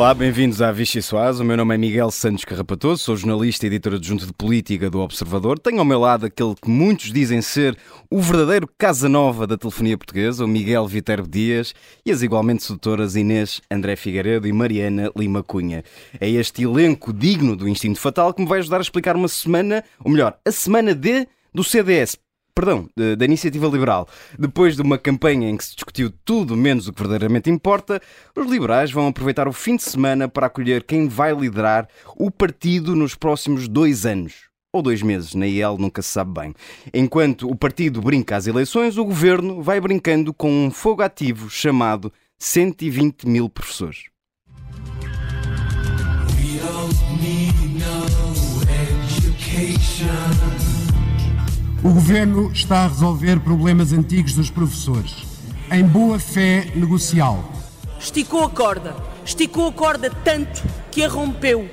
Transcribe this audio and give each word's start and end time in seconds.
Olá, 0.00 0.14
bem-vindos 0.14 0.62
à 0.62 0.72
Vichy 0.72 1.02
Soaz. 1.02 1.40
O 1.40 1.44
meu 1.44 1.58
nome 1.58 1.74
é 1.74 1.76
Miguel 1.76 2.10
Santos 2.10 2.42
Carrapatoso, 2.42 3.02
sou 3.02 3.18
jornalista 3.18 3.66
e 3.66 3.68
editor 3.68 3.96
adjunto 3.96 4.24
de 4.24 4.32
política 4.32 4.88
do 4.88 4.98
Observador. 4.98 5.58
Tenho 5.58 5.78
ao 5.78 5.84
meu 5.84 6.00
lado 6.00 6.24
aquele 6.24 6.54
que 6.54 6.70
muitos 6.70 7.12
dizem 7.12 7.42
ser 7.42 7.76
o 8.10 8.18
verdadeiro 8.18 8.66
Casanova 8.78 9.46
da 9.46 9.58
telefonia 9.58 9.98
portuguesa, 9.98 10.42
o 10.42 10.48
Miguel 10.48 10.86
Viterbo 10.86 11.28
Dias, 11.28 11.74
e 12.02 12.10
as 12.10 12.22
igualmente 12.22 12.62
sedutoras 12.62 13.14
Inês 13.14 13.60
André 13.70 13.94
Figueiredo 13.94 14.48
e 14.48 14.52
Mariana 14.54 15.12
Lima 15.14 15.42
Cunha. 15.42 15.84
É 16.18 16.30
este 16.30 16.62
elenco 16.62 17.12
digno 17.12 17.54
do 17.54 17.68
Instinto 17.68 18.00
Fatal 18.00 18.32
que 18.32 18.40
me 18.40 18.48
vai 18.48 18.60
ajudar 18.60 18.78
a 18.78 18.80
explicar 18.80 19.16
uma 19.16 19.28
semana, 19.28 19.84
ou 20.02 20.10
melhor, 20.10 20.34
a 20.46 20.50
semana 20.50 20.94
D 20.94 21.28
do 21.52 21.62
CDS 21.62 22.16
perdão, 22.60 22.86
da 23.16 23.24
Iniciativa 23.24 23.66
Liberal. 23.66 24.06
Depois 24.38 24.76
de 24.76 24.82
uma 24.82 24.98
campanha 24.98 25.48
em 25.48 25.56
que 25.56 25.64
se 25.64 25.74
discutiu 25.74 26.12
tudo 26.26 26.54
menos 26.54 26.86
o 26.86 26.92
que 26.92 27.00
verdadeiramente 27.00 27.48
importa, 27.48 28.02
os 28.36 28.46
liberais 28.46 28.92
vão 28.92 29.08
aproveitar 29.08 29.48
o 29.48 29.52
fim 29.52 29.76
de 29.76 29.82
semana 29.82 30.28
para 30.28 30.46
acolher 30.46 30.84
quem 30.84 31.08
vai 31.08 31.34
liderar 31.34 31.88
o 32.16 32.30
partido 32.30 32.94
nos 32.94 33.14
próximos 33.14 33.66
dois 33.66 34.04
anos. 34.04 34.50
Ou 34.74 34.82
dois 34.82 35.00
meses, 35.00 35.34
na 35.34 35.46
IEL 35.46 35.78
nunca 35.78 36.02
se 36.02 36.10
sabe 36.10 36.38
bem. 36.38 36.54
Enquanto 36.92 37.48
o 37.48 37.56
partido 37.56 38.02
brinca 38.02 38.36
às 38.36 38.46
eleições, 38.46 38.98
o 38.98 39.04
governo 39.06 39.62
vai 39.62 39.80
brincando 39.80 40.34
com 40.34 40.66
um 40.66 40.70
fogo 40.70 41.00
ativo 41.02 41.48
chamado 41.48 42.12
120 42.38 43.26
mil 43.26 43.48
professores. 43.48 44.04
We 46.36 46.58
don't 46.60 46.94
need 47.22 47.78
no 47.78 48.62
education. 48.68 50.29
O 51.82 51.88
governo 51.94 52.52
está 52.52 52.84
a 52.84 52.88
resolver 52.88 53.40
problemas 53.40 53.90
antigos 53.90 54.34
dos 54.34 54.50
professores, 54.50 55.24
em 55.72 55.82
boa 55.82 56.18
fé 56.18 56.70
negocial. 56.74 57.42
Esticou 57.98 58.44
a 58.44 58.50
corda, 58.50 58.94
esticou 59.24 59.68
a 59.68 59.72
corda 59.72 60.10
tanto 60.22 60.62
que 60.90 61.02
a 61.02 61.08
rompeu. 61.08 61.70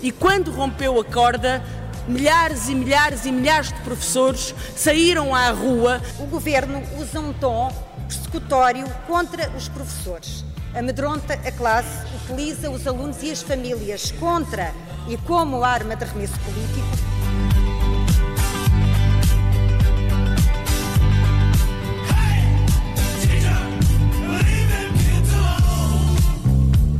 E 0.00 0.10
quando 0.10 0.50
rompeu 0.50 0.98
a 0.98 1.04
corda, 1.04 1.62
milhares 2.08 2.70
e 2.70 2.74
milhares 2.74 3.26
e 3.26 3.32
milhares 3.32 3.68
de 3.68 3.78
professores 3.80 4.54
saíram 4.74 5.34
à 5.34 5.50
rua. 5.50 6.00
O 6.18 6.24
governo 6.24 6.82
usa 6.98 7.20
um 7.20 7.34
tom 7.34 7.70
persecutório 8.08 8.86
contra 9.06 9.50
os 9.50 9.68
professores. 9.68 10.42
Amedronta 10.74 11.34
a 11.34 11.52
classe, 11.52 12.06
utiliza 12.24 12.70
os 12.70 12.86
alunos 12.86 13.22
e 13.22 13.30
as 13.30 13.42
famílias 13.42 14.10
contra 14.12 14.72
e 15.06 15.18
como 15.18 15.62
arma 15.62 15.94
de 15.96 16.04
arremesso 16.04 16.38
político. 16.40 17.09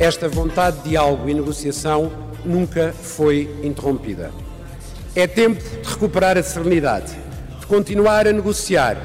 Esta 0.01 0.31
vontade 0.31 0.79
de 0.79 0.89
diálogo 0.89 1.29
e 1.29 1.35
negociação 1.35 2.11
nunca 2.43 2.91
foi 2.91 3.55
interrompida. 3.63 4.33
É 5.15 5.27
tempo 5.27 5.63
de 5.63 5.91
recuperar 5.91 6.39
a 6.39 6.43
serenidade, 6.43 7.15
de 7.61 7.67
continuar 7.67 8.27
a 8.27 8.33
negociar. 8.33 8.97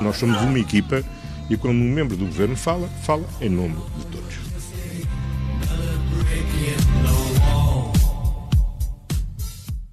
Nós 0.00 0.16
somos 0.16 0.42
uma 0.42 0.58
equipa 0.58 1.04
e 1.48 1.56
quando 1.56 1.76
um 1.76 1.88
membro 1.88 2.16
do 2.16 2.26
governo 2.26 2.56
fala, 2.56 2.88
fala 3.04 3.22
em 3.40 3.48
nome 3.48 3.76
de 3.96 4.06
todos. 4.06 4.34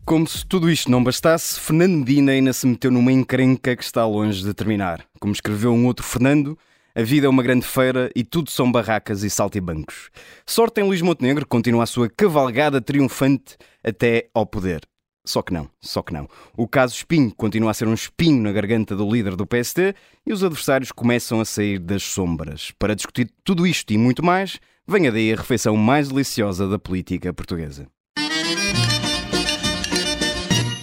Como 0.03 0.27
se 0.27 0.43
tudo 0.43 0.71
isto 0.71 0.89
não 0.89 1.03
bastasse, 1.03 1.59
Fernando 1.59 1.97
Medina 1.97 2.31
ainda 2.31 2.51
se 2.51 2.65
meteu 2.65 2.89
numa 2.89 3.11
encrenca 3.11 3.75
que 3.75 3.83
está 3.83 4.03
longe 4.07 4.41
de 4.41 4.55
terminar. 4.55 5.05
Como 5.19 5.33
escreveu 5.33 5.71
um 5.71 5.85
outro 5.85 6.03
Fernando, 6.03 6.57
a 6.95 7.03
vida 7.03 7.27
é 7.27 7.29
uma 7.29 7.43
grande 7.43 7.65
feira 7.65 8.09
e 8.15 8.23
tudo 8.23 8.49
são 8.49 8.71
barracas 8.71 9.21
e 9.21 9.29
saltibancos. 9.29 10.09
Sorte 10.45 10.79
em 10.79 10.85
Luís 10.85 11.01
Montenegro 11.01 11.45
continua 11.45 11.83
a 11.83 11.87
sua 11.87 12.09
cavalgada 12.09 12.79
triunfante 12.79 13.57
até 13.83 14.29
ao 14.33 14.45
poder. 14.45 14.81
Só 15.25 15.41
que 15.41 15.51
não, 15.51 15.69
só 15.81 16.01
que 16.01 16.13
não. 16.13 16.29
O 16.55 16.67
caso 16.67 16.95
Espinho 16.95 17.33
continua 17.35 17.71
a 17.71 17.73
ser 17.73 17.87
um 17.87 17.93
espinho 17.93 18.41
na 18.41 18.51
garganta 18.51 18.95
do 18.95 19.09
líder 19.11 19.35
do 19.35 19.45
PSD 19.45 19.93
e 20.25 20.31
os 20.31 20.43
adversários 20.43 20.91
começam 20.91 21.41
a 21.41 21.45
sair 21.45 21.79
das 21.79 22.03
sombras. 22.03 22.71
Para 22.79 22.95
discutir 22.95 23.29
tudo 23.43 23.67
isto 23.67 23.91
e 23.91 23.97
muito 23.97 24.23
mais, 24.23 24.59
venha 24.87 25.11
daí 25.11 25.33
a 25.33 25.35
refeição 25.35 25.75
mais 25.75 26.07
deliciosa 26.07 26.67
da 26.69 26.79
política 26.79 27.33
portuguesa. 27.33 27.87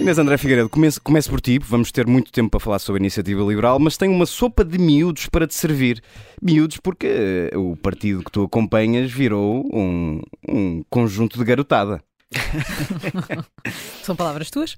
Inês 0.03 0.19
André 0.19 0.37
Figueiredo, 0.37 0.69
comece, 0.69 0.99
comece 0.99 1.31
por 1.31 1.41
ti, 1.41 1.61
vamos 1.61 1.93
ter 1.93 2.09
muito 2.09 2.33
tempo 2.33 2.51
para 2.51 2.59
falar 2.59 2.81
sobre 2.81 3.01
a 3.01 3.03
iniciativa 3.03 3.41
liberal, 3.45 3.79
mas 3.79 3.97
tenho 3.97 4.13
uma 4.13 4.27
sopa 4.27 4.65
de 4.65 4.77
miúdos 4.77 5.29
para 5.29 5.47
te 5.47 5.55
servir. 5.55 6.03
Miúdos 6.43 6.79
porque 6.79 7.07
eh, 7.07 7.57
o 7.57 7.77
partido 7.77 8.25
que 8.25 8.33
tu 8.33 8.43
acompanhas 8.43 9.13
virou 9.13 9.65
um, 9.73 10.21
um 10.49 10.83
conjunto 10.91 11.39
de 11.39 11.45
garotada. 11.45 12.03
São 14.03 14.17
palavras 14.17 14.51
tuas? 14.51 14.77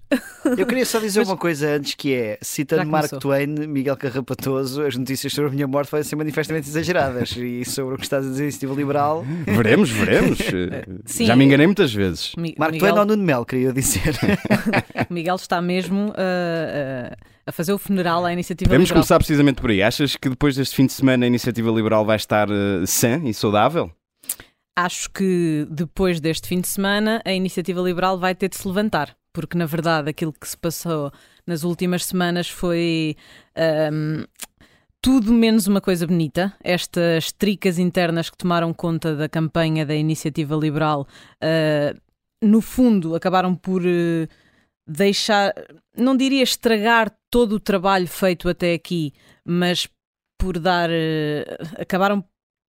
Eu 0.56 0.66
queria 0.66 0.84
só 0.84 0.98
dizer 0.98 1.20
Mas... 1.20 1.28
uma 1.28 1.36
coisa 1.36 1.76
antes 1.76 1.94
que 1.94 2.14
é, 2.14 2.38
citando 2.42 2.86
Mark 2.86 3.10
Twain, 3.18 3.46
Miguel 3.46 3.96
Carrapatoso, 3.96 4.82
as 4.82 4.96
notícias 4.96 5.32
sobre 5.32 5.50
a 5.50 5.52
minha 5.52 5.66
morte 5.66 5.90
podem 5.90 6.04
ser 6.04 6.16
manifestamente 6.16 6.68
exageradas 6.68 7.34
e 7.36 7.64
sobre 7.64 7.94
o 7.94 7.98
que 7.98 8.04
estás 8.04 8.26
a 8.26 8.28
dizer 8.28 8.44
iniciativa 8.44 8.74
liberal. 8.74 9.24
Veremos, 9.46 9.90
veremos. 9.90 10.38
Sim. 11.06 11.26
Já 11.26 11.36
me 11.36 11.44
enganei 11.44 11.66
muitas 11.66 11.92
vezes. 11.92 12.32
Mi 12.36 12.54
Mark 12.58 12.72
Miguel... 12.72 12.90
Twain 12.90 13.00
ou 13.00 13.06
Nuno 13.06 13.22
Mel, 13.22 13.44
queria 13.44 13.72
dizer. 13.72 14.14
Miguel 15.10 15.36
está 15.36 15.60
mesmo 15.60 16.08
uh, 16.08 16.12
uh, 16.12 17.16
a 17.46 17.52
fazer 17.52 17.72
o 17.72 17.78
funeral 17.78 18.24
à 18.24 18.32
iniciativa 18.32 18.68
Podemos 18.68 18.88
liberal. 18.88 19.02
Podemos 19.02 19.08
começar 19.08 19.18
precisamente 19.18 19.60
por 19.60 19.70
aí. 19.70 19.82
Achas 19.82 20.16
que 20.16 20.28
depois 20.28 20.56
deste 20.56 20.74
fim 20.74 20.86
de 20.86 20.92
semana 20.92 21.24
a 21.24 21.28
iniciativa 21.28 21.70
liberal 21.70 22.04
vai 22.04 22.16
estar 22.16 22.48
uh, 22.50 22.86
sã 22.86 23.20
e 23.24 23.32
saudável? 23.32 23.90
Acho 24.76 25.10
que 25.10 25.66
depois 25.70 26.20
deste 26.20 26.48
fim 26.48 26.60
de 26.60 26.68
semana 26.68 27.22
a 27.24 27.32
iniciativa 27.32 27.80
liberal 27.80 28.18
vai 28.18 28.34
ter 28.34 28.48
de 28.48 28.56
se 28.56 28.66
levantar, 28.66 29.16
porque 29.32 29.56
na 29.56 29.66
verdade 29.66 30.10
aquilo 30.10 30.32
que 30.32 30.48
se 30.48 30.56
passou 30.56 31.12
nas 31.46 31.62
últimas 31.64 32.04
semanas 32.04 32.48
foi. 32.48 33.16
Um, 33.92 34.24
tudo 35.00 35.34
menos 35.34 35.66
uma 35.66 35.82
coisa 35.82 36.06
bonita. 36.06 36.54
Estas 36.62 37.30
tricas 37.30 37.78
internas 37.78 38.30
que 38.30 38.38
tomaram 38.38 38.72
conta 38.72 39.14
da 39.14 39.28
campanha 39.28 39.84
da 39.84 39.94
iniciativa 39.94 40.56
liberal, 40.56 41.06
uh, 41.42 42.00
no 42.42 42.62
fundo, 42.62 43.14
acabaram 43.14 43.54
por 43.54 43.82
uh, 43.82 44.26
deixar, 44.88 45.52
não 45.94 46.16
diria 46.16 46.42
estragar 46.42 47.14
todo 47.30 47.56
o 47.56 47.60
trabalho 47.60 48.08
feito 48.08 48.48
até 48.48 48.72
aqui, 48.72 49.12
mas 49.44 49.86
por 50.38 50.58
dar. 50.58 50.88
Uh, 50.88 51.82
acabaram 51.82 52.24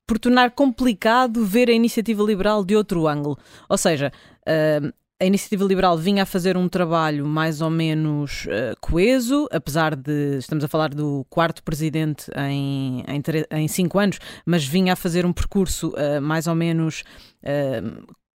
por 0.07 0.19
tornar 0.19 0.51
complicado 0.51 1.45
ver 1.45 1.69
a 1.69 1.73
iniciativa 1.73 2.23
liberal 2.23 2.63
de 2.63 2.75
outro 2.75 3.07
ângulo. 3.07 3.38
Ou 3.67 3.77
seja, 3.77 4.11
uh, 4.47 4.93
a 5.19 5.25
iniciativa 5.25 5.63
liberal 5.63 5.97
vinha 5.97 6.23
a 6.23 6.25
fazer 6.25 6.57
um 6.57 6.67
trabalho 6.67 7.25
mais 7.25 7.61
ou 7.61 7.69
menos 7.69 8.45
uh, 8.45 8.75
coeso, 8.79 9.47
apesar 9.51 9.95
de 9.95 10.38
estamos 10.38 10.63
a 10.63 10.67
falar 10.67 10.89
do 10.89 11.25
quarto 11.29 11.63
presidente 11.63 12.29
em, 12.38 13.03
em, 13.07 13.23
em 13.51 13.67
cinco 13.67 13.97
anos, 13.97 14.19
mas 14.45 14.66
vinha 14.66 14.93
a 14.93 14.95
fazer 14.95 15.25
um 15.25 15.33
percurso 15.33 15.89
uh, 15.89 16.22
mais 16.22 16.47
ou 16.47 16.55
menos 16.55 17.03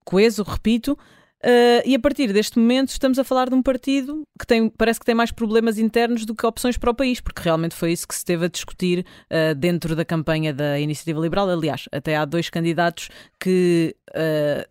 coeso, 0.06 0.44
repito. 0.44 0.96
Uh, 1.44 1.80
e 1.86 1.96
a 1.96 2.00
partir 2.00 2.34
deste 2.34 2.60
momento 2.60 2.90
estamos 2.90 3.18
a 3.18 3.24
falar 3.24 3.50
de 3.50 3.56
um 3.56 3.62
partido 3.62 4.24
que 4.38 4.46
tem, 4.46 4.70
parece 4.70 5.00
que 5.00 5.06
tem 5.06 5.16
mais 5.16 5.32
problemas 5.32 5.78
internos 5.78 6.26
do 6.26 6.36
que 6.36 6.46
opções 6.46 6.78
para 6.78 6.92
o 6.92 6.94
país, 6.94 7.22
porque 7.22 7.42
realmente 7.42 7.76
foi 7.76 7.94
isso 7.94 8.08
que 8.08 8.16
se 8.16 8.26
teve 8.26 8.46
a 8.46 8.50
discutir 8.50 9.06
uh, 9.32 9.56
dentro 9.56 9.96
da 9.96 10.04
campanha 10.04 10.54
da 10.54 10.80
Iniciativa 10.80 11.20
Liberal. 11.20 11.50
Aliás, 11.50 11.88
até 11.92 12.18
há 12.18 12.26
dois 12.26 12.50
candidatos 12.50 13.10
que 13.40 13.96
uh, 14.12 14.70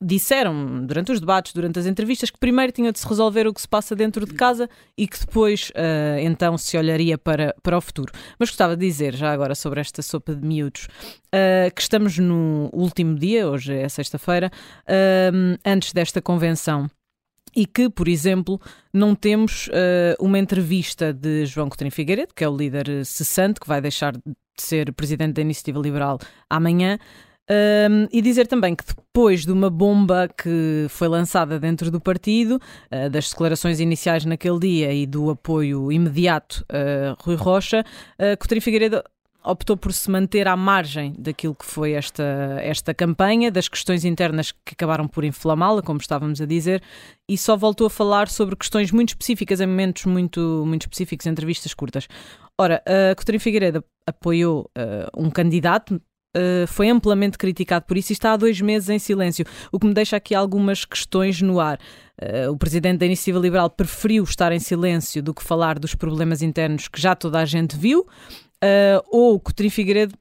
disseram 0.00 0.86
durante 0.86 1.10
os 1.10 1.20
debates, 1.20 1.52
durante 1.52 1.78
as 1.78 1.86
entrevistas, 1.86 2.30
que 2.30 2.38
primeiro 2.38 2.72
tinha 2.72 2.92
de 2.92 2.98
se 2.98 3.08
resolver 3.08 3.46
o 3.46 3.52
que 3.52 3.60
se 3.60 3.68
passa 3.68 3.96
dentro 3.96 4.24
de 4.24 4.34
casa 4.34 4.68
e 4.96 5.08
que 5.08 5.18
depois 5.18 5.70
uh, 5.70 6.18
então 6.20 6.56
se 6.56 6.76
olharia 6.76 7.18
para, 7.18 7.54
para 7.62 7.76
o 7.76 7.80
futuro. 7.80 8.12
Mas 8.38 8.48
gostava 8.50 8.76
de 8.76 8.86
dizer, 8.86 9.14
já 9.14 9.32
agora, 9.32 9.54
sobre 9.54 9.80
esta 9.80 10.00
sopa 10.00 10.34
de 10.34 10.46
miúdos, 10.46 10.86
uh, 11.34 11.74
que 11.74 11.80
estamos 11.80 12.18
no 12.18 12.70
último 12.72 13.16
dia, 13.16 13.48
hoje 13.48 13.74
é 13.74 13.88
sexta-feira, 13.88 14.50
uh, 14.84 15.58
antes 15.64 15.92
desta 15.92 16.22
convenção. 16.22 16.88
E 17.56 17.66
que, 17.66 17.88
por 17.88 18.06
exemplo, 18.06 18.60
não 18.92 19.14
temos 19.14 19.70
uma 20.20 20.38
entrevista 20.38 21.14
de 21.14 21.46
João 21.46 21.68
Coutinho 21.68 21.90
Figueiredo, 21.90 22.32
que 22.36 22.44
é 22.44 22.48
o 22.48 22.54
líder 22.54 23.04
cessante, 23.06 23.58
que 23.58 23.66
vai 23.66 23.80
deixar 23.80 24.12
de 24.12 24.22
ser 24.62 24.92
presidente 24.92 25.34
da 25.34 25.42
Iniciativa 25.42 25.80
Liberal 25.80 26.18
amanhã, 26.48 26.98
um, 27.50 28.06
e 28.12 28.20
dizer 28.20 28.46
também 28.46 28.74
que 28.74 28.84
depois 28.84 29.44
de 29.44 29.52
uma 29.52 29.70
bomba 29.70 30.28
que 30.28 30.86
foi 30.90 31.08
lançada 31.08 31.58
dentro 31.58 31.90
do 31.90 32.00
partido, 32.00 32.60
uh, 32.92 33.10
das 33.10 33.30
declarações 33.30 33.80
iniciais 33.80 34.24
naquele 34.24 34.58
dia 34.58 34.92
e 34.92 35.06
do 35.06 35.30
apoio 35.30 35.90
imediato 35.90 36.64
a 36.68 37.16
Rui 37.22 37.36
Rocha, 37.36 37.80
uh, 37.80 38.36
Coutinho 38.38 38.60
Figueiredo 38.62 39.02
optou 39.44 39.76
por 39.76 39.92
se 39.92 40.10
manter 40.10 40.46
à 40.46 40.56
margem 40.56 41.14
daquilo 41.18 41.54
que 41.54 41.64
foi 41.64 41.92
esta, 41.92 42.22
esta 42.60 42.92
campanha, 42.92 43.50
das 43.50 43.68
questões 43.68 44.04
internas 44.04 44.52
que 44.52 44.74
acabaram 44.74 45.08
por 45.08 45.24
inflamá-la, 45.24 45.80
como 45.80 46.00
estávamos 46.00 46.40
a 46.40 46.46
dizer, 46.46 46.82
e 47.28 47.38
só 47.38 47.56
voltou 47.56 47.86
a 47.86 47.90
falar 47.90 48.28
sobre 48.28 48.56
questões 48.56 48.92
muito 48.92 49.10
específicas, 49.10 49.60
em 49.60 49.66
momentos 49.66 50.04
muito, 50.04 50.64
muito 50.66 50.82
específicos, 50.82 51.26
entrevistas 51.26 51.72
curtas. 51.72 52.08
Ora, 52.60 52.82
a 52.84 53.14
Coutinho 53.14 53.40
Figueiredo 53.40 53.82
apoiou 54.06 54.70
uh, 54.76 55.08
um 55.16 55.30
candidato, 55.30 56.00
uh, 56.36 56.66
foi 56.66 56.88
amplamente 56.88 57.38
criticado 57.38 57.84
por 57.86 57.96
isso 57.96 58.12
e 58.12 58.14
está 58.14 58.32
há 58.32 58.36
dois 58.36 58.60
meses 58.60 58.88
em 58.88 58.98
silêncio, 58.98 59.44
o 59.72 59.78
que 59.78 59.86
me 59.86 59.94
deixa 59.94 60.16
aqui 60.16 60.34
algumas 60.34 60.84
questões 60.84 61.40
no 61.40 61.60
ar. 61.60 61.78
Uh, 62.20 62.50
o 62.50 62.56
presidente 62.56 62.98
da 62.98 63.06
Iniciativa 63.06 63.38
Liberal 63.38 63.70
preferiu 63.70 64.24
estar 64.24 64.52
em 64.52 64.58
silêncio 64.58 65.22
do 65.22 65.32
que 65.32 65.42
falar 65.42 65.78
dos 65.78 65.94
problemas 65.94 66.42
internos 66.42 66.88
que 66.88 67.00
já 67.00 67.14
toda 67.14 67.38
a 67.38 67.44
gente 67.44 67.76
viu, 67.76 68.00
uh, 68.00 69.04
ou 69.10 69.38
Coutinho 69.38 69.70
Figueiredo 69.70 70.14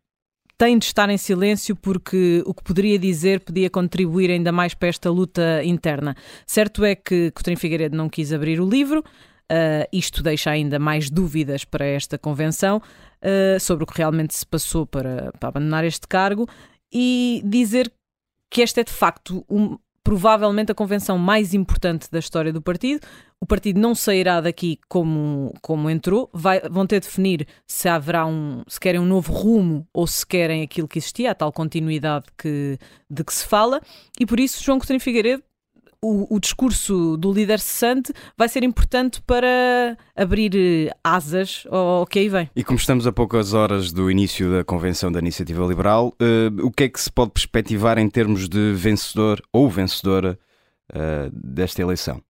tem 0.57 0.77
de 0.77 0.85
estar 0.85 1.07
em 1.09 1.17
silêncio 1.17 1.75
porque 1.75 2.41
o 2.45 2.53
que 2.53 2.63
poderia 2.63 2.97
dizer 2.97 3.41
podia 3.41 3.69
contribuir 3.69 4.31
ainda 4.31 4.51
mais 4.51 4.73
para 4.73 4.87
esta 4.87 5.09
luta 5.09 5.63
interna. 5.63 6.15
Certo 6.47 6.83
é 6.83 6.95
que 6.95 7.31
Coutinho 7.31 7.57
Figueiredo 7.57 7.95
não 7.95 8.09
quis 8.09 8.33
abrir 8.33 8.59
o 8.59 8.67
livro, 8.67 9.03
uh, 9.51 9.87
isto 9.91 10.21
deixa 10.23 10.51
ainda 10.51 10.79
mais 10.79 11.09
dúvidas 11.09 11.63
para 11.63 11.85
esta 11.85 12.17
convenção 12.17 12.77
uh, 12.77 13.59
sobre 13.59 13.83
o 13.83 13.87
que 13.87 13.97
realmente 13.97 14.35
se 14.35 14.45
passou 14.45 14.85
para, 14.85 15.31
para 15.39 15.49
abandonar 15.49 15.83
este 15.83 16.07
cargo 16.07 16.47
e 16.91 17.41
dizer 17.45 17.91
que 18.49 18.61
esta 18.61 18.81
é 18.81 18.83
de 18.83 18.91
facto 18.91 19.45
um, 19.49 19.77
provavelmente 20.03 20.71
a 20.71 20.75
convenção 20.75 21.17
mais 21.17 21.53
importante 21.53 22.09
da 22.09 22.19
história 22.19 22.53
do 22.53 22.61
partido. 22.61 23.05
O 23.41 23.45
partido 23.45 23.77
não 23.77 23.93
sairá 23.93 24.39
daqui 24.39 24.79
como, 24.87 25.53
como 25.61 25.89
entrou, 25.89 26.29
Vai, 26.33 26.61
vão 26.61 26.87
ter 26.87 27.01
de 27.01 27.07
definir 27.07 27.45
se 27.67 27.89
haverá 27.89 28.25
um, 28.25 28.63
se 28.69 28.79
querem 28.79 29.01
um 29.01 29.05
novo 29.05 29.33
rumo 29.33 29.85
ou 29.93 30.07
se 30.07 30.25
querem 30.25 30.63
aquilo 30.63 30.87
que 30.87 30.97
existia, 30.97 31.31
a 31.31 31.35
tal 31.35 31.51
continuidade 31.51 32.25
que, 32.37 32.79
de 33.09 33.23
que 33.23 33.33
se 33.33 33.45
fala, 33.45 33.81
e 34.17 34.25
por 34.25 34.39
isso 34.39 34.63
João 34.63 34.79
Coutinho 34.79 34.99
Figueiredo 35.01 35.43
o, 36.01 36.35
o, 36.35 36.39
discurso 36.39 37.17
do 37.17 37.31
líder 37.31 37.59
cessante 37.59 38.13
vai 38.37 38.47
ser 38.47 38.63
importante 38.63 39.21
para 39.21 39.97
abrir 40.15 40.51
eh, 40.55 40.95
asas 41.03 41.65
ao, 41.69 42.05
que 42.05 42.19
aí 42.19 42.29
vem. 42.29 42.49
E 42.55 42.63
como 42.63 42.77
estamos 42.77 43.07
a 43.07 43.11
poucas 43.11 43.53
horas 43.53 43.91
do 43.91 44.09
início 44.09 44.51
da 44.51 44.63
convenção 44.63 45.11
da 45.11 45.19
Iniciativa 45.19 45.65
Liberal, 45.65 46.13
uh, 46.21 46.65
o 46.65 46.71
que 46.71 46.83
é 46.83 46.89
que 46.89 46.99
se 47.01 47.11
pode 47.11 47.31
perspectivar 47.31 47.97
em 47.97 48.09
termos 48.09 48.47
de 48.47 48.73
vencedor 48.73 49.41
ou 49.51 49.69
vencedora 49.69 50.37
uh, 50.91 51.31
desta 51.33 51.81
eleição? 51.81 52.21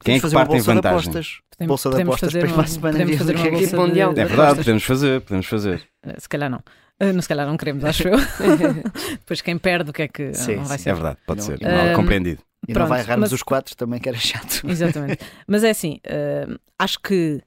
Quem 0.00 0.16
é 0.16 0.20
que 0.20 0.30
parte 0.30 0.56
em 0.56 0.60
vantagem? 0.60 1.12
Podemos, 1.12 1.42
bolsa 1.66 1.90
de 1.90 2.02
apostas 2.02 2.32
fazer 2.32 2.46
uma, 2.46 2.66
semana 2.66 2.98
podemos 2.98 3.16
fazer 3.16 3.36
uma 3.36 3.50
bolsa 3.50 3.76
mundial. 3.76 4.10
É 4.12 4.24
verdade, 4.24 4.58
podemos 4.58 4.84
fazer, 4.84 5.20
podemos 5.22 5.46
fazer. 5.46 5.82
Se 6.18 6.28
calhar 6.28 6.48
não. 6.48 6.62
Uh, 7.00 7.20
se 7.20 7.28
calhar 7.28 7.46
não 7.46 7.56
queremos, 7.56 7.84
acho 7.84 8.06
eu. 8.08 8.16
Depois 9.18 9.40
quem 9.40 9.58
perde, 9.58 9.90
o 9.90 9.92
que 9.92 10.02
é 10.02 10.08
que 10.08 10.34
sim, 10.34 10.56
não 10.56 10.64
vai 10.64 10.78
sim, 10.78 10.84
ser? 10.84 10.90
É 10.90 10.94
verdade, 10.94 11.18
pode 11.26 11.40
não, 11.40 11.46
ser. 11.46 11.60
Mal 11.60 11.96
compreendido. 11.96 12.42
E 12.68 12.72
Pronto, 12.72 12.84
não 12.84 12.88
vai 12.90 13.00
errarmos 13.00 13.30
mas... 13.30 13.32
os 13.32 13.42
quatro 13.42 13.74
também, 13.74 13.98
que 13.98 14.08
era 14.08 14.18
chato. 14.18 14.62
Exatamente. 14.68 15.24
mas 15.46 15.64
é 15.64 15.70
assim, 15.70 16.00
uh, 16.06 16.58
acho 16.78 17.00
que 17.00 17.42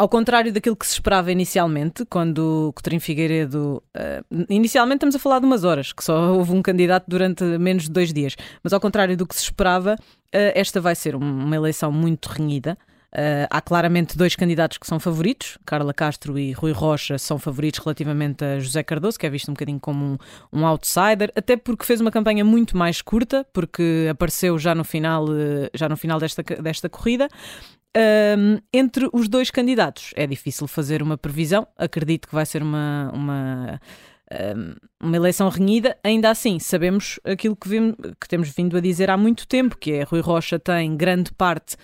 ao 0.00 0.08
contrário 0.08 0.50
daquilo 0.50 0.74
que 0.74 0.86
se 0.86 0.94
esperava 0.94 1.30
inicialmente, 1.30 2.06
quando 2.06 2.68
o 2.68 2.72
Coutinho 2.72 3.00
Figueiredo. 3.00 3.82
Uh, 3.94 4.44
inicialmente 4.48 4.96
estamos 4.96 5.14
a 5.14 5.18
falar 5.18 5.40
de 5.40 5.44
umas 5.44 5.62
horas, 5.62 5.92
que 5.92 6.02
só 6.02 6.32
houve 6.32 6.52
um 6.52 6.62
candidato 6.62 7.04
durante 7.06 7.44
menos 7.44 7.82
de 7.82 7.90
dois 7.90 8.10
dias. 8.10 8.34
Mas 8.64 8.72
ao 8.72 8.80
contrário 8.80 9.14
do 9.14 9.26
que 9.26 9.34
se 9.34 9.42
esperava, 9.42 9.96
uh, 10.00 10.52
esta 10.54 10.80
vai 10.80 10.94
ser 10.94 11.14
uma 11.14 11.54
eleição 11.54 11.92
muito 11.92 12.28
renhida. 12.28 12.78
Uh, 13.12 13.42
há 13.50 13.60
claramente 13.60 14.16
dois 14.16 14.36
candidatos 14.36 14.78
que 14.78 14.86
são 14.86 15.00
favoritos, 15.00 15.58
Carla 15.66 15.92
Castro 15.92 16.38
e 16.38 16.52
Rui 16.52 16.70
Rocha 16.70 17.18
são 17.18 17.40
favoritos 17.40 17.80
relativamente 17.80 18.44
a 18.44 18.60
José 18.60 18.84
Cardoso, 18.84 19.18
que 19.18 19.26
é 19.26 19.30
visto 19.30 19.48
um 19.50 19.54
bocadinho 19.54 19.80
como 19.80 20.04
um, 20.04 20.18
um 20.52 20.64
outsider, 20.64 21.32
até 21.34 21.56
porque 21.56 21.84
fez 21.84 22.00
uma 22.00 22.12
campanha 22.12 22.44
muito 22.44 22.76
mais 22.76 23.02
curta, 23.02 23.44
porque 23.52 24.06
apareceu 24.08 24.56
já 24.60 24.76
no 24.76 24.84
final, 24.84 25.24
uh, 25.24 25.68
já 25.74 25.88
no 25.88 25.96
final 25.96 26.20
desta, 26.20 26.42
desta 26.42 26.88
corrida. 26.88 27.28
Uh, 27.96 28.62
entre 28.72 29.08
os 29.12 29.28
dois 29.28 29.50
candidatos 29.50 30.12
é 30.14 30.24
difícil 30.24 30.68
fazer 30.68 31.02
uma 31.02 31.18
previsão, 31.18 31.66
acredito 31.76 32.28
que 32.28 32.34
vai 32.34 32.46
ser 32.46 32.62
uma, 32.62 33.10
uma 33.12 33.80
uma 35.02 35.16
eleição 35.16 35.48
renhida, 35.48 35.98
ainda 36.04 36.30
assim 36.30 36.60
sabemos 36.60 37.18
aquilo 37.24 37.56
que, 37.56 37.68
vimos, 37.68 37.96
que, 38.20 38.28
temos 38.28 38.48
vindo 38.50 38.76
a 38.76 38.80
dizer 38.80 39.10
há 39.10 39.16
muito 39.16 39.44
tempo, 39.44 39.76
que 39.76 39.90
é 39.90 40.04
Rui 40.04 40.20
Rocha 40.20 40.56
tem 40.56 40.96
grande 40.96 41.32
parte 41.32 41.74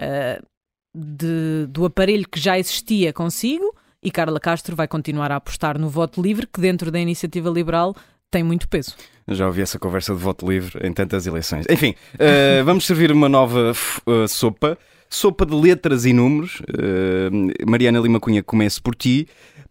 uh, 0.00 0.46
de, 0.94 1.66
do 1.68 1.84
aparelho 1.84 2.28
que 2.28 2.40
já 2.40 2.58
existia 2.58 3.12
consigo 3.12 3.74
e 4.02 4.10
Carla 4.10 4.38
Castro 4.38 4.76
vai 4.76 4.86
continuar 4.86 5.32
a 5.32 5.36
apostar 5.36 5.78
no 5.78 5.88
voto 5.88 6.22
livre, 6.22 6.46
que 6.46 6.60
dentro 6.60 6.90
da 6.90 7.00
iniciativa 7.00 7.50
liberal 7.50 7.94
tem 8.30 8.42
muito 8.42 8.68
peso. 8.68 8.94
Já 9.26 9.46
ouvi 9.46 9.60
essa 9.60 9.78
conversa 9.78 10.14
de 10.14 10.20
voto 10.20 10.48
livre 10.48 10.86
em 10.86 10.92
tantas 10.92 11.26
eleições. 11.26 11.66
Enfim, 11.68 11.94
uh, 12.14 12.64
vamos 12.64 12.86
servir 12.86 13.10
uma 13.10 13.28
nova 13.28 13.72
uh, 14.06 14.28
sopa. 14.28 14.78
Sopa 15.10 15.46
de 15.46 15.54
letras 15.54 16.04
e 16.04 16.12
números. 16.12 16.60
Uh, 16.60 17.68
Mariana 17.68 17.98
Lima 17.98 18.20
Cunha, 18.20 18.42
comece 18.42 18.80
por 18.80 18.94
ti 18.94 19.26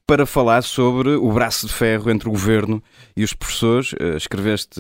para 0.06 0.26
falar 0.26 0.64
sobre 0.64 1.10
o 1.10 1.32
braço 1.32 1.68
de 1.68 1.74
ferro 1.74 2.10
entre 2.10 2.28
o 2.28 2.32
governo 2.32 2.82
e 3.16 3.24
os 3.24 3.34
professores. 3.34 3.94
escreveste 4.16 4.80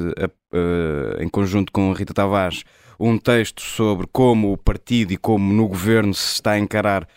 em 1.19 1.27
conjunto 1.27 1.69
com 1.71 1.91
Rita 1.91 2.13
Tavares 2.13 2.63
um 2.99 3.17
texto 3.17 3.61
sobre 3.61 4.07
como 4.11 4.51
o 4.51 4.57
partido 4.57 5.13
e 5.13 5.17
como 5.17 5.53
no 5.53 5.67
governo 5.67 6.13
se 6.13 6.33
está 6.33 6.51
a 6.51 6.59
encarar 6.59 7.07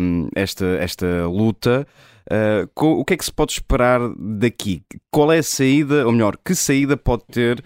um, 0.00 0.28
esta, 0.34 0.66
esta 0.80 1.26
luta. 1.26 1.86
Uh, 2.30 3.00
o 3.00 3.04
que 3.04 3.14
é 3.14 3.16
que 3.16 3.24
se 3.24 3.32
pode 3.32 3.52
esperar 3.52 4.00
daqui? 4.18 4.82
Qual 5.10 5.32
é 5.32 5.38
a 5.38 5.42
saída, 5.42 6.06
ou 6.06 6.12
melhor, 6.12 6.36
que 6.44 6.54
saída 6.54 6.96
pode 6.96 7.24
ter 7.26 7.62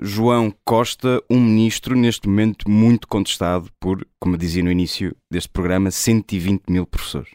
João 0.00 0.54
Costa, 0.64 1.22
um 1.28 1.40
ministro 1.40 1.96
neste 1.96 2.28
momento 2.28 2.70
muito 2.70 3.06
contestado 3.08 3.68
por, 3.80 4.06
como 4.20 4.34
eu 4.34 4.38
dizia 4.38 4.62
no 4.62 4.70
início 4.70 5.14
deste 5.30 5.50
programa, 5.50 5.90
120 5.90 6.62
mil 6.68 6.86
professores? 6.86 7.30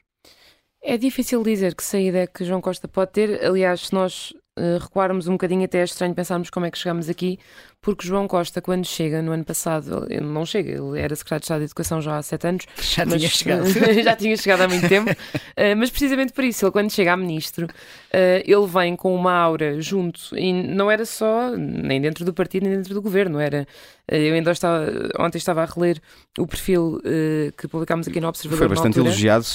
É 0.81 0.98
difícil 0.98 1.44
dizer 1.44 1.75
que 1.75 1.83
saída 1.83 2.19
é 2.19 2.27
que 2.27 2.44
João 2.44 2.59
Costa 2.59 2.88
pode 2.88 3.12
ter. 3.12 3.45
Aliás, 3.45 3.88
se 3.88 3.94
nós 3.94 4.31
uh, 4.57 4.77
recuarmos 4.80 5.27
um 5.27 5.33
bocadinho, 5.33 5.63
até 5.63 5.80
é 5.80 5.83
estranho 5.83 6.16
pensarmos 6.16 6.50
como 6.50 6.66
é 6.66 6.71
que 6.71 6.77
chegamos 6.77 7.07
aqui, 7.07 7.38
porque 7.83 8.07
João 8.07 8.30
Costa, 8.30 8.62
quando 8.62 8.85
chega 8.85 9.21
no 9.21 9.33
ano 9.33 9.44
passado, 9.44 10.07
ele 10.09 10.25
não 10.25 10.45
chega, 10.45 10.71
ele 10.71 11.00
era 11.00 11.13
secretário 11.18 11.41
de 11.41 11.44
Estado 11.44 11.59
de 11.59 11.65
Educação 11.65 12.01
já 12.01 12.18
há 12.18 12.21
sete 12.21 12.47
anos. 12.47 12.65
Já 12.81 13.06
mas, 13.06 13.19
tinha 13.19 13.30
chegado. 13.30 13.65
já 14.03 14.15
tinha 14.15 14.38
chegado 14.38 14.62
há 14.62 14.68
muito 14.69 14.88
tempo. 14.88 15.12
Uh, 15.12 15.75
mas 15.75 15.89
precisamente 15.89 16.31
por 16.31 16.44
isso, 16.45 16.65
ele 16.65 16.71
quando 16.71 16.91
chega 16.91 17.12
a 17.12 17.18
ministro, 17.18 17.65
uh, 17.65 18.44
ele 18.45 18.68
vem 18.68 18.95
com 18.95 19.13
uma 19.13 19.33
aura 19.33 19.81
junto, 19.81 20.19
e 20.38 20.53
não 20.53 20.89
era 20.89 21.06
só, 21.06 21.51
nem 21.57 22.00
dentro 22.00 22.24
do 22.24 22.33
partido, 22.33 22.63
nem 22.63 22.77
dentro 22.77 22.94
do 22.94 23.01
governo, 23.01 23.38
era. 23.39 23.68
Uh, 24.09 24.15
eu 24.15 24.33
ainda 24.33 24.51
estava, 24.51 24.85
ontem 25.19 25.37
estava 25.37 25.63
a 25.63 25.66
reler 25.66 25.99
o 26.37 26.47
perfil 26.47 27.02
que 27.57 27.68
publicámos 27.68 28.07
aqui 28.07 28.19
no 28.19 28.28
Observador. 28.28 28.59
Foi 28.59 28.68
bastante 28.68 28.97
elogiado, 28.97 29.45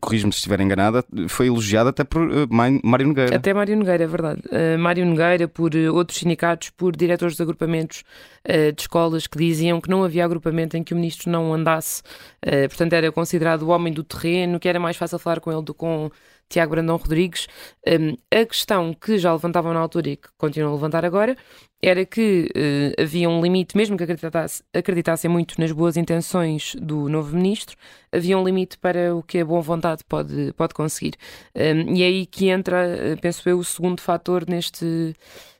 corrijo-me 0.00 0.32
se 0.32 0.38
estiver 0.38 0.60
enganada, 0.60 1.04
foi 1.28 1.46
elogiado 1.46 1.88
até 1.88 2.04
por 2.04 2.20
Mário 2.50 3.08
Nogueira. 3.08 3.36
Até 3.36 3.52
Mário 3.52 3.76
Nogueira, 3.76 4.04
é 4.04 4.06
verdade. 4.06 4.42
Mário 4.78 5.04
Nogueira, 5.04 5.48
por 5.48 5.74
outros 5.92 6.18
sindicatos, 6.18 6.70
por 6.70 6.94
diretores 6.94 7.36
de 7.36 7.42
agrupamentos 7.42 7.69
agrupamentos 7.70 8.04
uh, 8.48 8.72
de 8.72 8.82
escolas 8.82 9.26
que 9.26 9.38
diziam 9.38 9.80
que 9.80 9.88
não 9.88 10.02
havia 10.02 10.24
agrupamento 10.24 10.76
em 10.76 10.82
que 10.82 10.92
o 10.92 10.96
ministro 10.96 11.30
não 11.30 11.54
andasse, 11.54 12.02
uh, 12.44 12.68
portanto 12.68 12.92
era 12.92 13.12
considerado 13.12 13.62
o 13.62 13.68
homem 13.68 13.92
do 13.92 14.02
terreno, 14.02 14.58
que 14.58 14.68
era 14.68 14.80
mais 14.80 14.96
fácil 14.96 15.18
falar 15.18 15.40
com 15.40 15.52
ele 15.52 15.62
do 15.62 15.72
que 15.72 15.80
com 15.80 16.10
Tiago 16.48 16.72
Brandão 16.72 16.96
Rodrigues. 16.96 17.46
Um, 17.86 18.16
a 18.36 18.44
questão 18.44 18.92
que 18.92 19.16
já 19.18 19.32
levantavam 19.32 19.72
na 19.72 19.78
altura 19.78 20.10
e 20.10 20.16
que 20.16 20.28
continuam 20.36 20.72
a 20.72 20.74
levantar 20.74 21.04
agora 21.04 21.36
era 21.80 22.04
que 22.04 22.50
uh, 22.54 23.02
havia 23.02 23.30
um 23.30 23.40
limite, 23.40 23.76
mesmo 23.76 23.96
que 23.96 24.02
acreditasse, 24.02 24.62
acreditassem 24.74 25.30
muito 25.30 25.58
nas 25.60 25.70
boas 25.70 25.96
intenções 25.96 26.74
do 26.74 27.08
novo 27.08 27.34
ministro, 27.36 27.76
havia 28.12 28.36
um 28.36 28.44
limite 28.44 28.76
para 28.76 29.14
o 29.14 29.22
que 29.22 29.38
a 29.38 29.44
boa 29.44 29.62
vontade 29.62 30.02
pode, 30.06 30.52
pode 30.54 30.74
conseguir. 30.74 31.14
Um, 31.54 31.94
e 31.94 32.02
é 32.02 32.06
aí 32.06 32.26
que 32.26 32.48
entra, 32.48 33.16
penso 33.22 33.48
eu, 33.48 33.58
o 33.58 33.64
segundo 33.64 34.00
fator 34.02 34.44
neste 34.46 35.14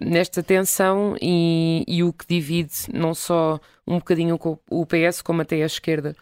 nesta 0.00 0.42
tensão 0.42 1.16
e, 1.20 1.84
e, 1.86 2.02
o 2.02 2.12
que 2.12 2.26
divide 2.26 2.72
não 2.92 3.14
só 3.14 3.60
um 3.86 3.98
bocadinho 3.98 4.38
o 4.70 4.86
PS, 4.86 5.22
como 5.22 5.42
até 5.42 5.62
a 5.62 5.66
esquerda. 5.66 6.16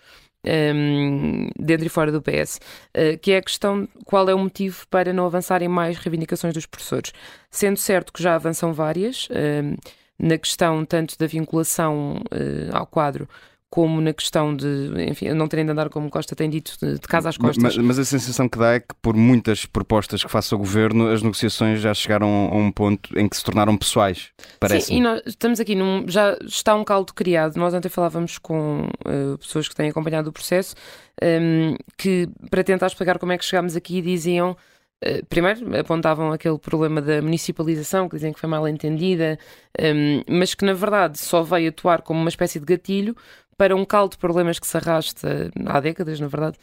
Um, 0.44 0.50
ehm, 0.50 1.50
dentro 1.58 1.84
e 1.84 1.88
fora 1.88 2.12
do 2.12 2.22
PS, 2.22 2.56
uh, 2.56 2.60
eh, 2.94 3.16
que 3.16 3.32
é 3.32 3.38
a 3.38 3.42
questão 3.42 3.88
qual 4.04 4.28
é 4.30 4.34
o 4.34 4.38
motivo 4.38 4.86
para 4.88 5.12
não 5.12 5.26
avançarem 5.26 5.68
mais 5.68 5.98
reivindicações 5.98 6.54
dos 6.54 6.64
professores. 6.64 7.12
Sendo 7.50 7.76
certo 7.76 8.12
que 8.12 8.22
já 8.22 8.36
avançam 8.36 8.72
várias, 8.72 9.26
uh, 9.26 9.76
na 10.18 10.38
questão 10.38 10.84
tanto 10.84 11.18
da 11.18 11.26
vinculação 11.26 12.22
uh, 12.32 12.76
ao 12.76 12.86
quadro 12.86 13.28
como 13.70 14.00
na 14.00 14.14
questão 14.14 14.56
de, 14.56 14.90
enfim, 15.08 15.28
não 15.30 15.46
terem 15.46 15.64
de 15.64 15.72
andar, 15.72 15.90
como 15.90 16.08
Costa 16.08 16.34
tem 16.34 16.48
dito, 16.48 16.72
de, 16.80 16.98
casa 17.00 17.28
às 17.28 17.36
costas. 17.36 17.62
Mas, 17.62 17.76
mas, 17.76 17.98
a 17.98 18.04
sensação 18.04 18.48
que 18.48 18.58
dá 18.58 18.74
é 18.74 18.80
que, 18.80 18.94
por 19.02 19.14
muitas 19.14 19.66
propostas 19.66 20.24
que 20.24 20.30
faça 20.30 20.54
o 20.54 20.58
governo, 20.58 21.08
as 21.10 21.22
negociações 21.22 21.80
já 21.80 21.92
chegaram 21.92 22.48
a 22.50 22.56
um 22.56 22.72
ponto 22.72 23.16
em 23.18 23.28
que 23.28 23.36
se 23.36 23.44
tornaram 23.44 23.76
pessoais. 23.76 24.30
Parece. 24.58 24.86
Sim, 24.86 24.96
e 24.96 25.00
nós 25.00 25.20
estamos 25.26 25.60
aqui, 25.60 25.74
num, 25.74 26.04
já 26.08 26.36
está 26.40 26.74
um 26.74 26.82
caldo 26.82 27.12
criado. 27.12 27.56
Nós 27.56 27.74
ontem 27.74 27.90
falávamos 27.90 28.38
com 28.38 28.88
uh, 29.06 29.36
pessoas 29.38 29.68
que 29.68 29.74
têm 29.74 29.90
acompanhado 29.90 30.30
o 30.30 30.32
processo, 30.32 30.74
um, 31.22 31.26
ehm, 31.26 31.76
que 31.98 32.28
para 32.50 32.64
tentar 32.64 32.86
explicar 32.86 33.18
como 33.18 33.32
é 33.32 33.38
que 33.38 33.44
chegámos 33.44 33.76
aqui 33.76 34.00
diziam. 34.00 34.56
Uh, 35.04 35.24
primeiro 35.26 35.78
apontavam 35.78 36.32
aquele 36.32 36.58
problema 36.58 37.00
da 37.00 37.22
municipalização, 37.22 38.08
que 38.08 38.16
dizem 38.16 38.32
que 38.32 38.40
foi 38.40 38.48
mal 38.48 38.66
entendida, 38.66 39.38
um, 39.78 39.84
ehm, 39.84 40.24
mas 40.28 40.54
que 40.54 40.64
na 40.64 40.72
verdade 40.72 41.18
só 41.18 41.42
veio 41.42 41.68
atuar 41.68 42.02
como 42.02 42.18
uma 42.18 42.30
espécie 42.30 42.58
de 42.58 42.64
gatilho 42.64 43.14
para 43.58 43.74
um 43.74 43.84
caldo 43.84 44.12
de 44.12 44.18
problemas 44.18 44.60
que 44.60 44.66
se 44.66 44.76
arrasta 44.76 45.50
há 45.66 45.80
décadas, 45.80 46.20
na 46.20 46.28
verdade, 46.28 46.56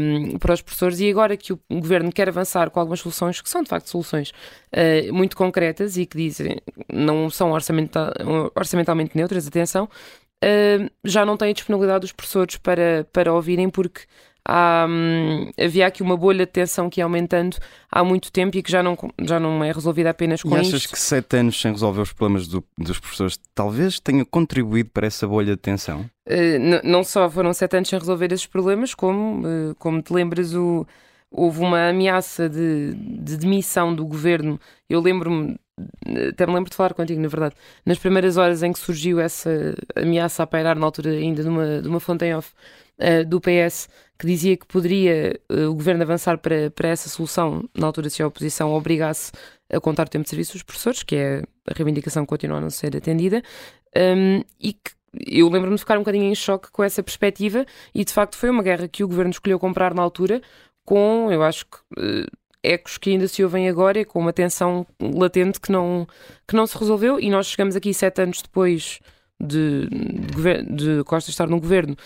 um, 0.00 0.38
para 0.38 0.52
os 0.52 0.60
professores, 0.60 1.00
e 1.00 1.10
agora 1.10 1.34
que 1.34 1.54
o 1.54 1.60
governo 1.68 2.12
quer 2.12 2.28
avançar 2.28 2.68
com 2.70 2.78
algumas 2.78 3.00
soluções, 3.00 3.40
que 3.40 3.48
são 3.48 3.62
de 3.62 3.70
facto 3.70 3.88
soluções 3.88 4.30
uh, 4.30 5.12
muito 5.14 5.34
concretas 5.34 5.96
e 5.96 6.04
que 6.04 6.18
dizem 6.18 6.58
não 6.92 7.30
são 7.30 7.52
orçamental, 7.52 8.12
orçamentalmente 8.54 9.16
neutras, 9.16 9.46
atenção, 9.48 9.88
uh, 10.44 10.90
já 11.02 11.24
não 11.24 11.38
tem 11.38 11.50
a 11.50 11.54
disponibilidade 11.54 12.02
dos 12.02 12.12
professores 12.12 12.58
para, 12.58 13.06
para 13.10 13.32
ouvirem, 13.32 13.70
porque 13.70 14.02
há, 14.46 14.86
hum, 14.88 15.50
havia 15.58 15.86
aqui 15.86 16.02
uma 16.02 16.16
bolha 16.16 16.46
de 16.46 16.52
tensão 16.52 16.88
que 16.88 17.00
ia 17.00 17.04
aumentando 17.04 17.56
há 17.90 18.04
muito 18.04 18.30
tempo 18.30 18.56
e 18.56 18.62
que 18.62 18.70
já 18.70 18.82
não, 18.82 18.96
já 19.20 19.40
não 19.40 19.62
é 19.64 19.72
resolvida 19.72 20.10
apenas 20.10 20.42
com 20.42 20.50
e 20.56 20.60
achas 20.60 20.82
isto. 20.82 20.92
que 20.92 20.98
sete 20.98 21.36
anos 21.36 21.60
sem 21.60 21.72
resolver 21.72 22.00
os 22.00 22.12
problemas 22.12 22.46
do, 22.46 22.64
dos 22.78 23.00
professores 23.00 23.38
talvez 23.54 23.98
tenha 23.98 24.24
contribuído 24.24 24.90
para 24.90 25.06
essa 25.06 25.26
bolha 25.26 25.56
de 25.56 25.60
tensão? 25.60 26.08
Uh, 26.28 26.80
não 26.84 27.02
só 27.02 27.28
foram 27.28 27.52
sete 27.52 27.76
anos 27.76 27.88
sem 27.88 27.98
resolver 27.98 28.32
esses 28.32 28.46
problemas, 28.46 28.94
como, 28.94 29.46
uh, 29.46 29.74
como 29.78 30.00
te 30.00 30.12
lembras, 30.12 30.54
o, 30.54 30.86
houve 31.30 31.60
uma 31.60 31.88
ameaça 31.88 32.48
de, 32.48 32.94
de 32.94 33.36
demissão 33.36 33.94
do 33.94 34.06
governo. 34.06 34.60
Eu 34.88 35.00
lembro-me 35.00 35.56
até 36.30 36.46
me 36.46 36.54
lembro 36.54 36.70
de 36.70 36.76
falar 36.76 36.94
contigo, 36.94 37.20
na 37.20 37.28
verdade, 37.28 37.54
nas 37.84 37.98
primeiras 37.98 38.38
horas 38.38 38.62
em 38.62 38.72
que 38.72 38.78
surgiu 38.78 39.20
essa 39.20 39.74
ameaça 39.94 40.42
a 40.42 40.46
pairar 40.46 40.74
na 40.74 40.86
altura 40.86 41.10
ainda 41.10 41.42
de 41.42 41.48
uma, 41.48 41.82
de 41.82 41.88
uma 41.88 42.00
fonte 42.00 42.24
em 42.24 42.34
off 42.34 42.50
uh, 43.00 43.24
do 43.24 43.40
PS, 43.40 43.88
que 44.18 44.26
dizia 44.26 44.56
que 44.56 44.66
poderia 44.66 45.38
uh, 45.50 45.70
o 45.70 45.74
governo 45.74 46.02
avançar 46.02 46.38
para, 46.38 46.70
para 46.70 46.88
essa 46.88 47.08
solução, 47.08 47.68
na 47.76 47.86
altura 47.86 48.10
se 48.10 48.22
a 48.22 48.26
oposição 48.26 48.72
obrigasse 48.72 49.32
a 49.72 49.80
contar 49.80 50.06
o 50.06 50.10
tempo 50.10 50.24
de 50.24 50.30
serviço 50.30 50.52
dos 50.52 50.62
professores, 50.62 51.02
que 51.02 51.16
é 51.16 51.42
a 51.68 51.74
reivindicação 51.74 52.24
que 52.24 52.28
continua 52.28 52.58
a 52.58 52.60
não 52.60 52.70
ser 52.70 52.96
atendida, 52.96 53.42
um, 53.96 54.42
e 54.60 54.72
que 54.72 54.92
eu 55.26 55.48
lembro-me 55.48 55.76
de 55.76 55.80
ficar 55.80 55.96
um 55.96 56.00
bocadinho 56.00 56.24
em 56.24 56.34
choque 56.34 56.70
com 56.70 56.84
essa 56.84 57.02
perspectiva, 57.02 57.64
e 57.94 58.04
de 58.04 58.12
facto 58.12 58.36
foi 58.36 58.50
uma 58.50 58.62
guerra 58.62 58.86
que 58.86 59.02
o 59.02 59.08
governo 59.08 59.30
escolheu 59.30 59.58
comprar 59.58 59.94
na 59.94 60.02
altura, 60.02 60.40
com, 60.84 61.30
eu 61.30 61.42
acho 61.42 61.66
que. 61.66 61.78
Uh, 61.98 62.26
ecos 62.66 62.98
que 62.98 63.10
ainda 63.10 63.28
se 63.28 63.44
ouvem 63.44 63.68
agora, 63.68 64.04
com 64.04 64.18
uma 64.18 64.32
tensão 64.32 64.84
latente 65.00 65.60
que 65.60 65.70
não, 65.70 66.06
que 66.46 66.56
não 66.56 66.66
se 66.66 66.76
resolveu, 66.76 67.20
e 67.20 67.30
nós 67.30 67.46
chegamos 67.46 67.76
aqui 67.76 67.94
sete 67.94 68.22
anos 68.22 68.42
depois 68.42 69.00
de, 69.40 69.88
de, 69.88 70.62
de 70.74 71.04
Costa 71.04 71.30
estar 71.30 71.46
no 71.46 71.60
governo 71.60 71.96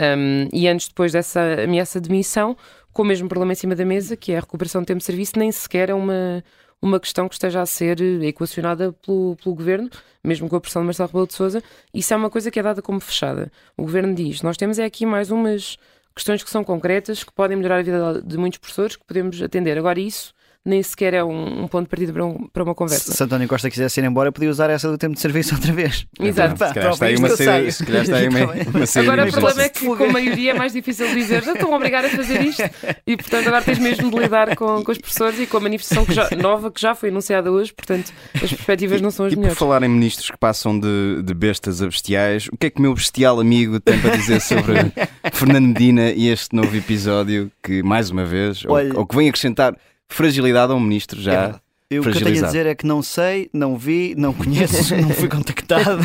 um, 0.00 0.48
e 0.52 0.68
antes 0.68 0.88
depois 0.88 1.12
dessa 1.12 1.62
ameaça 1.62 2.00
de 2.00 2.08
demissão, 2.08 2.56
com 2.92 3.02
o 3.02 3.04
mesmo 3.04 3.28
problema 3.28 3.52
em 3.52 3.56
cima 3.56 3.74
da 3.74 3.84
mesa, 3.84 4.16
que 4.16 4.32
é 4.32 4.36
a 4.36 4.40
recuperação 4.40 4.82
do 4.82 4.86
tempo 4.86 4.98
de 4.98 5.04
serviço, 5.04 5.32
nem 5.36 5.50
sequer 5.50 5.90
é 5.90 5.94
uma, 5.94 6.44
uma 6.80 7.00
questão 7.00 7.28
que 7.28 7.34
esteja 7.34 7.60
a 7.60 7.66
ser 7.66 8.00
equacionada 8.22 8.92
pelo, 8.92 9.36
pelo 9.36 9.54
Governo, 9.54 9.90
mesmo 10.22 10.48
com 10.48 10.56
a 10.56 10.60
pressão 10.60 10.82
de 10.82 10.86
Marcelo 10.86 11.08
Rebelo 11.08 11.26
de 11.26 11.34
Sousa, 11.34 11.62
isso 11.92 12.14
é 12.14 12.16
uma 12.16 12.30
coisa 12.30 12.50
que 12.50 12.58
é 12.58 12.62
dada 12.62 12.80
como 12.80 13.00
fechada. 13.00 13.50
O 13.76 13.82
Governo 13.82 14.14
diz, 14.14 14.42
nós 14.42 14.56
temos 14.56 14.78
é 14.78 14.84
aqui 14.84 15.04
mais 15.04 15.30
umas 15.30 15.76
questões 16.14 16.42
que 16.42 16.50
são 16.50 16.62
concretas, 16.62 17.24
que 17.24 17.32
podem 17.32 17.56
melhorar 17.56 17.78
a 17.78 17.82
vida 17.82 18.22
de 18.24 18.38
muitos 18.38 18.58
professores, 18.58 18.96
que 18.96 19.04
podemos 19.04 19.42
atender. 19.42 19.76
Agora 19.76 19.98
isso 19.98 20.32
nem 20.66 20.82
sequer 20.82 21.12
é 21.12 21.22
um, 21.22 21.64
um 21.64 21.68
ponto 21.68 21.84
de 21.84 21.90
partida 21.90 22.10
para, 22.10 22.24
um, 22.24 22.48
para, 22.48 22.64
uma 22.64 22.74
conversa. 22.74 23.12
Se 23.12 23.22
António 23.22 23.46
Costa 23.46 23.68
quisesse 23.68 24.00
ir 24.00 24.04
embora, 24.04 24.32
podia 24.32 24.48
usar 24.48 24.70
essa 24.70 24.90
do 24.90 24.96
tempo 24.96 25.14
de 25.14 25.20
serviço 25.20 25.54
outra 25.54 25.72
vez. 25.72 26.06
Exato. 26.18 26.66
se 26.66 26.74
calhar 26.74 26.92
está 26.92 27.06
aí 27.06 27.16
uma 27.16 27.28
série, 27.28 27.72
se 27.72 27.84
calhar 27.84 28.02
está 28.02 28.16
aí 28.16 28.28
uma, 28.28 28.52
uma 28.74 28.86
série 28.86 29.06
Agora 29.06 29.28
o 29.28 29.32
problema 29.32 29.62
é 29.62 29.68
que 29.68 29.84
com 29.84 30.04
a 30.04 30.12
maioria 30.12 30.52
é 30.52 30.54
mais 30.54 30.72
difícil 30.72 31.12
dizer 31.14 31.42
já 31.42 31.52
estão 31.52 31.72
a 31.72 31.76
obrigar 31.76 32.04
a 32.04 32.08
fazer 32.08 32.40
isto 32.42 32.62
e 33.06 33.16
portanto 33.16 33.46
agora 33.46 33.62
tens 33.62 33.78
mesmo 33.78 34.10
de 34.10 34.18
lidar 34.18 34.56
com, 34.56 34.82
com 34.82 34.92
os 34.92 34.96
professores 34.96 35.38
e 35.38 35.46
com 35.46 35.58
a 35.58 35.60
manifestação 35.60 36.06
que 36.06 36.14
já, 36.14 36.30
nova 36.40 36.70
que 36.70 36.80
já 36.80 36.94
foi 36.94 37.10
anunciada 37.10 37.52
hoje, 37.52 37.72
portanto 37.72 38.10
as 38.34 38.50
perspectivas 38.50 39.02
não 39.02 39.10
são 39.10 39.26
as 39.26 39.34
e, 39.34 39.36
melhores. 39.36 39.54
E 39.54 39.58
por 39.58 39.66
falar 39.66 39.82
em 39.82 39.88
ministros 39.88 40.30
que 40.30 40.38
passam 40.38 40.78
de, 40.78 41.22
de 41.22 41.34
bestas 41.34 41.82
a 41.82 41.86
bestiais, 41.86 42.48
o 42.50 42.56
que 42.56 42.66
é 42.66 42.70
que 42.70 42.78
o 42.78 42.82
meu 42.82 42.94
bestial 42.94 43.38
amigo 43.38 43.78
tem 43.80 44.00
para 44.00 44.16
dizer 44.16 44.40
sobre 44.40 44.74
Fernando 45.32 45.66
Medina 45.66 46.10
e 46.10 46.28
este 46.28 46.56
novo 46.56 46.74
episódio 46.74 47.50
que 47.62 47.82
mais 47.82 48.08
uma 48.08 48.24
vez, 48.24 48.64
Olha, 48.66 48.94
ou, 48.94 49.00
ou 49.00 49.06
que 49.06 49.14
vem 49.14 49.28
acrescentar 49.28 49.76
fragilidade 50.08 50.72
a 50.72 50.74
um 50.76 50.80
ministro 50.80 51.20
já. 51.20 51.60
Eu, 51.94 52.02
o 52.02 52.04
que 52.04 52.18
eu 52.18 52.22
tenho 52.22 52.42
a 52.42 52.46
dizer 52.46 52.66
é 52.66 52.74
que 52.74 52.86
não 52.86 53.02
sei, 53.02 53.48
não 53.52 53.76
vi, 53.76 54.14
não 54.16 54.32
conheço, 54.32 54.94
não 54.96 55.10
fui 55.10 55.28
contactado, 55.28 56.02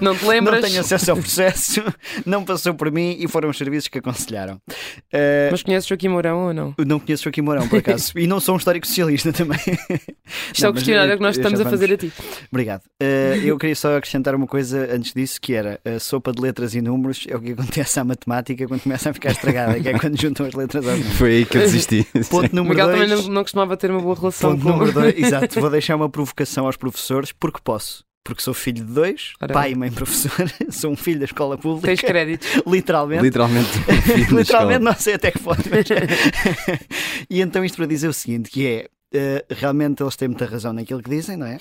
não 0.00 0.16
te 0.16 0.24
lembras, 0.24 0.60
não 0.60 0.68
tenho 0.68 0.80
acesso 0.80 1.10
ao 1.10 1.16
processo, 1.16 1.82
não 2.24 2.44
passou 2.44 2.74
por 2.74 2.90
mim 2.90 3.16
e 3.18 3.26
foram 3.28 3.50
os 3.50 3.58
serviços 3.58 3.88
que 3.88 3.98
aconselharam. 3.98 4.60
Uh, 5.12 5.50
Mas 5.50 5.62
conheces 5.62 5.88
Joaquim 5.88 6.08
Mourão 6.08 6.46
ou 6.46 6.54
não? 6.54 6.74
Não 6.86 7.00
conheço 7.00 7.24
Joaquim 7.24 7.42
Mourão, 7.42 7.68
por 7.68 7.78
acaso, 7.78 8.12
e 8.18 8.26
não 8.26 8.40
sou 8.40 8.54
um 8.54 8.58
histórico 8.58 8.86
socialista 8.86 9.32
também. 9.32 9.60
Isto 10.52 10.66
é 10.66 10.68
o 10.68 10.72
questionário 10.72 11.16
que 11.16 11.22
nós 11.22 11.36
estamos 11.36 11.60
a 11.60 11.64
fazer 11.68 11.92
a 11.92 11.96
ti. 11.96 12.12
Obrigado. 12.50 12.82
Uh, 13.02 13.36
eu 13.44 13.58
queria 13.58 13.76
só 13.76 13.96
acrescentar 13.96 14.34
uma 14.34 14.46
coisa 14.46 14.88
antes 14.94 15.12
disso, 15.12 15.40
que 15.40 15.54
era 15.54 15.80
a 15.84 15.98
sopa 15.98 16.32
de 16.32 16.40
letras 16.40 16.74
e 16.74 16.80
números 16.80 17.26
é 17.28 17.36
o 17.36 17.40
que 17.40 17.52
acontece 17.52 17.98
à 17.98 18.04
matemática 18.04 18.66
quando 18.66 18.82
começa 18.82 19.10
a 19.10 19.14
ficar 19.14 19.30
estragada, 19.30 19.80
que 19.80 19.88
é 19.88 19.98
quando 19.98 20.20
juntam 20.20 20.46
as 20.46 20.54
letras 20.54 20.86
aos 20.86 20.98
números. 20.98 21.16
Foi 21.18 21.30
aí 21.30 21.44
que 21.44 21.56
eu 21.56 21.60
desisti. 21.62 22.06
Ponto 22.30 22.54
número 22.54 22.74
Miguel 22.74 22.86
dois, 22.86 23.00
também 23.00 23.24
não, 23.24 23.34
não 23.34 23.42
costumava 23.42 23.76
ter 23.76 23.90
uma 23.90 24.00
boa 24.00 24.14
relação 24.14 24.52
ponto 24.52 24.62
com... 24.62 24.68
número 24.70 24.92
dois, 24.92 25.31
Exato, 25.36 25.60
vou 25.60 25.70
deixar 25.70 25.96
uma 25.96 26.08
provocação 26.08 26.66
aos 26.66 26.76
professores 26.76 27.32
porque 27.32 27.60
posso. 27.62 28.04
Porque 28.24 28.40
sou 28.40 28.54
filho 28.54 28.84
de 28.84 28.92
dois, 28.92 29.32
Caramba. 29.38 29.60
pai 29.60 29.72
e 29.72 29.74
mãe 29.74 29.90
professor, 29.90 30.48
sou 30.70 30.92
um 30.92 30.96
filho 30.96 31.18
da 31.18 31.24
escola 31.24 31.58
pública. 31.58 31.88
Tens 31.88 32.00
crédito. 32.00 32.46
Literalmente. 32.70 33.22
Literalmente. 33.22 33.70
Literalmente, 34.30 34.84
não 34.84 34.94
sei 34.94 35.14
até 35.14 35.32
que 35.32 35.40
ponto. 35.40 35.62
Mas... 35.68 35.86
e 37.28 37.40
então 37.40 37.64
isto 37.64 37.76
para 37.76 37.86
dizer 37.86 38.06
o 38.06 38.12
seguinte, 38.12 38.48
que 38.48 38.64
é, 38.64 38.88
uh, 39.16 39.54
realmente 39.54 40.02
eles 40.02 40.14
têm 40.14 40.28
muita 40.28 40.46
razão 40.46 40.72
naquilo 40.72 41.02
que 41.02 41.10
dizem, 41.10 41.36
não 41.36 41.46
é? 41.46 41.58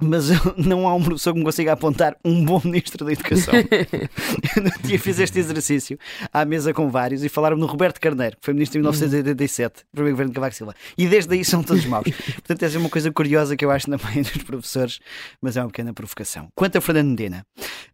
Mas 0.00 0.28
não 0.56 0.86
há 0.86 0.94
um 0.94 1.02
professor 1.02 1.32
que 1.32 1.38
me 1.38 1.44
consiga 1.44 1.72
apontar 1.72 2.16
um 2.24 2.44
bom 2.44 2.60
ministro 2.64 3.04
da 3.04 3.12
Educação. 3.12 3.54
eu 4.56 4.62
no 4.62 4.70
dia 4.82 4.98
fiz 4.98 5.18
este 5.18 5.38
exercício 5.38 5.98
à 6.32 6.44
mesa 6.44 6.72
com 6.72 6.90
vários 6.90 7.24
e 7.24 7.28
falaram 7.28 7.56
no 7.56 7.66
Roberto 7.66 8.00
Carneiro, 8.00 8.36
que 8.36 8.44
foi 8.44 8.54
ministro 8.54 8.78
em 8.78 8.82
1987, 8.82 9.84
primeiro 9.92 10.14
governo 10.14 10.32
de 10.32 10.34
Cavaco 10.34 10.54
Silva. 10.54 10.74
E 10.96 11.06
desde 11.06 11.34
aí 11.34 11.44
são 11.44 11.62
todos 11.62 11.84
maus. 11.86 12.06
Portanto, 12.06 12.62
essa 12.62 12.76
é 12.76 12.78
uma 12.78 12.90
coisa 12.90 13.10
curiosa 13.10 13.56
que 13.56 13.64
eu 13.64 13.70
acho 13.70 13.88
na 13.90 13.96
mãe 13.96 14.22
dos 14.22 14.42
professores, 14.42 15.00
mas 15.40 15.56
é 15.56 15.60
uma 15.62 15.68
pequena 15.68 15.92
provocação. 15.92 16.48
Quanto 16.54 16.76
a 16.76 16.80
Fernando 16.80 17.08
Medina. 17.08 17.46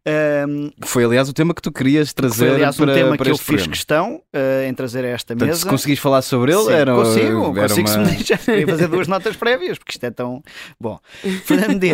Um, 0.05 0.69
foi, 0.83 1.05
aliás, 1.05 1.29
o 1.29 1.33
tema 1.33 1.53
que 1.53 1.61
tu 1.61 1.71
querias 1.71 2.11
trazer 2.11 2.47
foi, 2.47 2.55
aliás, 2.55 2.75
para, 2.75 2.91
um 2.91 2.93
tema 2.93 3.15
para 3.15 3.25
que 3.25 3.31
eu 3.31 3.37
programa. 3.37 3.59
fiz 3.59 3.67
questão 3.67 4.15
uh, 4.15 4.67
em 4.67 4.73
trazer 4.73 5.05
a 5.05 5.09
esta 5.09 5.33
Portanto, 5.33 5.47
mesa. 5.47 5.59
Se 5.61 5.65
conseguis 5.65 5.99
falar 5.99 6.21
sobre 6.21 6.51
ele, 6.51 6.63
Sim, 6.63 6.73
era, 6.73 6.93
consigo, 6.93 7.57
era 7.57 7.69
consigo 7.69 7.89
uma... 7.89 7.93
se 7.93 7.99
me 7.99 8.17
deixar. 8.17 8.37
Queria 8.39 8.67
fazer 8.67 8.87
duas 8.87 9.07
notas 9.13 9.35
prévias, 9.37 9.77
porque 9.77 9.93
isto 9.93 10.03
é 10.03 10.11
tão. 10.11 10.43
Bom, 10.79 10.99
Fernando 11.45 11.73
Medina. 11.73 11.92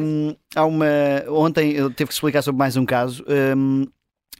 Um, 0.00 0.36
há 0.54 0.64
uma. 0.64 0.86
Ontem 1.28 1.72
eu 1.72 1.90
tive 1.90 2.08
que 2.08 2.14
explicar 2.14 2.42
sobre 2.42 2.58
mais 2.58 2.76
um 2.76 2.84
caso. 2.84 3.24
Um, 3.28 3.86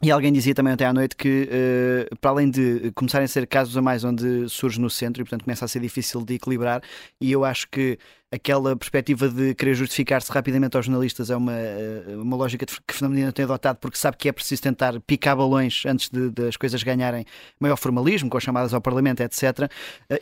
e 0.01 0.11
alguém 0.11 0.31
dizia 0.31 0.53
também 0.53 0.73
ontem 0.73 0.85
à 0.85 0.93
noite 0.93 1.15
que, 1.15 1.49
uh, 1.49 2.15
para 2.17 2.29
além 2.29 2.51
de 2.51 2.91
começarem 2.93 3.25
a 3.25 3.27
ser 3.27 3.47
casos 3.47 3.75
a 3.75 3.81
mais 3.81 4.03
onde 4.03 4.47
surge 4.47 4.79
no 4.79 4.91
centro 4.91 5.21
e, 5.21 5.25
portanto, 5.25 5.43
começa 5.43 5.65
a 5.65 5.67
ser 5.67 5.79
difícil 5.79 6.23
de 6.23 6.35
equilibrar, 6.35 6.83
e 7.19 7.31
eu 7.31 7.43
acho 7.43 7.67
que 7.67 7.97
aquela 8.31 8.75
perspectiva 8.75 9.29
de 9.29 9.55
querer 9.55 9.73
justificar-se 9.73 10.31
rapidamente 10.31 10.75
aos 10.75 10.85
jornalistas 10.85 11.29
é 11.29 11.35
uma, 11.35 11.53
uma 12.21 12.35
lógica 12.35 12.65
que 12.65 12.93
Fernando 12.93 13.31
tem 13.31 13.45
adotado 13.45 13.79
porque 13.79 13.97
sabe 13.97 14.17
que 14.17 14.27
é 14.27 14.31
preciso 14.31 14.61
tentar 14.61 14.99
picar 15.01 15.35
balões 15.37 15.83
antes 15.85 16.09
de, 16.09 16.29
de 16.29 16.47
as 16.47 16.57
coisas 16.57 16.83
ganharem 16.83 17.25
maior 17.59 17.77
formalismo, 17.77 18.29
com 18.29 18.37
as 18.37 18.43
chamadas 18.43 18.73
ao 18.73 18.81
Parlamento, 18.81 19.21
etc. 19.21 19.71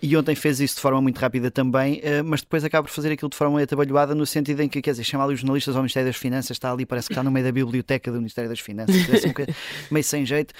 E 0.01 0.15
ontem 0.15 0.35
fez 0.35 0.59
isso 0.59 0.75
de 0.75 0.81
forma 0.81 1.01
muito 1.01 1.17
rápida 1.17 1.49
também, 1.49 2.01
mas 2.23 2.41
depois 2.41 2.63
acaba 2.63 2.87
por 2.87 2.93
fazer 2.93 3.11
aquilo 3.11 3.29
de 3.29 3.37
forma 3.37 3.61
atabalhoada 3.61 4.13
no 4.13 4.25
sentido 4.25 4.61
em 4.61 4.69
que, 4.69 4.81
quer 4.81 4.91
dizer, 4.91 5.03
chamar 5.03 5.25
ali 5.25 5.33
os 5.33 5.39
jornalistas 5.39 5.75
ao 5.75 5.81
Ministério 5.81 6.07
das 6.07 6.15
Finanças, 6.15 6.51
está 6.51 6.71
ali, 6.71 6.85
parece 6.85 7.07
que 7.07 7.13
está 7.13 7.23
no 7.23 7.31
meio 7.31 7.45
da 7.45 7.51
biblioteca 7.51 8.11
do 8.11 8.17
Ministério 8.17 8.49
das 8.49 8.59
Finanças, 8.59 8.95
assim, 9.09 9.33
meio 9.89 10.03
sem 10.03 10.25
jeito. 10.25 10.53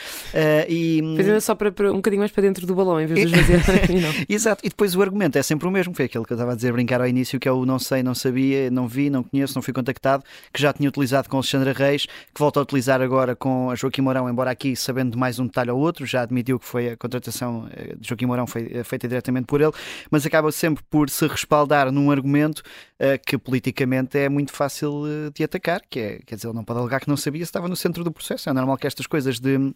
E... 0.67 1.01
Fazendo 1.17 1.41
só 1.41 1.53
para, 1.53 1.71
para, 1.71 1.91
um 1.91 1.97
bocadinho 1.97 2.21
mais 2.21 2.31
para 2.31 2.41
dentro 2.41 2.65
do 2.65 2.73
balão, 2.73 2.99
em 2.99 3.05
vez 3.05 3.29
de 3.29 3.39
esvaziar. 3.39 3.61
Exato, 4.27 4.65
e 4.65 4.69
depois 4.69 4.95
o 4.95 5.01
argumento 5.01 5.37
é 5.37 5.43
sempre 5.43 5.67
o 5.67 5.71
mesmo, 5.71 5.93
foi 5.93 6.05
aquele 6.05 6.25
que 6.25 6.33
eu 6.33 6.35
estava 6.35 6.53
a 6.53 6.55
dizer, 6.55 6.71
brincar 6.71 7.01
ao 7.01 7.07
início 7.07 7.34
que 7.39 7.47
é 7.47 7.51
o 7.51 7.65
não 7.65 7.79
sei, 7.79 8.03
não 8.03 8.15
sabia, 8.15 8.69
não 8.71 8.87
vi, 8.87 9.09
não 9.09 9.23
conheço, 9.23 9.55
não 9.55 9.61
fui 9.61 9.73
contactado, 9.73 10.23
que 10.53 10.61
já 10.61 10.73
tinha 10.73 10.89
utilizado 10.89 11.29
com 11.29 11.37
Alexandra 11.37 11.73
Reis, 11.73 12.05
que 12.05 12.39
volta 12.39 12.59
a 12.59 12.63
utilizar 12.63 13.01
agora 13.01 13.35
com 13.35 13.69
a 13.69 13.75
Joaquim 13.75 14.01
Mourão, 14.01 14.29
embora 14.29 14.51
aqui 14.51 14.75
sabendo 14.75 15.11
de 15.11 15.17
mais 15.17 15.39
um 15.39 15.45
detalhe 15.45 15.71
ou 15.71 15.79
outro, 15.79 16.05
já 16.05 16.21
admitiu 16.21 16.59
que 16.59 16.65
foi 16.65 16.89
a 16.89 16.97
contratação 16.97 17.67
de 17.97 18.07
Joaquim 18.07 18.25
Mourão 18.25 18.47
foi 18.47 18.83
feita 18.83 19.07
diretamente 19.07 19.45
por 19.45 19.61
ele, 19.61 19.71
mas 20.09 20.25
acaba 20.25 20.51
sempre 20.51 20.83
por 20.89 21.09
se 21.09 21.27
respaldar 21.27 21.91
num 21.91 22.11
argumento 22.11 22.59
uh, 22.59 23.19
que 23.25 23.37
politicamente 23.37 24.17
é 24.17 24.29
muito 24.29 24.51
fácil 24.51 25.03
de 25.33 25.43
atacar, 25.43 25.81
que 25.89 25.99
é, 25.99 26.19
quer 26.25 26.35
dizer, 26.35 26.47
ele 26.47 26.55
não 26.55 26.63
pode 26.63 26.79
alegar 26.79 26.99
que 26.99 27.07
não 27.07 27.17
sabia 27.17 27.43
se 27.43 27.49
estava 27.49 27.67
no 27.67 27.75
centro 27.75 28.03
do 28.03 28.11
processo. 28.11 28.49
É 28.49 28.53
normal 28.53 28.77
que 28.77 28.87
estas 28.87 29.07
coisas 29.07 29.39
de 29.39 29.73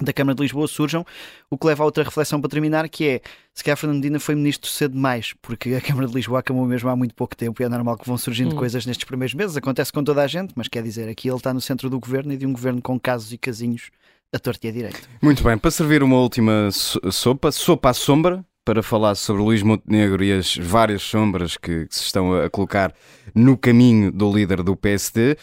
da 0.00 0.12
Câmara 0.12 0.34
de 0.34 0.42
Lisboa 0.42 0.68
surjam, 0.68 1.06
o 1.50 1.56
que 1.56 1.66
leva 1.66 1.82
a 1.82 1.86
outra 1.86 2.04
reflexão 2.04 2.40
para 2.40 2.50
terminar, 2.50 2.88
que 2.88 3.06
é 3.06 3.20
se 3.54 3.64
calhar 3.64 3.78
Fernandina 3.78 4.20
foi 4.20 4.34
ministro 4.34 4.70
cedo 4.70 4.92
demais, 4.92 5.34
porque 5.40 5.74
a 5.74 5.80
Câmara 5.80 6.06
de 6.06 6.14
Lisboa 6.14 6.40
acabou 6.40 6.66
mesmo 6.66 6.88
há 6.90 6.96
muito 6.96 7.14
pouco 7.14 7.34
tempo 7.34 7.62
e 7.62 7.64
é 7.64 7.68
normal 7.68 7.96
que 7.96 8.06
vão 8.06 8.18
surgindo 8.18 8.54
hum. 8.54 8.58
coisas 8.58 8.84
nestes 8.84 9.04
primeiros 9.04 9.34
meses, 9.34 9.56
acontece 9.56 9.92
com 9.92 10.04
toda 10.04 10.22
a 10.22 10.26
gente, 10.26 10.52
mas 10.54 10.68
quer 10.68 10.82
dizer, 10.82 11.08
aqui 11.08 11.28
ele 11.28 11.36
está 11.36 11.54
no 11.54 11.60
centro 11.60 11.88
do 11.88 11.98
governo 11.98 12.32
e 12.32 12.36
de 12.36 12.46
um 12.46 12.52
governo 12.52 12.82
com 12.82 13.00
casos 13.00 13.32
e 13.32 13.38
casinhos 13.38 13.90
a 14.34 14.38
torta 14.38 14.66
e 14.66 14.70
a 14.70 14.72
direito. 14.72 15.08
Muito 15.22 15.42
bem, 15.42 15.56
para 15.56 15.70
servir 15.70 16.02
uma 16.02 16.16
última 16.16 16.68
sopa, 16.70 17.50
sopa 17.50 17.90
à 17.90 17.94
sombra, 17.94 18.44
para 18.66 18.82
falar 18.82 19.14
sobre 19.14 19.42
Luís 19.42 19.62
Montenegro 19.62 20.24
e 20.24 20.32
as 20.32 20.56
várias 20.56 21.00
sombras 21.00 21.56
que 21.56 21.86
se 21.88 22.02
estão 22.02 22.34
a 22.34 22.50
colocar 22.50 22.92
no 23.32 23.56
caminho 23.56 24.10
do 24.10 24.30
líder 24.30 24.60
do 24.64 24.74
PSD. 24.74 25.38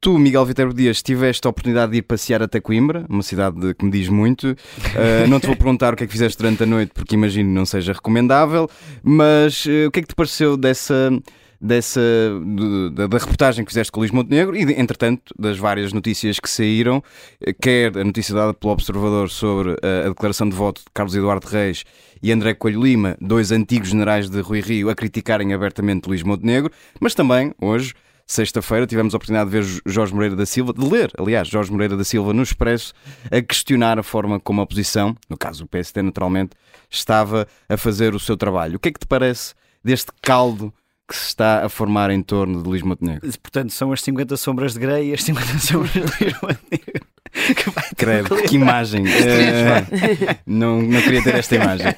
Tu, 0.00 0.18
Miguel 0.18 0.44
Viterbo 0.44 0.72
Dias, 0.72 1.02
tiveste 1.02 1.46
a 1.46 1.50
oportunidade 1.50 1.92
de 1.92 1.98
ir 1.98 2.02
passear 2.02 2.42
até 2.42 2.60
Coimbra, 2.60 3.04
uma 3.08 3.22
cidade 3.22 3.74
que 3.74 3.84
me 3.84 3.90
diz 3.90 4.08
muito. 4.08 4.48
Uh, 4.50 5.28
não 5.28 5.40
te 5.40 5.46
vou 5.46 5.56
perguntar 5.56 5.94
o 5.94 5.96
que 5.96 6.04
é 6.04 6.06
que 6.06 6.12
fizeste 6.12 6.38
durante 6.38 6.62
a 6.62 6.66
noite, 6.66 6.92
porque 6.94 7.14
imagino 7.14 7.50
não 7.50 7.66
seja 7.66 7.92
recomendável, 7.92 8.68
mas 9.02 9.66
uh, 9.66 9.88
o 9.88 9.90
que 9.90 10.00
é 10.00 10.02
que 10.02 10.08
te 10.08 10.14
pareceu 10.14 10.56
dessa 10.56 11.10
dessa 11.62 12.00
da, 12.92 13.06
da, 13.06 13.18
reportagem 13.18 13.64
que 13.64 13.70
fizeste 13.70 13.92
com 13.92 14.00
o 14.00 14.02
Luís 14.02 14.10
Montenegro 14.10 14.56
e, 14.56 14.62
entretanto, 14.80 15.32
das 15.38 15.56
várias 15.56 15.92
notícias 15.92 16.40
que 16.40 16.50
saíram, 16.50 17.00
quer 17.60 17.96
a 17.96 18.02
notícia 18.02 18.34
dada 18.34 18.52
pelo 18.52 18.72
Observador 18.72 19.30
sobre 19.30 19.76
a, 19.80 20.06
a 20.06 20.08
declaração 20.08 20.48
de 20.48 20.56
voto 20.56 20.80
de 20.80 20.90
Carlos 20.92 21.14
Eduardo 21.14 21.46
Reis 21.46 21.84
e 22.20 22.32
André 22.32 22.54
Coelho 22.54 22.82
Lima, 22.82 23.16
dois 23.20 23.52
antigos 23.52 23.90
generais 23.90 24.28
de 24.28 24.40
Rui 24.40 24.60
Rio, 24.60 24.90
a 24.90 24.94
criticarem 24.94 25.54
abertamente 25.54 26.08
Luís 26.08 26.24
Montenegro, 26.24 26.70
mas 27.00 27.14
também, 27.14 27.52
hoje, 27.60 27.94
sexta-feira, 28.26 28.86
tivemos 28.86 29.14
a 29.14 29.16
oportunidade 29.16 29.50
de 29.50 29.60
ver 29.60 29.82
Jorge 29.86 30.14
Moreira 30.14 30.36
da 30.36 30.46
Silva, 30.46 30.72
de 30.72 30.84
ler, 30.84 31.10
aliás, 31.18 31.48
Jorge 31.48 31.70
Moreira 31.70 31.96
da 31.96 32.04
Silva 32.04 32.32
no 32.32 32.42
Expresso, 32.42 32.94
a 33.30 33.40
questionar 33.42 33.98
a 33.98 34.02
forma 34.02 34.40
como 34.40 34.60
a 34.60 34.64
oposição, 34.64 35.16
no 35.28 35.36
caso 35.36 35.64
o 35.64 35.68
PSD 35.68 36.02
naturalmente, 36.02 36.52
estava 36.90 37.46
a 37.68 37.76
fazer 37.76 38.14
o 38.14 38.20
seu 38.20 38.36
trabalho. 38.36 38.76
O 38.76 38.78
que 38.78 38.88
é 38.88 38.92
que 38.92 39.00
te 39.00 39.06
parece 39.06 39.54
deste 39.84 40.12
caldo 40.20 40.72
que 41.08 41.16
se 41.16 41.26
está 41.26 41.64
a 41.64 41.68
formar 41.68 42.10
em 42.10 42.22
torno 42.22 42.62
de 42.62 42.68
Luís 42.68 42.82
Montenegro. 42.82 43.28
Portanto, 43.42 43.70
são 43.70 43.92
as 43.92 44.00
50 44.02 44.36
sombras 44.36 44.72
de 44.72 44.80
Grey 44.80 45.10
e 45.10 45.14
as 45.14 45.22
50 45.22 45.58
sombras 45.58 45.92
de 45.92 46.00
Luís 46.00 46.34
Montenegro. 46.40 47.11
Que 47.32 47.96
Credo, 47.96 48.36
que 48.42 48.56
imagem. 48.56 49.04
Uh, 49.04 50.36
não, 50.46 50.82
não 50.82 51.00
queria 51.00 51.22
ter 51.22 51.34
esta 51.34 51.56
imagem 51.56 51.94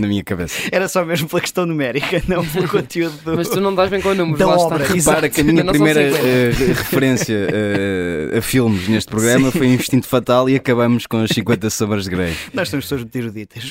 na 0.00 0.08
minha 0.08 0.22
cabeça. 0.22 0.68
Era 0.70 0.88
só 0.88 1.04
mesmo 1.04 1.28
pela 1.28 1.40
questão 1.40 1.64
numérica, 1.64 2.22
não 2.28 2.44
pelo 2.44 2.66
conteúdo 2.68 3.16
do... 3.24 3.36
Mas 3.36 3.48
tu 3.48 3.60
não 3.60 3.74
dás 3.74 3.88
bem 3.88 4.00
com 4.00 4.14
números, 4.14 4.38
da 4.38 4.48
obra. 4.48 4.82
Está. 4.82 4.94
Repara 4.94 5.28
que 5.28 5.40
a 5.40 5.44
minha 5.44 5.64
primeira 5.64 6.00
uh, 6.00 6.74
referência 6.74 7.34
uh, 7.34 8.38
a 8.38 8.42
filmes 8.42 8.88
neste 8.88 9.10
programa 9.10 9.50
Sim. 9.50 9.58
foi 9.58 9.66
Instinto 9.68 10.06
Fatal 10.06 10.48
e 10.50 10.56
acabamos 10.56 11.06
com 11.06 11.18
as 11.18 11.30
50 11.30 11.70
sombras 11.70 12.04
de 12.04 12.10
Grey. 12.10 12.34
Nós 12.52 12.68
somos 12.68 12.84
pessoas 12.84 13.02
muito 13.02 13.16
eruditas. 13.16 13.70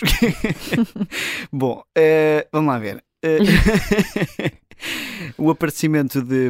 Bom, 1.51 1.83
vamos 2.51 2.73
lá 2.73 2.79
ver. 2.79 3.03
o 5.37 5.49
aparecimento 5.49 6.21
de, 6.21 6.49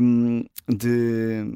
de, 0.67 1.53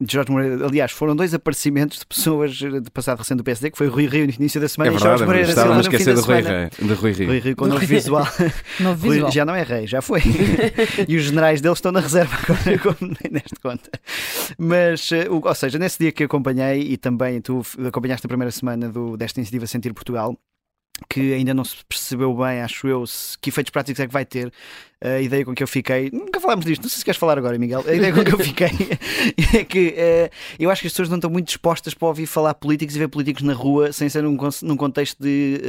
de 0.00 0.12
Jorge 0.12 0.30
Moreira, 0.30 0.66
aliás, 0.66 0.90
foram 0.90 1.14
dois 1.14 1.32
aparecimentos 1.32 2.00
de 2.00 2.06
pessoas 2.06 2.52
de 2.56 2.90
passado 2.92 3.18
recente 3.18 3.38
do 3.38 3.44
PSD, 3.44 3.70
que 3.70 3.78
foi 3.78 3.86
o 3.86 3.90
Rui 3.90 4.06
Rio 4.06 4.26
no 4.26 4.32
início 4.32 4.60
da 4.60 4.68
semana 4.68 4.90
é 4.90 4.92
verdade, 4.92 5.06
e 5.06 5.18
Jorge 5.18 5.24
Moreira 5.24 5.48
estava 5.48 5.76
a 5.76 5.80
esquecer 5.80 6.14
do 6.14 6.20
Rui, 6.20 6.42
Rui, 6.42 6.70
de 6.88 6.94
Rui 6.94 7.12
Rio. 7.12 7.26
Rui 7.28 7.38
Rio 7.38 7.56
com 7.56 7.66
novo 7.66 7.86
visual. 7.86 8.26
novo 8.80 9.00
visual. 9.00 9.22
Rui, 9.22 9.32
já 9.32 9.44
não 9.44 9.54
é 9.54 9.62
rei, 9.62 9.86
já 9.86 10.02
foi. 10.02 10.20
e 11.06 11.16
os 11.16 11.22
generais 11.22 11.60
deles 11.60 11.78
estão 11.78 11.92
na 11.92 12.00
reserva 12.00 12.36
agora, 12.42 12.78
como 12.82 12.96
nem 13.22 13.32
neste 13.32 13.60
conta. 13.62 13.90
Mas, 14.58 15.12
eh, 15.12 15.28
ou 15.30 15.54
seja, 15.54 15.78
nesse 15.78 15.98
dia 16.00 16.10
que 16.10 16.24
acompanhei 16.24 16.80
e 16.80 16.96
também 16.96 17.40
tu 17.40 17.62
acompanhaste 17.86 18.26
a 18.26 18.28
primeira 18.28 18.50
semana 18.50 18.88
do, 18.88 19.16
desta 19.16 19.38
iniciativa 19.38 19.66
Sentir 19.66 19.94
Portugal, 19.94 20.36
que 21.08 21.34
ainda 21.34 21.52
não 21.52 21.64
se 21.64 21.76
percebeu 21.88 22.34
bem, 22.34 22.60
acho 22.60 22.86
eu, 22.86 23.06
se, 23.06 23.36
que 23.38 23.50
efeitos 23.50 23.70
práticos 23.70 24.00
é 24.00 24.06
que 24.06 24.12
vai 24.12 24.24
ter. 24.24 24.52
A 25.00 25.20
ideia 25.20 25.44
com 25.44 25.54
que 25.54 25.62
eu 25.62 25.66
fiquei, 25.66 26.08
nunca 26.10 26.40
falámos 26.40 26.64
disto, 26.64 26.82
não 26.82 26.88
sei 26.88 26.98
se 26.98 27.04
queres 27.04 27.18
falar 27.18 27.36
agora, 27.36 27.58
Miguel. 27.58 27.84
A 27.86 27.92
ideia 27.92 28.10
com 28.10 28.24
que 28.24 28.32
eu 28.32 28.38
fiquei 28.38 28.70
é 29.52 29.62
que 29.62 29.88
uh, 29.88 30.34
eu 30.58 30.70
acho 30.70 30.80
que 30.80 30.86
as 30.86 30.94
pessoas 30.94 31.10
não 31.10 31.16
estão 31.16 31.28
muito 31.28 31.46
dispostas 31.46 31.92
para 31.92 32.08
ouvir 32.08 32.24
falar 32.24 32.54
políticos 32.54 32.96
e 32.96 32.98
ver 32.98 33.08
políticos 33.08 33.42
na 33.42 33.52
rua 33.52 33.92
sem 33.92 34.08
ser 34.08 34.22
num, 34.22 34.38
num 34.62 34.76
contexto 34.78 35.22
de 35.22 35.60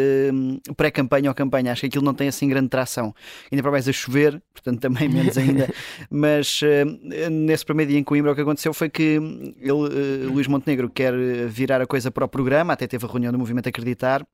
uh, 0.70 0.74
pré-campanha 0.75 1.29
ou 1.29 1.36
campanha. 1.36 1.74
Acho 1.74 1.82
que 1.82 1.88
aquilo 1.88 2.05
não 2.05 2.13
tem 2.13 2.29
assim 2.29 2.48
grande 2.48 2.70
tração. 2.70 3.13
Ainda 3.51 3.62
para 3.62 3.72
mais 3.72 3.89
a 3.89 3.91
chover, 3.91 4.41
portanto 4.53 4.79
também 4.79 5.10
menos 5.10 5.38
ainda. 5.38 5.70
Mas 6.10 6.62
uh, 6.62 7.29
nesse 7.29 7.65
primeiro 7.65 7.91
dia 7.91 8.00
em 8.00 8.05
Coimbra, 8.05 8.32
o 8.32 8.36
que 8.36 8.41
aconteceu 8.41 8.74
foi 8.74 8.89
que 8.89 9.20
ele, 9.60 10.27
Luís 10.32 10.48
Montenegro 10.48 10.89
quer 10.89 11.13
virar 11.50 11.82
a 11.82 11.86
coisa 11.86 12.10
para 12.10 12.24
o 12.24 12.29
programa, 12.29 12.72
até 12.72 12.88
teve 12.88 13.05
a 13.05 13.10
reunião 13.10 13.34
do 13.34 13.39
Movimento 13.39 13.67
Acreditar 13.67 14.26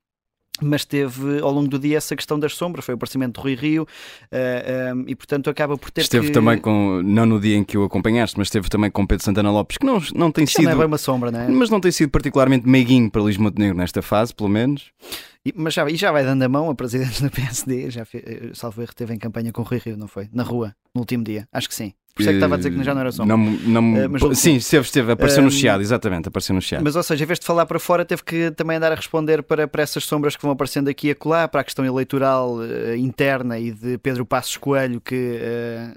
mas 0.60 0.84
teve 0.84 1.40
ao 1.40 1.50
longo 1.50 1.68
do 1.68 1.78
dia 1.78 1.96
essa 1.96 2.14
questão 2.14 2.38
das 2.38 2.54
sombras, 2.54 2.84
foi 2.84 2.94
o 2.94 2.96
aparecimento 2.96 3.40
de 3.40 3.42
Rui 3.42 3.54
Rio 3.54 3.82
uh, 3.84 3.86
eh, 4.30 4.92
um, 4.94 5.00
eh, 5.00 5.04
e 5.08 5.14
portanto 5.14 5.48
acaba 5.48 5.78
por 5.78 5.90
ter 5.90 6.02
Esteve 6.02 6.26
que... 6.26 6.32
também 6.32 6.58
com, 6.58 7.00
não 7.02 7.24
no 7.24 7.40
dia 7.40 7.56
em 7.56 7.64
que 7.64 7.78
o 7.78 7.84
acompanhaste, 7.84 8.36
mas 8.38 8.48
esteve 8.48 8.68
também 8.68 8.90
com 8.90 9.06
Pedro 9.06 9.24
Santana 9.24 9.50
Lopes, 9.50 9.78
que 9.78 9.86
não, 9.86 10.00
não 10.14 10.30
tem 10.30 10.46
sido... 10.46 10.64
Não 10.64 10.72
é 10.72 10.76
bem 10.76 10.86
uma 10.86 10.98
sombra, 10.98 11.30
não 11.30 11.40
é? 11.40 11.48
Mas 11.48 11.70
não 11.70 11.80
tem 11.80 11.90
sido 11.90 12.10
particularmente 12.10 12.68
meiguinho 12.68 13.10
para 13.10 13.22
Luís 13.22 13.36
Montenegro 13.36 13.76
nesta 13.76 14.02
fase, 14.02 14.34
pelo 14.34 14.50
menos. 14.50 14.92
E, 15.44 15.52
mas 15.56 15.74
já, 15.74 15.88
e 15.88 15.96
já 15.96 16.12
vai 16.12 16.24
dando 16.24 16.42
a 16.42 16.48
mão 16.48 16.70
a 16.70 16.74
presidentes 16.74 17.20
da 17.22 17.30
PSD, 17.30 17.90
já 17.90 18.04
fez, 18.04 18.22
eh, 18.26 18.50
salvo 18.54 18.82
erro, 18.82 18.94
teve 18.94 19.14
em 19.14 19.18
campanha 19.18 19.52
com 19.52 19.62
Rui 19.62 19.78
Rio, 19.78 19.96
não 19.96 20.06
foi? 20.06 20.28
Na 20.32 20.42
rua, 20.42 20.74
no 20.94 21.00
último 21.00 21.24
dia, 21.24 21.48
acho 21.52 21.68
que 21.68 21.74
sim. 21.74 21.92
Por 22.14 22.20
isso 22.20 22.28
é 22.28 22.32
que 22.32 22.36
estava 22.36 22.54
a 22.54 22.58
dizer 22.58 22.70
que 22.70 22.84
já 22.84 22.92
não 22.92 23.00
era 23.00 23.10
sombra. 23.10 23.36
Não, 23.36 23.44
não, 23.80 24.04
uh, 24.04 24.10
mas, 24.10 24.38
sim, 24.38 24.56
esteve, 24.56 24.84
esteve, 24.84 25.12
apareceu 25.12 25.40
uh, 25.40 25.44
no 25.46 25.50
Chiado, 25.50 25.82
exatamente, 25.82 26.28
apareceu 26.28 26.54
no 26.54 26.60
Chiado. 26.60 26.84
Mas, 26.84 26.94
ou 26.94 27.02
seja, 27.02 27.24
em 27.24 27.26
vez 27.26 27.38
de 27.38 27.46
falar 27.46 27.64
para 27.64 27.78
fora, 27.78 28.04
teve 28.04 28.22
que 28.22 28.50
também 28.50 28.76
andar 28.76 28.92
a 28.92 28.94
responder 28.94 29.42
para, 29.42 29.66
para 29.66 29.82
essas 29.82 30.04
sombras 30.04 30.36
que 30.36 30.42
vão 30.42 30.52
aparecendo 30.52 30.88
aqui 30.88 31.08
e 31.08 31.10
acolá, 31.12 31.48
para 31.48 31.62
a 31.62 31.64
questão 31.64 31.86
eleitoral 31.86 32.56
uh, 32.56 32.94
interna 32.96 33.58
e 33.58 33.70
de 33.70 33.96
Pedro 33.96 34.26
Passos 34.26 34.58
Coelho, 34.58 35.00
que 35.00 35.40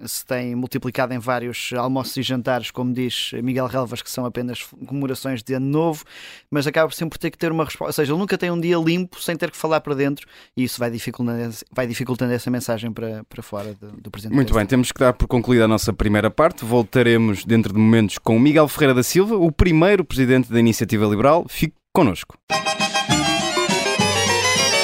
se 0.06 0.26
tem 0.26 0.56
multiplicado 0.56 1.14
em 1.14 1.20
vários 1.20 1.72
almoços 1.76 2.16
e 2.16 2.22
jantares, 2.22 2.72
como 2.72 2.94
diz 2.94 3.32
Miguel 3.44 3.68
Relvas, 3.68 4.02
que 4.02 4.10
são 4.10 4.26
apenas 4.26 4.66
comemorações 4.88 5.44
de 5.44 5.54
ano 5.54 5.66
novo, 5.66 6.04
mas 6.50 6.66
acaba 6.66 6.92
sempre 6.92 7.18
por 7.18 7.18
ter 7.18 7.32
que 7.32 7.38
ter 7.38 7.52
uma 7.52 7.66
resposta. 7.66 7.90
Ou 7.90 7.94
seja, 7.94 8.14
ele 8.14 8.20
nunca 8.20 8.38
tem 8.38 8.50
um 8.50 8.60
dia 8.60 8.78
limpo 8.78 9.22
sem 9.22 9.36
ter 9.36 9.52
que 9.52 9.58
falar 9.58 9.82
para 9.82 9.94
dentro 9.94 10.26
e 10.56 10.64
isso 10.64 10.80
vai 10.80 10.90
dificultando, 10.90 11.56
vai 11.72 11.86
dificultando 11.86 12.34
essa 12.34 12.50
mensagem 12.50 12.92
para, 12.92 13.24
para 13.26 13.44
fora 13.44 13.74
do, 13.74 14.02
do 14.02 14.12
Presidente. 14.12 14.36
Muito 14.36 14.54
bem, 14.54 14.66
temos 14.66 14.92
que 14.92 15.00
dar 15.00 15.14
por 15.14 15.28
concluída 15.28 15.66
a 15.66 15.68
nossa 15.68 15.92
primeira 16.06 16.30
parte. 16.30 16.64
Voltaremos 16.64 17.44
dentro 17.46 17.74
de 17.74 17.80
momentos 17.80 18.20
com 18.20 18.40
Miguel 18.40 18.68
Ferreira 18.68 18.94
da 18.94 19.02
Silva, 19.02 19.38
o 19.38 19.52
primeiro 19.52 20.06
presidente 20.06 20.52
da 20.52 20.60
Iniciativa 20.60 21.04
Liberal. 21.08 21.48
Fique 21.50 21.74
connosco. 21.92 22.38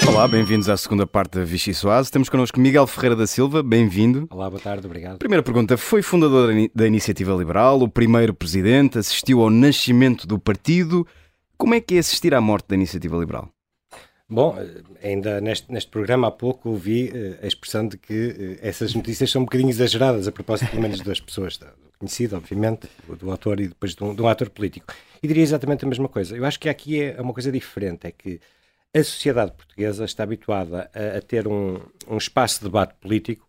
Olá, 0.08 0.28
bem-vindos 0.28 0.68
à 0.68 0.76
segunda 0.76 1.06
parte 1.06 1.38
da 1.38 1.46
Vichy 1.46 1.76
Soase. 1.76 2.10
Temos 2.10 2.28
connosco 2.28 2.60
Miguel 2.60 2.88
Ferreira 2.88 3.16
da 3.16 3.28
Silva, 3.28 3.62
bem-vindo. 3.62 4.26
Olá, 4.32 4.50
boa 4.50 4.60
tarde, 4.60 4.88
obrigado. 4.88 5.20
Primeira 5.20 5.44
pergunta: 5.44 5.78
foi 5.78 6.02
fundador 6.02 6.52
da 6.74 6.88
Iniciativa 6.88 7.36
Liberal, 7.36 7.80
o 7.80 7.88
primeiro 7.88 8.34
presidente, 8.34 8.98
assistiu 8.98 9.44
ao 9.44 9.52
nascimento 9.52 10.26
do 10.26 10.40
partido. 10.40 11.06
Como 11.56 11.76
é 11.76 11.80
que 11.80 11.98
é 11.98 12.00
assistir 12.00 12.34
à 12.34 12.42
morte 12.42 12.70
da 12.70 12.76
Iniciativa 12.76 13.16
Liberal? 13.16 13.48
Bom, 14.32 14.56
ainda 15.04 15.42
neste, 15.42 15.70
neste 15.70 15.92
programa 15.92 16.30
há 16.30 16.32
pouco 16.32 16.70
ouvi 16.70 17.10
uh, 17.10 17.44
a 17.44 17.48
expressão 17.48 17.86
de 17.86 17.98
que 17.98 18.30
uh, 18.30 18.66
essas 18.66 18.96
notícias 18.96 19.30
são 19.30 19.42
um 19.42 19.44
bocadinho 19.44 19.70
exageradas, 19.70 20.26
a 20.26 20.32
propósito 20.32 20.70
pelo 20.70 20.82
menos 20.82 21.02
das 21.02 21.20
pessoas, 21.20 21.58
do 21.58 21.68
conhecido, 22.00 22.38
obviamente, 22.38 22.88
do, 23.20 23.30
autor 23.30 23.60
e 23.60 23.68
depois 23.68 23.94
de 23.94 24.02
um, 24.02 24.16
de 24.16 24.22
um, 24.22 24.30
ator 24.30 24.50
político. 24.50 24.94
E 25.22 25.28
diria 25.28 25.44
exatamente 25.44 25.84
a 25.84 25.88
mesma 25.88 26.08
coisa. 26.08 26.38
Eu 26.38 26.46
acho 26.46 26.58
que 26.58 26.70
aqui 26.70 27.02
é 27.02 27.22
uma 27.22 27.34
coisa 27.34 27.52
diferente, 27.52 28.08
é 28.08 28.12
que 28.12 28.40
a 28.96 29.04
sociedade 29.04 29.52
portuguesa 29.52 30.06
está 30.06 30.24
habituada 30.24 30.90
a, 30.96 31.18
a 31.18 31.22
ter 31.22 31.46
um, 31.46 31.82
um 32.08 32.16
espaço 32.16 32.60
de 32.60 32.68
debate 32.68 32.94
político 33.02 33.46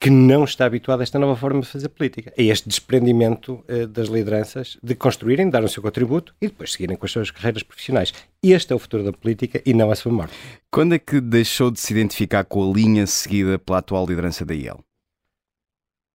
que 0.00 0.08
não 0.08 0.44
está 0.44 0.64
habituado 0.64 1.00
a 1.00 1.02
esta 1.02 1.18
nova 1.18 1.36
forma 1.36 1.60
de 1.60 1.66
fazer 1.66 1.90
política, 1.90 2.32
a 2.36 2.42
este 2.42 2.66
desprendimento 2.66 3.62
uh, 3.68 3.86
das 3.86 4.08
lideranças 4.08 4.78
de 4.82 4.94
construírem, 4.94 5.50
dar 5.50 5.62
o 5.62 5.68
seu 5.68 5.82
contributo 5.82 6.34
e 6.40 6.48
depois 6.48 6.72
seguirem 6.72 6.96
com 6.96 7.04
as 7.04 7.12
suas 7.12 7.30
carreiras 7.30 7.62
profissionais. 7.62 8.14
Este 8.42 8.72
é 8.72 8.76
o 8.76 8.78
futuro 8.78 9.04
da 9.04 9.12
política 9.12 9.62
e 9.66 9.74
não 9.74 9.90
a 9.90 9.94
sua 9.94 10.10
morte. 10.10 10.34
Quando 10.70 10.94
é 10.94 10.98
que 10.98 11.20
deixou 11.20 11.70
de 11.70 11.78
se 11.78 11.92
identificar 11.92 12.44
com 12.44 12.70
a 12.70 12.72
linha 12.72 13.06
seguida 13.06 13.58
pela 13.58 13.78
atual 13.78 14.06
liderança 14.06 14.42
da 14.42 14.54
IEL? 14.54 14.82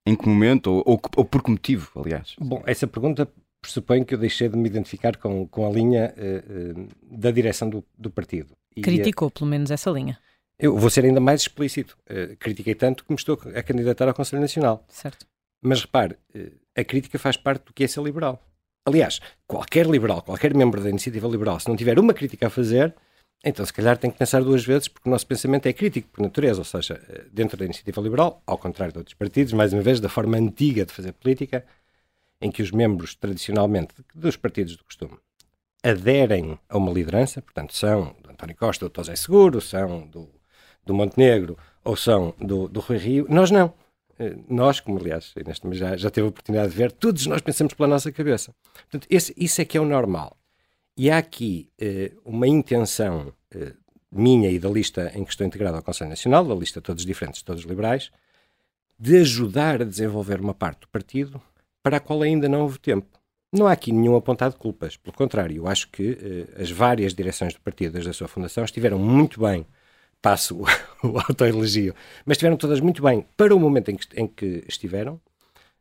Em 0.08 0.16
que 0.16 0.28
momento 0.28 0.68
ou, 0.72 0.84
ou, 0.86 1.02
ou 1.18 1.26
por 1.26 1.44
que 1.44 1.52
motivo, 1.52 1.92
aliás? 1.96 2.36
Bom, 2.40 2.64
essa 2.66 2.88
pergunta 2.88 3.28
pressupõe 3.62 4.04
que 4.04 4.16
eu 4.16 4.20
deixei 4.20 4.50
de 4.50 4.58
me 4.58 4.68
identificar 4.68 5.18
com, 5.18 5.48
com 5.48 5.68
a 5.68 5.70
linha 5.70 6.14
uh, 6.18 6.82
uh, 6.82 6.88
da 7.20 7.30
direção 7.30 7.70
do, 7.70 7.84
do 7.96 8.10
partido. 8.10 8.56
E 8.76 8.82
Criticou, 8.82 9.30
pelo 9.30 9.50
menos, 9.50 9.70
essa 9.70 9.92
linha. 9.92 10.20
Eu 10.58 10.78
vou 10.78 10.90
ser 10.90 11.06
ainda 11.06 11.20
mais 11.20 11.42
explícito. 11.42 11.98
Uh, 12.10 12.36
critiquei 12.38 12.76
tanto 12.76 13.04
que 13.04 13.12
me 13.12 13.18
estou 13.18 13.40
a 13.56 13.62
candidatar 13.62 14.08
ao 14.08 14.14
Conselho 14.14 14.42
Nacional. 14.42 14.86
Certo. 14.88 15.28
Mas 15.62 15.82
repare, 15.82 16.16
uh, 16.36 16.52
a 16.76 16.84
crítica 16.84 17.20
faz 17.20 17.36
parte 17.36 17.66
do 17.66 17.74
que 17.74 17.84
é 17.84 17.88
ser 17.88 18.02
liberal. 18.02 18.42
Aliás, 18.86 19.20
qualquer 19.48 19.86
liberal, 19.88 20.22
qualquer 20.22 20.54
membro 20.54 20.82
da 20.82 20.90
iniciativa 20.90 21.28
liberal, 21.28 21.60
se 21.60 21.68
não 21.68 21.76
tiver 21.76 22.00
uma 22.00 22.14
crítica 22.14 22.48
a 22.48 22.50
fazer, 22.50 22.94
então 23.44 23.66
se 23.66 23.74
calhar 23.74 23.98
tem 23.98 24.12
que 24.12 24.18
pensar 24.18 24.44
duas 24.44 24.64
vezes, 24.64 24.88
porque 24.88 25.10
o 25.10 25.12
nosso 25.12 25.26
pensamento 25.26 25.66
é 25.66 25.74
crítico 25.74 26.08
por 26.10 26.22
natureza. 26.22 26.62
Ou 26.62 26.66
seja, 26.66 27.02
uh, 27.10 27.30
dentro 27.34 27.58
da 27.58 27.66
iniciativa 27.66 28.00
liberal, 28.00 28.42
ao 28.46 28.58
contrário 28.58 28.94
de 28.94 29.00
outros 29.00 29.14
partidos, 29.14 29.52
mais 29.52 29.74
uma 29.74 29.82
vez, 29.82 30.00
da 30.00 30.08
forma 30.08 30.38
antiga 30.38 30.86
de 30.86 30.94
fazer 30.94 31.12
política, 31.12 31.66
em 32.40 32.50
que 32.50 32.62
os 32.62 32.72
membros, 32.72 33.16
tradicionalmente, 33.16 33.94
dos 34.14 34.38
partidos 34.38 34.78
do 34.78 34.84
costume, 34.84 35.18
aderem 35.84 36.58
a 36.70 36.78
uma 36.78 36.92
liderança, 36.92 37.42
portanto, 37.42 37.76
são 37.76 38.16
do 38.22 38.32
António 38.32 38.56
Costa, 38.56 38.86
do 38.86 38.90
Tosé 38.90 39.16
Seguro, 39.16 39.62
são 39.62 40.08
do 40.08 40.35
do 40.86 40.94
Montenegro 40.94 41.58
ou 41.84 41.96
são 41.96 42.34
do, 42.40 42.68
do 42.68 42.80
Rui 42.80 42.98
Rio, 42.98 43.26
nós 43.30 43.52
não. 43.52 43.74
Eh, 44.20 44.36
nós, 44.50 44.80
como 44.80 45.00
aliás 45.00 45.34
neste 45.46 45.72
já, 45.74 45.96
já 45.98 46.10
teve 46.10 46.26
a 46.26 46.30
oportunidade 46.30 46.72
de 46.72 46.78
ver, 46.78 46.92
todos 46.92 47.26
nós 47.28 47.42
pensamos 47.42 47.74
pela 47.74 47.88
nossa 47.88 48.12
cabeça. 48.12 48.54
Portanto, 48.74 49.08
esse, 49.10 49.34
isso 49.38 49.62
é 49.62 49.66
que 49.66 49.78
é 49.78 49.82
o 49.82 49.86
normal. 49.86 50.38
E 50.98 51.10
há 51.10 51.18
aqui 51.18 51.70
eh, 51.80 52.12
uma 52.24 52.48
intenção 52.48 53.34
eh, 53.54 53.74
minha 54.12 54.50
e 54.50 54.58
da 54.58 54.70
lista 54.70 55.12
em 55.14 55.24
que 55.24 55.32
estou 55.32 55.46
integrado 55.46 55.76
ao 55.76 55.84
Conselho 55.84 56.10
Nacional, 56.10 56.46
da 56.46 56.56
lista 56.56 56.82
todos 56.82 57.06
diferentes, 57.06 57.42
todos 57.42 57.64
liberais, 57.64 58.12
de 58.98 59.18
ajudar 59.18 59.82
a 59.82 59.86
desenvolver 59.86 60.40
uma 60.40 60.54
parte 60.54 60.82
do 60.82 60.88
partido 60.88 61.42
para 61.84 61.98
a 61.98 62.00
qual 62.00 62.22
ainda 62.22 62.48
não 62.48 62.62
houve 62.62 62.80
tempo. 62.80 63.20
Não 63.52 63.68
há 63.68 63.74
aqui 63.74 63.92
nenhum 63.92 64.16
apontado 64.16 64.54
de 64.54 64.60
culpas. 64.60 64.98
Pelo 64.98 65.16
contrário, 65.16 65.58
eu 65.58 65.68
acho 65.68 65.90
que 65.90 66.12
uh, 66.12 66.62
as 66.62 66.72
várias 66.72 67.14
direções 67.14 67.54
do 67.54 67.62
partido 67.62 67.94
desde 67.94 68.10
a 68.10 68.14
sua 68.14 68.28
fundação 68.28 68.64
estiveram 68.64 68.98
muito 68.98 69.40
bem, 69.40 69.66
passo 70.26 70.64
o, 71.04 71.20
autoelogio, 71.30 71.94
mas 72.26 72.38
estiveram 72.38 72.58
todas 72.58 72.80
muito 72.80 73.04
bem 73.04 73.24
para 73.38 73.56
o 73.56 73.60
momento 73.60 73.92
em 73.92 73.96
que, 73.96 74.20
em 74.20 74.26
que 74.26 74.66
estiveram. 74.68 75.22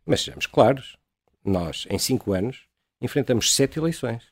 Mas 0.05 0.21
sejamos 0.21 0.45
claros, 0.45 0.99
nós, 1.43 1.87
em 1.89 1.99
cinco 1.99 2.35
anos, 2.35 2.67
enfrentamos 3.01 3.55
sete 3.55 3.79
eleições. 3.79 4.25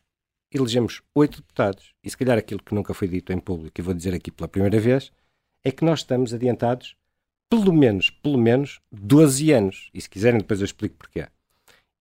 Elegemos 0.52 1.00
oito 1.14 1.38
deputados. 1.38 1.94
E 2.04 2.10
se 2.10 2.16
calhar 2.18 2.36
aquilo 2.36 2.62
que 2.62 2.74
nunca 2.74 2.92
foi 2.92 3.08
dito 3.08 3.32
em 3.32 3.38
público, 3.38 3.80
e 3.80 3.82
vou 3.82 3.94
dizer 3.94 4.12
aqui 4.12 4.30
pela 4.30 4.46
primeira 4.46 4.78
vez, 4.78 5.10
é 5.64 5.72
que 5.72 5.82
nós 5.82 6.00
estamos 6.00 6.34
adiantados 6.34 6.94
pelo 7.48 7.72
menos, 7.72 8.10
pelo 8.10 8.36
menos 8.36 8.80
12 8.92 9.50
anos. 9.50 9.88
E 9.94 10.00
se 10.02 10.10
quiserem, 10.10 10.40
depois 10.40 10.60
eu 10.60 10.66
explico 10.66 10.96
porquê. 10.96 11.26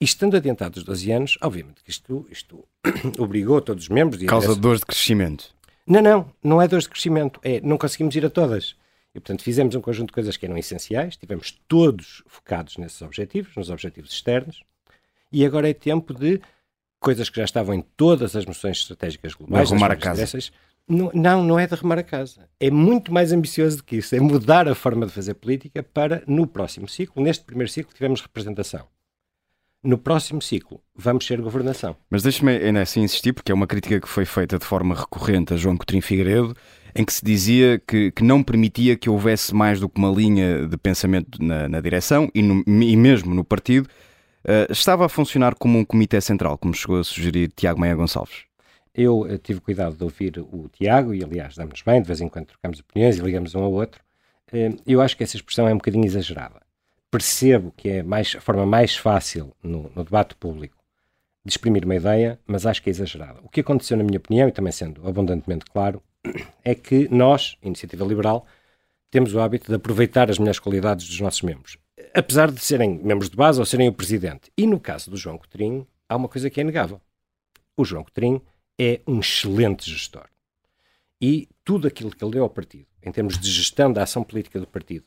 E 0.01 0.03
estando 0.03 0.35
adiantados 0.35 0.83
12 0.83 1.11
anos, 1.11 1.37
obviamente 1.41 1.81
que 1.81 1.91
isto, 1.91 2.27
isto 2.29 2.67
obrigou 3.17 3.61
todos 3.61 3.85
os 3.85 3.89
membros. 3.89 4.21
Causa 4.25 4.53
dores 4.53 4.81
de 4.81 4.85
crescimento. 4.85 5.55
Não, 5.85 6.01
não, 6.01 6.31
não 6.43 6.61
é 6.61 6.67
dores 6.67 6.85
de 6.85 6.91
crescimento. 6.91 7.39
É 7.43 7.59
não 7.61 7.77
conseguimos 7.77 8.15
ir 8.15 8.25
a 8.25 8.29
todas. 8.29 8.75
E, 9.13 9.19
portanto, 9.19 9.43
fizemos 9.43 9.75
um 9.75 9.81
conjunto 9.81 10.07
de 10.07 10.13
coisas 10.13 10.37
que 10.37 10.45
eram 10.45 10.57
essenciais, 10.57 11.17
tivemos 11.17 11.51
todos 11.67 12.23
focados 12.27 12.77
nesses 12.77 13.01
objetivos, 13.01 13.55
nos 13.55 13.69
objetivos 13.69 14.11
externos, 14.11 14.63
e 15.31 15.45
agora 15.45 15.69
é 15.69 15.73
tempo 15.73 16.13
de 16.13 16.41
coisas 16.99 17.29
que 17.29 17.37
já 17.37 17.43
estavam 17.43 17.73
em 17.75 17.81
todas 17.81 18.35
as 18.35 18.45
moções 18.45 18.77
estratégicas 18.77 19.33
globais. 19.33 19.69
Arrumar 19.69 19.91
a 19.91 19.95
casa. 19.95 20.39
Não, 20.87 21.11
não, 21.13 21.43
não 21.43 21.59
é 21.59 21.67
de 21.67 21.73
arrumar 21.73 21.97
a 21.97 22.03
casa. 22.03 22.49
É 22.59 22.69
muito 22.69 23.13
mais 23.13 23.31
ambicioso 23.31 23.77
do 23.77 23.83
que 23.83 23.97
isso. 23.97 24.15
É 24.15 24.19
mudar 24.19 24.67
a 24.67 24.75
forma 24.75 25.05
de 25.05 25.11
fazer 25.11 25.33
política 25.35 25.83
para, 25.83 26.23
no 26.27 26.47
próximo 26.47 26.87
ciclo, 26.87 27.21
neste 27.21 27.43
primeiro 27.43 27.71
ciclo, 27.71 27.93
tivemos 27.93 28.21
representação. 28.21 28.87
No 29.83 29.97
próximo 29.97 30.43
ciclo, 30.43 30.79
vamos 30.95 31.25
ser 31.25 31.41
governação. 31.41 31.97
Mas 32.07 32.21
deixe-me 32.21 32.51
ainda 32.51 32.83
assim 32.83 33.01
insistir, 33.01 33.33
porque 33.33 33.51
é 33.51 33.55
uma 33.55 33.65
crítica 33.65 33.99
que 33.99 34.07
foi 34.07 34.25
feita 34.25 34.59
de 34.59 34.65
forma 34.65 34.93
recorrente 34.93 35.55
a 35.55 35.57
João 35.57 35.75
Coutinho 35.75 36.03
Figueiredo, 36.03 36.55
em 36.93 37.03
que 37.03 37.11
se 37.11 37.25
dizia 37.25 37.79
que, 37.79 38.11
que 38.11 38.23
não 38.23 38.43
permitia 38.43 38.95
que 38.95 39.09
houvesse 39.09 39.55
mais 39.55 39.79
do 39.79 39.89
que 39.89 39.97
uma 39.97 40.11
linha 40.11 40.67
de 40.67 40.77
pensamento 40.77 41.41
na, 41.43 41.67
na 41.67 41.81
direção 41.81 42.29
e, 42.35 42.43
no, 42.43 42.63
e 42.67 42.95
mesmo 42.95 43.33
no 43.33 43.43
partido. 43.43 43.89
Uh, 44.43 44.71
estava 44.71 45.05
a 45.05 45.09
funcionar 45.09 45.55
como 45.55 45.79
um 45.79 45.85
comitê 45.85 46.21
central, 46.21 46.59
como 46.59 46.75
chegou 46.75 46.99
a 46.99 47.03
sugerir 47.03 47.51
Tiago 47.55 47.81
Meia 47.81 47.95
Gonçalves. 47.95 48.43
Eu 48.93 49.21
uh, 49.21 49.37
tive 49.39 49.61
cuidado 49.61 49.95
de 49.95 50.03
ouvir 50.03 50.37
o 50.39 50.69
Tiago, 50.69 51.11
e 51.13 51.23
aliás, 51.23 51.55
damos 51.55 51.81
bem, 51.81 52.01
de 52.01 52.07
vez 52.07 52.21
em 52.21 52.27
quando 52.27 52.45
trocamos 52.47 52.79
opiniões 52.79 53.17
e 53.17 53.21
ligamos 53.21 53.55
um 53.55 53.63
ao 53.63 53.71
outro. 53.71 53.99
Uh, 54.53 54.77
eu 54.85 55.01
acho 55.01 55.17
que 55.17 55.23
essa 55.23 55.37
expressão 55.37 55.67
é 55.67 55.73
um 55.73 55.77
bocadinho 55.77 56.05
exagerada. 56.05 56.61
Percebo 57.11 57.73
que 57.75 57.89
é 57.89 58.03
mais, 58.03 58.35
a 58.37 58.41
forma 58.41 58.65
mais 58.65 58.95
fácil 58.95 59.53
no, 59.61 59.91
no 59.93 60.03
debate 60.03 60.33
público 60.35 60.77
de 61.43 61.51
exprimir 61.51 61.83
uma 61.83 61.95
ideia, 61.95 62.39
mas 62.47 62.65
acho 62.65 62.81
que 62.81 62.89
é 62.89 62.91
exagerada. 62.91 63.41
O 63.43 63.49
que 63.49 63.59
aconteceu, 63.59 63.97
na 63.97 64.03
minha 64.03 64.17
opinião, 64.17 64.47
e 64.47 64.51
também 64.51 64.71
sendo 64.71 65.05
abundantemente 65.07 65.65
claro, 65.65 66.01
é 66.63 66.73
que 66.73 67.09
nós, 67.13 67.57
Iniciativa 67.61 68.05
Liberal, 68.05 68.47
temos 69.09 69.33
o 69.33 69.41
hábito 69.41 69.67
de 69.67 69.75
aproveitar 69.75 70.29
as 70.29 70.39
melhores 70.39 70.59
qualidades 70.59 71.05
dos 71.05 71.19
nossos 71.19 71.41
membros, 71.41 71.77
apesar 72.13 72.49
de 72.49 72.61
serem 72.61 72.97
membros 73.03 73.29
de 73.29 73.35
base 73.35 73.59
ou 73.59 73.65
serem 73.65 73.89
o 73.89 73.93
presidente. 73.93 74.49
E 74.57 74.65
no 74.65 74.79
caso 74.79 75.11
do 75.11 75.17
João 75.17 75.37
Cotrim, 75.37 75.85
há 76.07 76.15
uma 76.15 76.29
coisa 76.29 76.49
que 76.49 76.61
é 76.61 76.63
inegável. 76.63 77.01
O 77.75 77.83
João 77.83 78.05
Cotrim 78.05 78.41
é 78.79 79.01
um 79.05 79.19
excelente 79.19 79.89
gestor. 79.89 80.27
E 81.19 81.49
tudo 81.65 81.87
aquilo 81.87 82.11
que 82.11 82.23
ele 82.23 82.31
deu 82.31 82.43
ao 82.43 82.49
partido, 82.49 82.87
em 83.03 83.11
termos 83.11 83.37
de 83.37 83.51
gestão 83.51 83.91
da 83.91 84.03
ação 84.03 84.23
política 84.23 84.59
do 84.59 84.67
partido, 84.67 85.05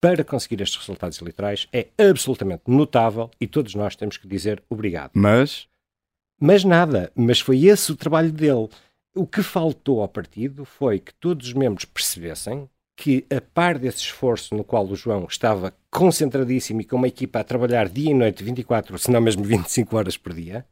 para 0.00 0.24
conseguir 0.24 0.60
estes 0.60 0.78
resultados 0.78 1.20
eleitorais, 1.20 1.66
é 1.72 1.88
absolutamente 1.98 2.62
notável 2.66 3.30
e 3.40 3.46
todos 3.46 3.74
nós 3.74 3.96
temos 3.96 4.16
que 4.16 4.28
dizer 4.28 4.62
obrigado. 4.68 5.12
Mas? 5.14 5.66
Mas 6.40 6.64
nada. 6.64 7.10
Mas 7.14 7.40
foi 7.40 7.64
esse 7.64 7.90
o 7.92 7.96
trabalho 7.96 8.30
dele. 8.30 8.68
O 9.14 9.26
que 9.26 9.42
faltou 9.42 10.00
ao 10.00 10.08
partido 10.08 10.64
foi 10.64 10.98
que 10.98 11.14
todos 11.14 11.46
os 11.48 11.52
membros 11.52 11.84
percebessem 11.84 12.68
que, 12.96 13.24
a 13.30 13.40
par 13.40 13.78
desse 13.78 13.98
esforço 13.98 14.54
no 14.54 14.64
qual 14.64 14.86
o 14.86 14.96
João 14.96 15.26
estava 15.28 15.74
concentradíssimo 15.90 16.80
e 16.80 16.84
com 16.84 16.96
uma 16.96 17.08
equipa 17.08 17.40
a 17.40 17.44
trabalhar 17.44 17.88
dia 17.88 18.10
e 18.10 18.14
noite, 18.14 18.44
24, 18.44 18.98
se 18.98 19.10
não 19.10 19.20
mesmo 19.20 19.42
25 19.44 19.96
horas 19.96 20.16
por 20.16 20.32
dia, 20.32 20.64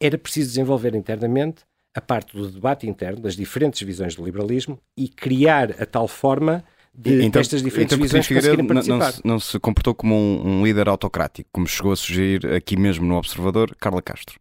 era 0.00 0.16
preciso 0.16 0.50
desenvolver 0.50 0.94
internamente 0.94 1.62
a 1.94 2.00
parte 2.00 2.36
do 2.36 2.50
debate 2.50 2.86
interno, 2.86 3.20
das 3.20 3.34
diferentes 3.34 3.82
visões 3.82 4.14
do 4.14 4.24
liberalismo 4.24 4.78
e 4.96 5.08
criar 5.08 5.72
a 5.82 5.86
tal 5.86 6.06
forma 6.06 6.64
de 7.00 7.24
então, 7.24 7.40
estas 7.40 7.62
diferentes 7.62 7.96
então, 7.96 8.02
visões 8.02 8.26
participar. 8.66 8.98
Não, 8.98 9.12
se, 9.12 9.20
não 9.24 9.40
se 9.40 9.60
comportou 9.60 9.94
como 9.94 10.16
um, 10.16 10.58
um 10.60 10.64
líder 10.64 10.88
autocrático, 10.88 11.48
como 11.52 11.64
chegou 11.64 11.92
a 11.92 11.96
sugerir 11.96 12.44
aqui 12.52 12.76
mesmo 12.76 13.06
no 13.06 13.16
Observador, 13.16 13.76
Carla 13.76 14.02
Castro. 14.02 14.40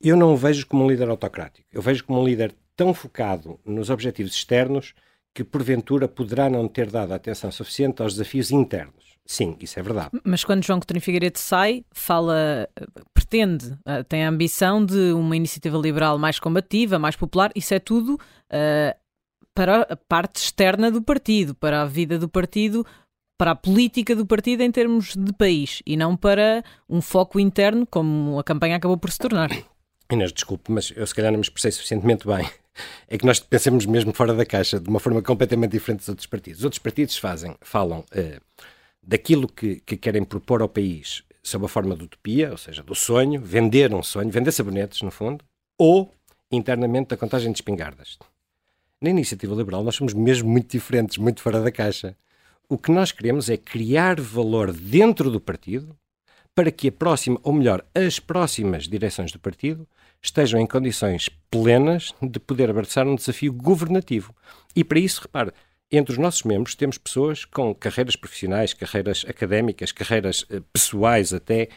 Eu 0.00 0.16
não 0.16 0.32
o 0.32 0.36
vejo 0.36 0.66
como 0.66 0.84
um 0.84 0.88
líder 0.88 1.10
autocrático. 1.10 1.68
Eu 1.70 1.82
vejo 1.82 2.02
como 2.04 2.18
um 2.18 2.24
líder 2.24 2.54
tão 2.74 2.94
focado 2.94 3.60
nos 3.62 3.90
objetivos 3.90 4.32
externos 4.32 4.94
que 5.34 5.44
porventura 5.44 6.08
poderá 6.08 6.48
não 6.48 6.66
ter 6.66 6.90
dado 6.90 7.12
atenção 7.12 7.52
suficiente 7.52 8.00
aos 8.00 8.14
desafios 8.14 8.50
internos. 8.50 9.12
Sim, 9.26 9.56
isso 9.60 9.78
é 9.78 9.82
verdade. 9.82 10.10
Mas 10.24 10.44
quando 10.44 10.64
João 10.64 10.80
Coutinho 10.80 11.00
Figueiredo 11.00 11.38
sai, 11.38 11.84
fala, 11.92 12.68
pretende, 13.14 13.78
eh, 13.86 14.02
tem 14.02 14.24
a 14.24 14.28
ambição 14.28 14.84
de 14.84 15.12
uma 15.12 15.36
iniciativa 15.36 15.78
liberal 15.78 16.18
mais 16.18 16.40
combativa, 16.40 16.98
mais 16.98 17.16
popular, 17.16 17.52
isso 17.54 17.72
é 17.72 17.78
tudo 17.78 18.14
uh, 18.14 19.01
para 19.54 19.82
a 19.82 19.96
parte 19.96 20.36
externa 20.36 20.90
do 20.90 21.02
partido, 21.02 21.54
para 21.54 21.82
a 21.82 21.86
vida 21.86 22.18
do 22.18 22.28
partido, 22.28 22.86
para 23.38 23.52
a 23.52 23.56
política 23.56 24.14
do 24.14 24.26
partido 24.26 24.62
em 24.62 24.70
termos 24.70 25.14
de 25.16 25.32
país 25.32 25.82
e 25.86 25.96
não 25.96 26.16
para 26.16 26.64
um 26.88 27.00
foco 27.00 27.40
interno, 27.40 27.86
como 27.86 28.38
a 28.38 28.44
campanha 28.44 28.76
acabou 28.76 28.96
por 28.96 29.10
se 29.10 29.18
tornar. 29.18 29.50
Inês, 30.10 30.32
desculpe, 30.32 30.70
mas 30.70 30.92
eu 30.94 31.06
se 31.06 31.14
calhar 31.14 31.32
não 31.32 31.38
me 31.38 31.44
expressei 31.44 31.72
suficientemente 31.72 32.26
bem 32.26 32.48
é 33.08 33.18
que 33.18 33.26
nós 33.26 33.40
pensamos 33.40 33.86
mesmo 33.86 34.12
fora 34.12 34.34
da 34.34 34.44
caixa, 34.44 34.80
de 34.80 34.88
uma 34.88 35.00
forma 35.00 35.22
completamente 35.22 35.72
diferente 35.72 36.00
dos 36.00 36.08
outros 36.08 36.26
partidos. 36.26 36.60
Os 36.60 36.64
outros 36.64 36.78
partidos 36.78 37.16
fazem, 37.16 37.54
falam 37.60 38.00
uh, 38.00 38.40
daquilo 39.02 39.48
que, 39.48 39.80
que, 39.80 39.96
querem 39.96 40.24
propor 40.24 40.62
ao 40.62 40.68
país 40.68 41.22
sob 41.42 41.64
a 41.64 41.68
forma 41.68 41.96
de 41.96 42.04
utopia, 42.04 42.50
ou 42.50 42.56
seja, 42.56 42.82
do 42.82 42.94
sonho, 42.94 43.40
vender 43.40 43.92
um 43.92 44.02
sonho, 44.02 44.30
vender 44.30 44.52
sabonetes, 44.52 45.02
no 45.02 45.10
fundo, 45.10 45.44
ou 45.78 46.12
internamente 46.50 47.08
da 47.08 47.16
contagem 47.16 47.50
de 47.50 47.58
espingardas. 47.58 48.18
Na 49.02 49.10
iniciativa 49.10 49.52
liberal, 49.52 49.82
nós 49.82 49.96
somos 49.96 50.14
mesmo 50.14 50.48
muito 50.48 50.70
diferentes, 50.70 51.18
muito 51.18 51.42
fora 51.42 51.60
da 51.60 51.72
caixa. 51.72 52.16
O 52.68 52.78
que 52.78 52.92
nós 52.92 53.10
queremos 53.10 53.50
é 53.50 53.56
criar 53.56 54.20
valor 54.20 54.72
dentro 54.72 55.28
do 55.28 55.40
partido 55.40 55.98
para 56.54 56.70
que 56.70 56.86
a 56.86 56.92
próxima, 56.92 57.36
ou 57.42 57.52
melhor, 57.52 57.84
as 57.96 58.20
próximas 58.20 58.86
direções 58.86 59.32
do 59.32 59.40
partido 59.40 59.88
estejam 60.22 60.60
em 60.60 60.68
condições 60.68 61.28
plenas 61.50 62.14
de 62.22 62.38
poder 62.38 62.70
abraçar 62.70 63.04
um 63.04 63.16
desafio 63.16 63.52
governativo. 63.52 64.32
E 64.76 64.84
para 64.84 65.00
isso, 65.00 65.22
repare, 65.22 65.50
entre 65.90 66.12
os 66.12 66.18
nossos 66.18 66.44
membros 66.44 66.76
temos 66.76 66.96
pessoas 66.96 67.44
com 67.44 67.74
carreiras 67.74 68.14
profissionais, 68.14 68.72
carreiras 68.72 69.24
académicas, 69.28 69.90
carreiras 69.90 70.46
eh, 70.48 70.62
pessoais 70.72 71.32
até, 71.32 71.70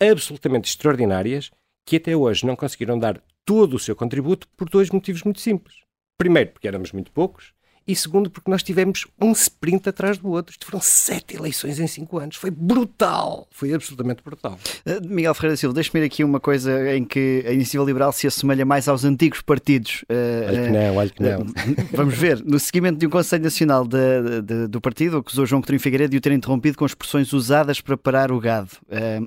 absolutamente 0.00 0.70
extraordinárias, 0.70 1.50
que 1.84 1.96
até 1.96 2.14
hoje 2.14 2.46
não 2.46 2.54
conseguiram 2.54 2.96
dar 2.96 3.20
todo 3.44 3.74
o 3.74 3.80
seu 3.80 3.96
contributo 3.96 4.46
por 4.56 4.68
dois 4.68 4.90
motivos 4.90 5.24
muito 5.24 5.40
simples. 5.40 5.87
Primeiro, 6.18 6.50
porque 6.50 6.66
éramos 6.66 6.90
muito 6.92 7.12
poucos, 7.12 7.52
e 7.88 7.96
segundo, 7.96 8.28
porque 8.28 8.50
nós 8.50 8.62
tivemos 8.62 9.06
um 9.18 9.32
sprint 9.32 9.88
atrás 9.88 10.18
do 10.18 10.28
outro. 10.28 10.52
Isto 10.52 10.66
foram 10.66 10.78
sete 10.78 11.36
eleições 11.36 11.80
em 11.80 11.86
cinco 11.86 12.18
anos. 12.18 12.36
Foi 12.36 12.50
brutal. 12.50 13.48
Foi 13.50 13.72
absolutamente 13.72 14.22
brutal. 14.22 14.58
Uh, 14.84 15.08
Miguel 15.08 15.32
Ferreira 15.32 15.56
Silva, 15.56 15.72
deixe-me 15.72 16.02
ir 16.02 16.04
aqui 16.04 16.22
uma 16.22 16.38
coisa 16.38 16.94
em 16.94 17.02
que 17.02 17.42
a 17.46 17.52
Iniciativa 17.52 17.84
Liberal 17.84 18.12
se 18.12 18.26
assemelha 18.26 18.66
mais 18.66 18.88
aos 18.88 19.06
antigos 19.06 19.40
partidos. 19.40 20.02
Uh, 20.02 20.48
olha 20.48 20.64
que 20.64 20.70
não, 20.70 20.96
olha 20.96 21.10
que 21.10 21.22
não. 21.22 21.40
Uh, 21.40 21.88
vamos 21.92 22.14
ver. 22.14 22.44
No 22.44 22.60
seguimento 22.60 22.98
de 22.98 23.06
um 23.06 23.10
Conselho 23.10 23.44
Nacional 23.44 23.88
de, 23.88 24.42
de, 24.42 24.66
do 24.66 24.82
partido, 24.82 25.16
acusou 25.16 25.46
João 25.46 25.62
Coutinho 25.62 25.80
Figueiredo 25.80 26.10
de 26.10 26.18
o 26.18 26.20
ter 26.20 26.32
interrompido 26.32 26.76
com 26.76 26.84
expressões 26.84 27.32
usadas 27.32 27.80
para 27.80 27.96
parar 27.96 28.30
o 28.30 28.38
gado. 28.38 28.72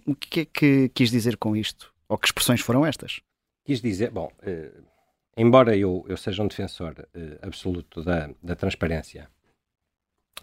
o 0.06 0.14
que 0.14 0.42
é 0.42 0.46
que 0.46 0.92
quis 0.94 1.10
dizer 1.10 1.36
com 1.38 1.56
isto? 1.56 1.92
Ou 2.08 2.16
que 2.16 2.28
expressões 2.28 2.62
foram 2.62 2.86
estas? 2.86 3.22
Quis 3.66 3.82
dizer, 3.82 4.12
bom 4.12 4.30
embora 5.36 5.76
eu, 5.76 6.06
eu 6.08 6.18
seja 6.18 6.44
um 6.44 6.48
defensor 6.48 6.94
uh, 7.00 7.40
absoluto 7.42 8.04
da, 8.04 8.30
da 8.42 8.56
transparência, 8.56 9.30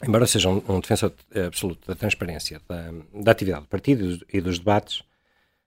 embora 0.03 0.27
seja 0.27 0.49
um, 0.49 0.63
um 0.69 0.81
defensor 0.81 1.13
uh, 1.35 1.47
absoluto 1.47 1.87
da 1.87 1.95
transparência 1.95 2.61
da, 2.69 2.93
da 3.13 3.31
atividade 3.33 3.65
do 3.65 3.69
partido 3.69 4.25
e 4.33 4.41
dos 4.41 4.59
debates, 4.59 5.03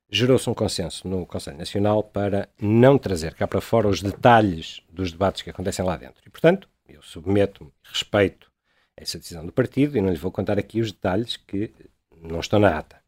gerou-se 0.09 0.49
um 0.49 0.53
consenso 0.53 1.07
no 1.07 1.25
Conselho 1.25 1.57
Nacional 1.57 2.03
para 2.03 2.49
não 2.59 2.97
trazer 2.97 3.33
cá 3.33 3.47
para 3.47 3.61
fora 3.61 3.87
os 3.87 4.01
detalhes 4.01 4.81
dos 4.91 5.11
debates 5.11 5.41
que 5.41 5.49
acontecem 5.49 5.85
lá 5.85 5.95
dentro. 5.95 6.21
E, 6.25 6.29
portanto, 6.29 6.67
eu 6.87 7.01
submeto-me, 7.01 7.71
respeito 7.83 8.51
essa 8.97 9.17
decisão 9.17 9.45
do 9.45 9.53
partido 9.53 9.97
e 9.97 10.01
não 10.01 10.09
lhe 10.09 10.17
vou 10.17 10.31
contar 10.31 10.59
aqui 10.59 10.81
os 10.81 10.91
detalhes 10.91 11.37
que 11.37 11.73
não 12.21 12.41
estão 12.41 12.59
na 12.59 12.77
ata. 12.77 13.01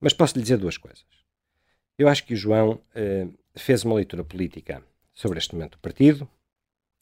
Mas 0.00 0.14
posso 0.14 0.36
lhe 0.36 0.42
dizer 0.42 0.56
duas 0.56 0.78
coisas. 0.78 1.04
Eu 1.98 2.08
acho 2.08 2.24
que 2.24 2.32
o 2.32 2.36
João 2.36 2.80
eh, 2.94 3.26
fez 3.54 3.84
uma 3.84 3.94
leitura 3.94 4.24
política 4.24 4.82
sobre 5.12 5.38
este 5.38 5.54
momento 5.54 5.72
do 5.72 5.78
partido 5.78 6.28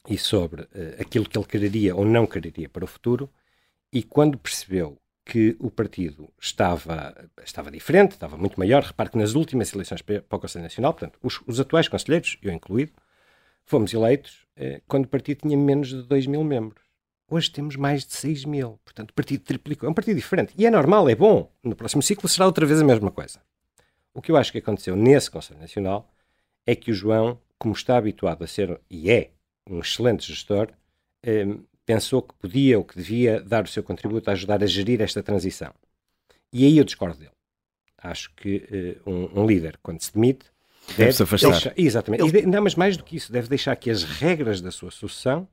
e 0.07 0.17
sobre 0.17 0.63
uh, 0.63 0.67
aquilo 0.99 1.27
que 1.27 1.37
ele 1.37 1.45
quereria 1.45 1.95
ou 1.95 2.05
não 2.05 2.25
quereria 2.25 2.69
para 2.69 2.83
o 2.83 2.87
futuro. 2.87 3.29
E 3.91 4.03
quando 4.03 4.37
percebeu 4.37 4.97
que 5.25 5.55
o 5.59 5.69
partido 5.69 6.31
estava, 6.41 7.29
estava 7.43 7.69
diferente, 7.69 8.13
estava 8.13 8.35
muito 8.35 8.59
maior. 8.59 8.83
Repare 8.83 9.11
que 9.11 9.17
nas 9.17 9.33
últimas 9.35 9.71
eleições 9.73 10.01
para 10.01 10.23
o 10.31 10.39
Conselho 10.39 10.63
Nacional, 10.63 10.93
portanto, 10.93 11.19
os, 11.21 11.39
os 11.45 11.59
atuais 11.59 11.87
conselheiros, 11.87 12.37
eu 12.41 12.51
incluído, 12.51 12.93
fomos 13.63 13.93
eleitos 13.93 14.47
eh, 14.55 14.81
quando 14.87 15.05
o 15.05 15.07
partido 15.07 15.41
tinha 15.41 15.55
menos 15.55 15.89
de 15.89 16.01
2 16.01 16.25
mil 16.25 16.43
membros. 16.43 16.83
Hoje 17.29 17.51
temos 17.51 17.75
mais 17.75 18.05
de 18.05 18.15
6 18.15 18.45
mil. 18.45 18.79
Portanto, 18.83 19.11
o 19.11 19.13
partido 19.13 19.43
triplicou. 19.43 19.87
É 19.87 19.91
um 19.91 19.93
partido 19.93 20.15
diferente. 20.15 20.53
E 20.57 20.65
é 20.65 20.71
normal, 20.71 21.07
é 21.07 21.13
bom. 21.13 21.51
No 21.63 21.75
próximo 21.75 22.01
ciclo 22.01 22.27
será 22.27 22.47
outra 22.47 22.65
vez 22.65 22.81
a 22.81 22.83
mesma 22.83 23.11
coisa. 23.11 23.39
O 24.11 24.21
que 24.21 24.31
eu 24.31 24.37
acho 24.37 24.51
que 24.51 24.57
aconteceu 24.57 24.95
nesse 24.95 25.29
Conselho 25.29 25.59
Nacional 25.59 26.11
é 26.65 26.75
que 26.75 26.89
o 26.89 26.93
João, 26.93 27.39
como 27.59 27.73
está 27.73 27.97
habituado 27.97 28.43
a 28.43 28.47
ser, 28.47 28.79
e 28.89 29.11
é, 29.11 29.31
um 29.69 29.79
excelente 29.79 30.25
gestor, 30.25 30.69
eh, 31.21 31.45
pensou 31.85 32.21
que 32.21 32.33
podia 32.35 32.77
ou 32.77 32.83
que 32.83 32.95
devia 32.95 33.41
dar 33.41 33.63
o 33.63 33.67
seu 33.67 33.83
contributo 33.83 34.29
a 34.29 34.33
ajudar 34.33 34.63
a 34.63 34.67
gerir 34.67 35.01
esta 35.01 35.21
transição. 35.21 35.73
E 36.53 36.65
aí 36.65 36.77
eu 36.77 36.83
discordo 36.83 37.17
dele. 37.17 37.31
Acho 37.97 38.31
que 38.35 39.01
uh, 39.05 39.09
um, 39.09 39.41
um, 39.41 39.45
líder, 39.45 39.77
quando 39.83 40.01
se 40.01 40.13
demite, 40.13 40.45
deve, 40.89 40.97
deve 40.97 41.13
se 41.13 41.23
afastar. 41.23 41.51
Deixar, 41.51 41.73
exatamente. 41.75 42.23
Ele... 42.23 42.45
não, 42.45 42.63
mas 42.63 42.75
mais 42.75 42.95
do 42.95 43.03
que 43.03 43.17
isso, 43.17 43.31
deve 43.31 43.49
deixar 43.49 43.75
que 43.75 43.89
as 43.89 44.03
regras 44.03 44.61
da 44.61 44.71
sua 44.71 44.89
sucessão 44.89 45.47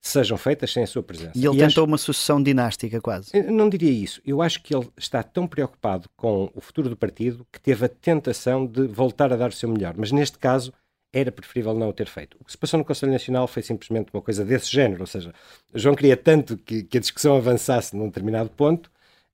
sejam 0.00 0.36
feitas 0.36 0.72
sem 0.72 0.84
a 0.84 0.86
sua 0.86 1.02
presença. 1.02 1.32
E 1.34 1.44
ele 1.44 1.56
e 1.56 1.58
tentou 1.58 1.82
acho... 1.82 1.90
uma 1.90 1.98
sucessão 1.98 2.42
dinástica, 2.42 3.00
quase. 3.00 3.32
Não 3.42 3.68
diria 3.68 3.90
isso. 3.90 4.20
Eu 4.24 4.40
acho 4.42 4.62
que 4.62 4.74
ele 4.74 4.88
está 4.96 5.22
tão 5.22 5.46
preocupado 5.46 6.08
com 6.16 6.50
o 6.54 6.60
futuro 6.60 6.88
do 6.88 6.96
partido 6.96 7.46
que 7.50 7.60
teve 7.60 7.84
a 7.84 7.88
tentação 7.88 8.64
de 8.64 8.86
voltar 8.86 9.32
a 9.32 9.36
dar 9.36 9.50
o 9.50 9.54
seu 9.54 9.68
melhor. 9.68 9.94
Mas 9.96 10.12
neste 10.12 10.38
caso, 10.38 10.72
era 11.14 11.30
preferível 11.30 11.72
não 11.74 11.88
o 11.88 11.92
ter 11.92 12.08
feito. 12.08 12.36
O 12.40 12.44
que 12.44 12.50
se 12.50 12.58
passou 12.58 12.76
no 12.76 12.84
Conselho 12.84 13.12
Nacional 13.12 13.46
foi 13.46 13.62
simplesmente 13.62 14.10
uma 14.12 14.20
coisa 14.20 14.44
desse 14.44 14.70
género, 14.70 15.02
ou 15.02 15.06
seja, 15.06 15.32
João 15.72 15.94
queria 15.94 16.16
tanto 16.16 16.58
que, 16.58 16.82
que 16.82 16.98
a 16.98 17.00
discussão 17.00 17.36
avançasse 17.36 17.96
num 17.96 18.06
determinado 18.06 18.50
ponto 18.50 18.90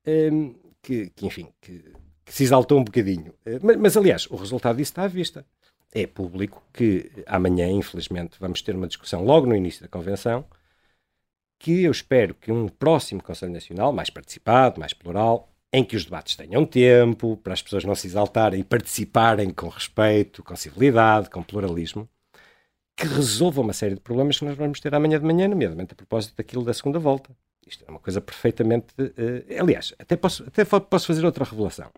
um, 0.06 0.54
que, 0.82 1.10
que, 1.10 1.26
enfim, 1.26 1.48
que, 1.60 1.82
que, 2.24 2.32
se 2.32 2.44
exaltou 2.44 2.78
um 2.78 2.84
bocadinho. 2.84 3.34
Eh, 3.46 3.58
mas, 3.62 3.76
mas, 3.76 3.96
aliás, 3.96 4.26
o 4.30 4.36
resultado 4.36 4.76
disso 4.76 4.92
está 4.92 5.04
à 5.04 5.08
vista. 5.08 5.44
É 5.92 6.06
público 6.06 6.62
que 6.72 7.10
amanhã, 7.26 7.68
infelizmente, 7.68 8.36
vamos 8.38 8.62
ter 8.62 8.76
uma 8.76 8.86
discussão 8.86 9.24
logo 9.24 9.46
no 9.46 9.56
início 9.56 9.82
da 9.82 9.88
convenção 9.88 10.44
que 11.58 11.82
eu 11.82 11.90
espero 11.92 12.34
que 12.34 12.50
um 12.50 12.68
próximo 12.68 13.22
Conselho 13.22 13.52
Nacional, 13.52 13.92
mais 13.92 14.08
participado, 14.08 14.80
mais 14.80 14.94
plural, 14.94 15.52
em 15.72 15.84
que 15.84 15.96
os 15.96 16.04
debates 16.04 16.34
tenham 16.34 16.64
tempo, 16.66 17.36
para 17.36 17.52
as 17.52 17.62
pessoas 17.62 17.84
não 17.84 17.94
se 17.94 18.06
exaltarem 18.06 18.60
e 18.60 18.64
participarem 18.64 19.50
com 19.50 19.68
respeito, 19.68 20.42
com 20.42 20.56
civilidade, 20.56 21.30
com 21.30 21.42
pluralismo, 21.42 22.08
que 22.96 23.06
resolva 23.06 23.60
uma 23.60 23.72
série 23.72 23.94
de 23.94 24.00
problemas 24.00 24.38
que 24.38 24.44
nós 24.44 24.56
vamos 24.56 24.80
ter 24.80 24.94
amanhã 24.94 25.18
de 25.18 25.24
manhã, 25.24 25.48
nomeadamente 25.48 25.92
a 25.92 25.96
propósito 25.96 26.36
daquilo 26.36 26.64
da 26.64 26.74
segunda 26.74 26.98
volta. 26.98 27.30
Isto 27.66 27.84
é 27.86 27.90
uma 27.90 28.00
coisa 28.00 28.20
perfeitamente. 28.20 28.88
Uh, 28.98 29.60
aliás, 29.60 29.94
até 29.98 30.16
posso, 30.16 30.42
até 30.42 30.64
posso 30.64 31.06
fazer 31.06 31.24
outra 31.24 31.44
revelação. 31.44 31.90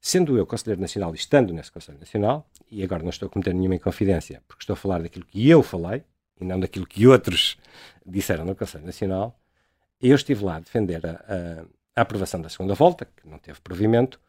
Sendo 0.00 0.36
eu 0.36 0.44
Conselheiro 0.44 0.80
Nacional 0.80 1.12
e 1.12 1.16
estando 1.16 1.54
nesse 1.54 1.70
Conselho 1.70 1.98
Nacional, 1.98 2.50
e 2.68 2.82
agora 2.82 3.04
não 3.04 3.10
estou 3.10 3.28
a 3.28 3.30
cometer 3.30 3.54
nenhuma 3.54 3.76
inconfidência, 3.76 4.42
porque 4.48 4.64
estou 4.64 4.74
a 4.74 4.76
falar 4.76 5.00
daquilo 5.00 5.24
que 5.24 5.48
eu 5.48 5.62
falei 5.62 6.02
e 6.40 6.44
não 6.44 6.58
daquilo 6.58 6.86
que 6.86 7.06
outros 7.06 7.56
disseram 8.04 8.44
no 8.44 8.56
Conselho 8.56 8.84
Nacional, 8.84 9.38
eu 10.00 10.16
estive 10.16 10.44
lá 10.44 10.56
a 10.56 10.60
defender 10.60 11.06
a, 11.06 11.12
a 11.12 11.64
aprovação 12.00 12.40
da 12.40 12.48
segunda 12.48 12.74
volta, 12.74 13.04
que 13.04 13.28
não 13.28 13.38
teve 13.38 13.60
provimento, 13.60 14.20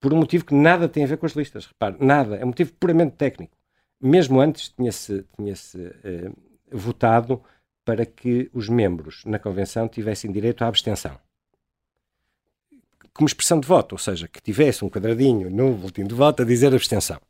por 0.00 0.12
um 0.12 0.18
motivo 0.18 0.44
que 0.44 0.54
nada 0.54 0.88
tem 0.88 1.04
a 1.04 1.06
ver 1.06 1.16
com 1.16 1.26
as 1.26 1.32
listas. 1.32 1.66
Repare, 1.66 1.96
nada. 1.98 2.36
É 2.36 2.44
um 2.44 2.48
motivo 2.48 2.72
puramente 2.74 3.16
técnico. 3.16 3.56
Mesmo 4.00 4.40
antes 4.40 4.68
tinha-se 4.68 5.24
tinha 5.36 5.54
uh, 5.54 6.36
votado 6.70 7.42
para 7.84 8.04
que 8.06 8.50
os 8.52 8.68
membros 8.68 9.24
na 9.24 9.38
convenção 9.38 9.88
tivessem 9.88 10.30
direito 10.30 10.62
à 10.62 10.68
abstenção. 10.68 11.18
Como 13.12 13.26
expressão 13.26 13.58
de 13.58 13.66
voto, 13.66 13.94
ou 13.94 13.98
seja, 13.98 14.28
que 14.28 14.40
tivesse 14.40 14.84
um 14.84 14.90
quadradinho 14.90 15.50
no 15.50 15.74
boletim 15.74 16.04
de 16.04 16.14
voto 16.14 16.42
a 16.42 16.44
dizer 16.44 16.72
abstenção. 16.72 17.20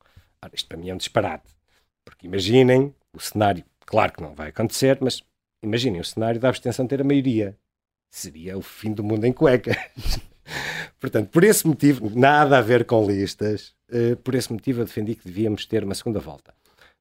Ora, 0.43 0.53
isto 0.55 0.69
para 0.69 0.77
mim 0.77 0.91
é 0.91 0.95
um 0.95 0.99
disparate. 0.99 1.49
Porque 2.05 2.27
imaginem 2.27 2.95
o 3.13 3.21
cenário, 3.21 3.65
claro 3.87 4.13
que 4.13 4.21
não 4.21 4.35
vai 4.35 4.49
acontecer, 4.49 4.99
mas 5.01 5.23
imaginem 5.63 6.01
o 6.01 6.05
cenário 6.05 6.41
da 6.41 6.49
abstenção 6.49 6.87
ter 6.87 7.01
a 7.01 7.05
maioria 7.05 7.57
seria 8.11 8.57
o 8.57 8.63
fim 8.63 8.93
do 8.93 9.05
mundo 9.05 9.25
em 9.25 9.33
cuecas. 9.33 9.77
Portanto, 10.99 11.29
por 11.31 11.45
esse 11.45 11.67
motivo, 11.67 12.11
nada 12.19 12.59
a 12.59 12.61
ver 12.61 12.85
com 12.85 13.07
listas, 13.07 13.75
uh, 13.91 14.17
por 14.17 14.35
esse 14.35 14.53
motivo 14.53 14.81
eu 14.81 14.85
defendi 14.85 15.15
que 15.15 15.25
devíamos 15.25 15.67
ter 15.67 15.85
uma 15.85 15.95
segunda 15.95 16.19
volta. 16.19 16.55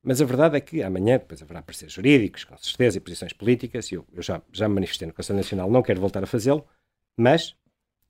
Mas 0.04 0.22
a 0.22 0.26
verdade 0.26 0.58
é 0.58 0.62
que 0.62 0.84
amanhã 0.84 1.18
depois 1.18 1.42
haverá 1.42 1.62
pareceres 1.62 1.94
jurídicos, 1.94 2.44
com 2.44 2.58
certeza, 2.58 2.98
e 2.98 3.00
posições 3.02 3.34
políticas, 3.34 3.92
e 3.92 3.96
eu, 3.96 4.06
eu 4.14 4.22
já, 4.22 4.42
já 4.52 4.68
me 4.70 4.76
manifestei 4.76 5.08
no 5.08 5.14
Conselho 5.14 5.38
Nacional, 5.38 5.70
não 5.70 5.82
quero 5.82 6.00
voltar 6.00 6.24
a 6.24 6.28
fazê-lo, 6.28 6.66
mas 7.18 7.56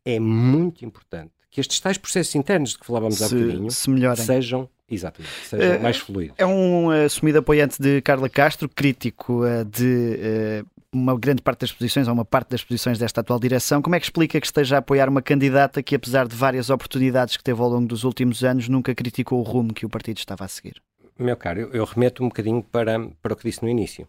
é 0.06 0.20
muito 0.20 0.86
importante 0.86 1.32
que 1.50 1.62
estes 1.62 1.80
tais 1.80 1.98
processos 1.98 2.36
internos 2.36 2.72
de 2.72 2.80
que 2.80 2.86
falávamos 2.86 3.18
se, 3.18 3.24
há 3.24 3.30
bocadinho 3.30 3.72
se 3.72 4.26
sejam 4.26 4.70
Exatamente, 4.90 5.34
sejam 5.46 5.78
uh, 5.78 5.82
mais 5.82 5.98
fluidos. 5.98 6.36
É 6.38 6.46
um 6.46 6.90
assumido 6.90 7.40
apoiante 7.40 7.82
de 7.82 8.02
Carla 8.02 8.30
Castro, 8.30 8.70
crítico 8.70 9.44
uh, 9.44 9.66
de 9.66 10.64
uh, 10.64 10.77
uma 10.93 11.17
grande 11.17 11.41
parte 11.41 11.62
das 11.62 11.71
posições, 11.71 12.08
ou 12.08 12.13
uma 12.13 12.26
parte 12.26 12.50
das 12.50 12.63
posições 12.63 12.97
desta 12.97 13.21
atual 13.21 13.39
direção. 13.39 13.82
Como 13.82 13.95
é 13.95 14.00
que 14.00 14.06
explica 14.06 14.39
que 14.39 14.47
esteja 14.47 14.76
a 14.76 14.80
apoiar 14.80 15.10
uma 15.10 15.21
candidata 15.21 15.84
que, 15.84 15.95
apesar 15.95 16.28
de 16.28 16.36
várias 16.36 16.69
oportunidades 16.69 17.38
que 17.38 17.43
teve 17.43 17.62
ao 17.62 17.69
longo 17.69 17.88
dos 17.88 18.04
últimos 18.04 18.43
anos, 18.43 18.69
nunca 18.69 18.95
criticou 18.95 19.39
o 19.39 19.43
rumo 19.43 19.73
que 19.73 19.86
o 19.86 19.89
partido 19.89 20.17
estava 20.17 20.45
a 20.45 20.47
seguir? 20.47 20.82
Meu 21.19 21.36
caro, 21.36 21.60
eu, 21.60 21.71
eu 21.71 21.86
remeto 21.86 22.23
um 22.23 22.28
bocadinho 22.28 22.63
para, 22.63 23.00
para 23.21 23.34
o 23.34 23.36
que 23.36 23.50
disse 23.50 23.63
no 23.63 23.69
início 23.69 24.08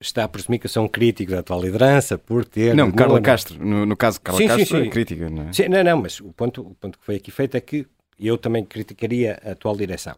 está 0.00 0.24
a 0.24 0.28
presumir 0.28 0.60
que 0.60 0.66
eu 0.66 0.70
sou 0.70 0.84
um 0.84 0.88
crítico 0.88 1.32
da 1.32 1.40
atual 1.40 1.62
liderança 1.62 2.18
por 2.18 2.44
ter. 2.44 2.74
Não, 2.74 2.92
Carla 2.92 3.20
Castro, 3.20 3.64
no, 3.64 3.86
no 3.86 3.96
caso 3.96 4.20
Carla 4.20 4.40
sim, 4.40 4.46
Castro, 4.46 4.66
sim, 4.66 4.82
sim. 4.82 4.88
é 4.88 4.90
crítica, 4.90 5.30
não 5.30 5.48
é? 5.48 5.52
Sim, 5.52 5.68
não, 5.68 5.82
não, 5.82 6.02
mas 6.02 6.20
o 6.20 6.32
ponto, 6.32 6.60
o 6.60 6.74
ponto 6.74 6.98
que 6.98 7.04
foi 7.04 7.16
aqui 7.16 7.30
feito 7.30 7.56
é 7.56 7.60
que 7.60 7.86
eu 8.18 8.36
também 8.36 8.64
criticaria 8.64 9.40
a 9.44 9.52
atual 9.52 9.76
direção. 9.76 10.16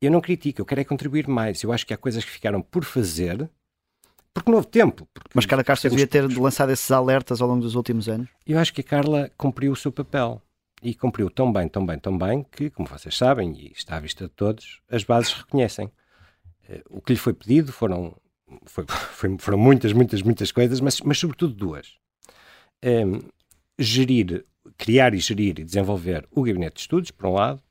Eu 0.00 0.10
não 0.10 0.20
critico, 0.20 0.60
eu 0.60 0.66
quero 0.66 0.82
é 0.82 0.84
contribuir 0.84 1.26
mais. 1.26 1.62
Eu 1.62 1.72
acho 1.72 1.86
que 1.86 1.94
há 1.94 1.96
coisas 1.96 2.24
que 2.24 2.30
ficaram 2.30 2.60
por 2.60 2.84
fazer 2.84 3.48
porque 4.40 4.50
não 4.50 4.58
houve 4.58 4.68
tempo. 4.68 5.08
Mas 5.34 5.46
Carla 5.46 5.64
Castro 5.64 5.88
devia 5.88 6.06
ter 6.06 6.22
lançado 6.38 6.70
esses 6.70 6.90
alertas 6.90 7.40
ao 7.40 7.48
longo 7.48 7.62
dos 7.62 7.74
últimos 7.74 8.08
anos. 8.08 8.28
Eu 8.46 8.58
acho 8.58 8.72
que 8.72 8.82
a 8.82 8.84
Carla 8.84 9.30
cumpriu 9.36 9.72
o 9.72 9.76
seu 9.76 9.90
papel. 9.90 10.42
E 10.82 10.94
cumpriu 10.94 11.30
tão 11.30 11.50
bem, 11.50 11.66
tão 11.68 11.84
bem, 11.86 11.98
tão 11.98 12.16
bem, 12.16 12.44
que, 12.52 12.68
como 12.68 12.86
vocês 12.86 13.16
sabem, 13.16 13.52
e 13.58 13.72
está 13.74 13.96
à 13.96 14.00
vista 14.00 14.24
de 14.24 14.30
todos, 14.30 14.82
as 14.90 15.04
bases 15.04 15.32
reconhecem. 15.32 15.90
Eh, 16.68 16.82
o 16.90 17.00
que 17.00 17.14
lhe 17.14 17.18
foi 17.18 17.32
pedido 17.32 17.72
foram, 17.72 18.14
foi, 18.66 18.84
foi, 19.12 19.36
foram 19.38 19.56
muitas, 19.56 19.94
muitas, 19.94 20.20
muitas 20.20 20.52
coisas, 20.52 20.78
mas, 20.80 21.00
mas 21.00 21.18
sobretudo 21.18 21.54
duas. 21.54 21.94
Um, 22.84 22.88
ehm, 22.88 23.20
gerir, 23.78 24.44
criar 24.76 25.14
e 25.14 25.18
gerir 25.18 25.58
e 25.58 25.64
desenvolver 25.64 26.28
o 26.30 26.42
gabinete 26.42 26.74
de 26.74 26.80
estudos, 26.82 27.10
por 27.10 27.26
um 27.26 27.32
lado, 27.32 27.62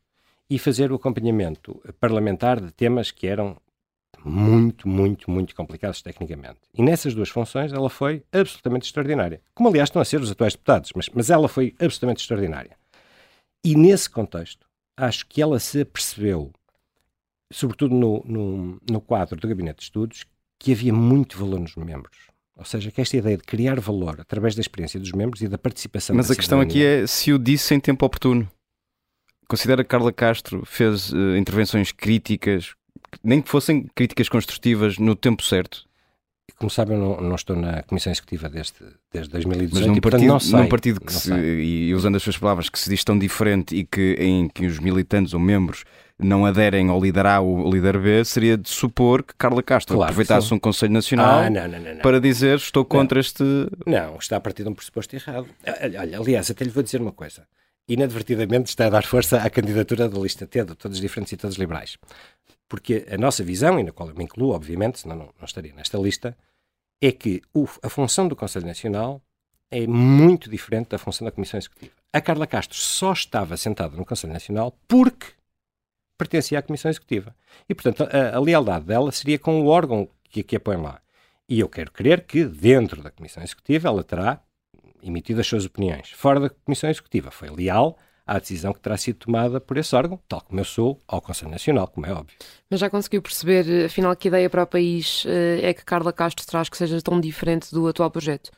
e 0.49 0.58
fazer 0.58 0.91
o 0.91 0.95
acompanhamento 0.95 1.80
parlamentar 1.99 2.60
de 2.60 2.71
temas 2.71 3.12
que 3.12 3.28
eram 3.28 3.56
muito, 4.23 4.88
muito, 4.88 5.30
muito 5.30 5.56
complicados 5.56 6.01
tecnicamente. 6.01 6.60
E 6.73 6.82
nessas 6.82 7.13
duas 7.13 7.30
funções 7.30 7.73
ela 7.73 7.89
foi 7.89 8.23
absolutamente 8.32 8.86
extraordinária. 8.86 9.41
Como, 9.54 9.69
aliás, 9.69 9.89
estão 9.89 10.01
a 10.01 10.06
ser 10.06 10.21
os 10.21 10.32
atuais 10.32 10.54
deputados, 10.54 10.91
mas, 10.95 11.10
mas 11.13 11.30
ela 11.30 11.47
foi 11.47 11.73
absolutamente 11.80 12.21
extraordinária. 12.21 12.78
E 13.63 13.75
nesse 13.75 14.10
contexto, 14.10 14.65
acho 14.95 15.25
que 15.28 15.41
ela 15.41 15.60
se 15.60 15.82
apercebeu, 15.82 16.51
sobretudo 17.51 17.95
no, 17.95 18.23
no, 18.25 18.82
no 18.89 19.01
quadro 19.01 19.39
do 19.39 19.47
Gabinete 19.47 19.78
de 19.78 19.84
Estudos, 19.84 20.25
que 20.60 20.71
havia 20.71 20.93
muito 20.93 21.38
valor 21.38 21.60
nos 21.60 21.75
membros. 21.75 22.17
Ou 22.58 22.63
seja, 22.63 22.89
que 22.89 23.01
esta 23.01 23.17
ideia 23.17 23.38
de 23.38 23.43
criar 23.43 23.80
valor 23.80 24.21
através 24.21 24.56
da 24.56 24.62
experiência 24.62 24.99
dos 24.99 25.12
membros 25.12 25.41
e 25.41 25.47
da 25.47 25.58
participação 25.58 26.15
Mas 26.15 26.28
da 26.28 26.34
a 26.34 26.36
questão 26.36 26.62
aqui 26.62 26.86
é 26.86 27.06
se 27.06 27.34
o 27.34 27.39
disse 27.39 27.73
em 27.73 27.80
tempo 27.80 28.06
oportuno. 28.06 28.49
Considera 29.47 29.84
que 29.84 29.89
Carla 29.89 30.12
Castro 30.12 30.65
fez 30.65 31.12
uh, 31.12 31.36
intervenções 31.36 31.91
críticas 31.91 32.73
nem 33.24 33.42
que 33.42 33.50
fossem 33.50 33.88
críticas 33.96 34.30
construtivas 34.30 34.98
no 34.98 35.16
tempo 35.16 35.44
certo. 35.44 35.86
Como 36.58 36.70
sabem, 36.70 36.96
eu 36.96 37.02
não, 37.02 37.22
não 37.22 37.36
estou 37.36 37.56
na 37.56 37.84
Comissão 37.84 38.12
Executiva 38.12 38.48
desde, 38.48 38.76
desde 39.12 39.30
2018 39.32 39.74
Mas 39.74 39.88
num 39.88 40.00
partido, 40.00 40.28
não 40.28 40.40
sei, 40.40 40.60
num 40.60 40.68
partido 40.70 41.02
que 41.02 41.12
se, 41.12 41.34
e 41.34 41.94
usando 41.94 42.16
as 42.16 42.24
suas 42.24 42.38
palavras, 42.38 42.70
que 42.70 42.80
se 42.80 42.90
diz 42.90 43.04
tão 43.04 43.18
diferente 43.18 43.76
e 43.76 43.84
que 43.84 44.16
em 44.20 44.48
que 44.48 44.66
os 44.66 44.80
militantes 44.80 45.34
ou 45.34 45.40
membros 45.40 45.84
não 46.18 46.46
aderem 46.46 46.88
ao 46.88 47.02
líder 47.02 47.26
A 47.26 47.42
ou 47.42 47.66
ao 47.66 47.72
líder 47.72 48.00
B, 48.00 48.24
seria 48.24 48.58
de 48.58 48.70
supor 48.70 49.22
que 49.22 49.34
Carla 49.36 49.62
Castro 49.62 49.98
claro, 49.98 50.12
aproveitasse 50.12 50.54
um 50.54 50.60
Conselho 50.60 50.94
Nacional 50.94 51.40
ah, 51.40 51.50
não, 51.50 51.68
não, 51.68 51.80
não, 51.80 51.98
para 51.98 52.22
dizer 52.22 52.56
estou 52.56 52.86
contra 52.86 53.20
este. 53.20 53.44
Não, 53.86 54.16
está 54.16 54.38
a 54.38 54.40
partir 54.40 54.64
de 54.64 54.70
um 54.70 54.74
pressuposto 54.74 55.14
errado. 55.14 55.48
Olha, 55.82 56.20
aliás, 56.20 56.50
até 56.50 56.64
lhe 56.64 56.72
vou 56.72 56.84
dizer 56.84 57.02
uma 57.02 57.12
coisa. 57.12 57.46
Inadvertidamente 57.88 58.70
está 58.70 58.88
a 58.88 58.90
dar 58.90 59.04
força 59.04 59.38
à 59.38 59.50
candidatura 59.50 60.08
da 60.08 60.18
lista 60.18 60.48
T, 60.48 60.64
de 60.64 60.76
todos 60.76 61.00
diferentes 61.02 61.34
e 61.34 61.38
todos 61.38 61.58
liberais. 61.58 61.98
Porque 62.67 63.06
a 63.10 63.17
nossa 63.17 63.43
visão, 63.43 63.80
e 63.80 63.84
na 63.84 63.91
qual 63.91 64.10
eu 64.10 64.15
me 64.15 64.23
incluo, 64.23 64.54
obviamente, 64.54 64.99
senão 64.99 65.15
não, 65.15 65.25
não 65.25 65.45
estaria 65.45 65.73
nesta 65.73 65.97
lista, 65.97 66.36
é 67.01 67.12
que 67.12 67.41
o, 67.54 67.67
a 67.84 67.89
função 67.89 68.28
do 68.28 68.36
Conselho 68.36 68.65
Nacional 68.65 69.21
é 69.69 69.86
muito 69.86 70.49
diferente 70.49 70.89
da 70.89 70.97
função 70.97 71.25
da 71.25 71.32
Comissão 71.32 71.58
Executiva. 71.58 71.93
A 72.13 72.21
Carla 72.21 72.47
Castro 72.47 72.78
só 72.78 73.13
estava 73.13 73.58
sentada 73.58 73.95
no 73.95 74.06
Conselho 74.06 74.34
Nacional 74.34 74.78
porque 74.88 75.28
pertencia 76.17 76.60
à 76.60 76.62
Comissão 76.62 76.89
Executiva. 76.89 77.36
E, 77.67 77.75
portanto, 77.75 78.10
a, 78.10 78.36
a 78.36 78.39
lealdade 78.39 78.86
dela 78.86 79.12
seria 79.12 79.38
com 79.38 79.62
o 79.62 79.67
órgão 79.67 80.08
que, 80.23 80.43
que 80.43 80.56
a 80.56 80.60
põe 80.60 80.78
lá. 80.78 81.01
E 81.47 81.60
eu 81.60 81.69
quero 81.69 81.91
crer 81.91 82.25
que, 82.25 82.45
dentro 82.45 83.04
da 83.04 83.12
Comissão 83.12 83.43
Executiva, 83.43 83.89
ela 83.89 84.04
terá 84.04 84.41
emitido 85.04 85.41
as 85.41 85.47
suas 85.47 85.65
opiniões 85.65 86.12
fora 86.12 86.39
da 86.39 86.49
Comissão 86.49 86.89
Executiva, 86.89 87.30
foi 87.30 87.49
leal 87.49 87.97
à 88.26 88.40
decisão 88.40 88.74
que 88.74 88.80
terá 88.80 88.98
sido 88.98 89.18
tomada 89.18 89.62
por 89.62 89.78
esse 89.78 89.96
órgão, 89.96 90.20
tal 90.28 90.42
como 90.42 90.60
eu 90.60 90.66
sou 90.66 91.02
ao 91.08 91.22
Conselho 91.22 91.52
Nacional, 91.52 91.88
como 91.88 92.06
é 92.06 92.12
óbvio. 92.12 92.36
Mas 92.70 92.80
já 92.80 92.90
conseguiu 92.90 93.22
perceber, 93.22 93.86
afinal, 93.86 94.16
que 94.16 94.28
ideia 94.28 94.50
para 94.50 94.64
o 94.64 94.68
país 94.68 95.24
eh, 95.28 95.60
é 95.62 95.74
que 95.74 95.86
Carla 95.86 96.12
Castro 96.12 96.46
traz 96.46 96.68
que 96.68 96.78
seja 96.78 97.00
tão 97.02 97.20
diferente 97.20 97.72
do 97.72 97.88
atual 97.88 98.10
projeto? 98.10 98.52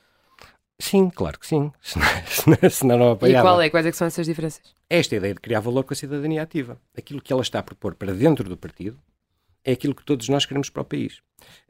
Sim, 0.80 1.10
claro 1.10 1.40
que 1.40 1.48
sim. 1.48 1.72
Senão 2.70 2.98
não 2.98 3.12
apoiava. 3.12 3.40
E 3.40 3.42
qual 3.42 3.62
é? 3.62 3.70
Quais 3.70 3.86
é 3.86 3.92
que 3.92 3.98
são 3.98 4.08
essas 4.08 4.26
diferenças? 4.26 4.62
Esta 4.90 5.16
ideia 5.16 5.34
de 5.34 5.40
criar 5.40 5.60
valor 5.60 5.84
com 5.84 5.94
a 5.94 5.98
cidadania 5.98 6.42
ativa. 6.42 6.80
Aquilo 6.96 7.22
que 7.22 7.34
ela 7.34 7.42
está 7.42 7.60
a 7.60 7.64
propor 7.64 7.96
para 7.96 8.14
dentro 8.14 8.48
do 8.48 8.56
partido 8.56 8.98
é 9.66 9.74
aquilo 9.74 9.96
que 9.96 10.04
todos 10.04 10.30
nós 10.30 10.46
queremos 10.46 10.70
para 10.70 10.84
o 10.84 10.86
país. 10.86 11.22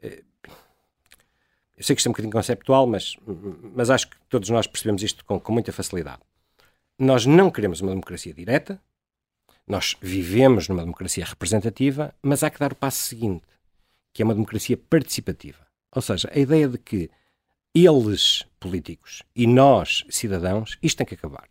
Eh, 0.02 0.22
eu 1.76 1.84
sei 1.84 1.94
que 1.94 2.00
isto 2.00 2.08
é 2.08 2.10
um 2.10 2.12
bocadinho 2.12 2.32
conceptual, 2.32 2.86
mas, 2.86 3.16
mas 3.74 3.88
acho 3.88 4.10
que 4.10 4.16
todos 4.28 4.50
nós 4.50 4.66
percebemos 4.66 5.02
isto 5.02 5.24
com, 5.24 5.40
com 5.40 5.52
muita 5.52 5.72
facilidade. 5.72 6.20
Nós 6.98 7.24
não 7.24 7.50
queremos 7.50 7.80
uma 7.80 7.90
democracia 7.90 8.34
direta, 8.34 8.80
nós 9.66 9.96
vivemos 10.00 10.66
numa 10.68 10.82
democracia 10.82 11.24
representativa, 11.24 12.12
mas 12.20 12.42
há 12.42 12.50
que 12.50 12.58
dar 12.58 12.72
o 12.72 12.76
passo 12.76 13.02
seguinte, 13.02 13.44
que 14.12 14.22
é 14.22 14.24
uma 14.24 14.34
democracia 14.34 14.76
participativa. 14.76 15.64
Ou 15.94 16.02
seja, 16.02 16.28
a 16.34 16.38
ideia 16.38 16.66
de 16.66 16.78
que 16.78 17.10
eles, 17.74 18.44
políticos, 18.58 19.22
e 19.36 19.46
nós, 19.46 20.04
cidadãos, 20.10 20.76
isto 20.82 20.98
tem 20.98 21.06
que 21.06 21.14
acabar. 21.14 21.48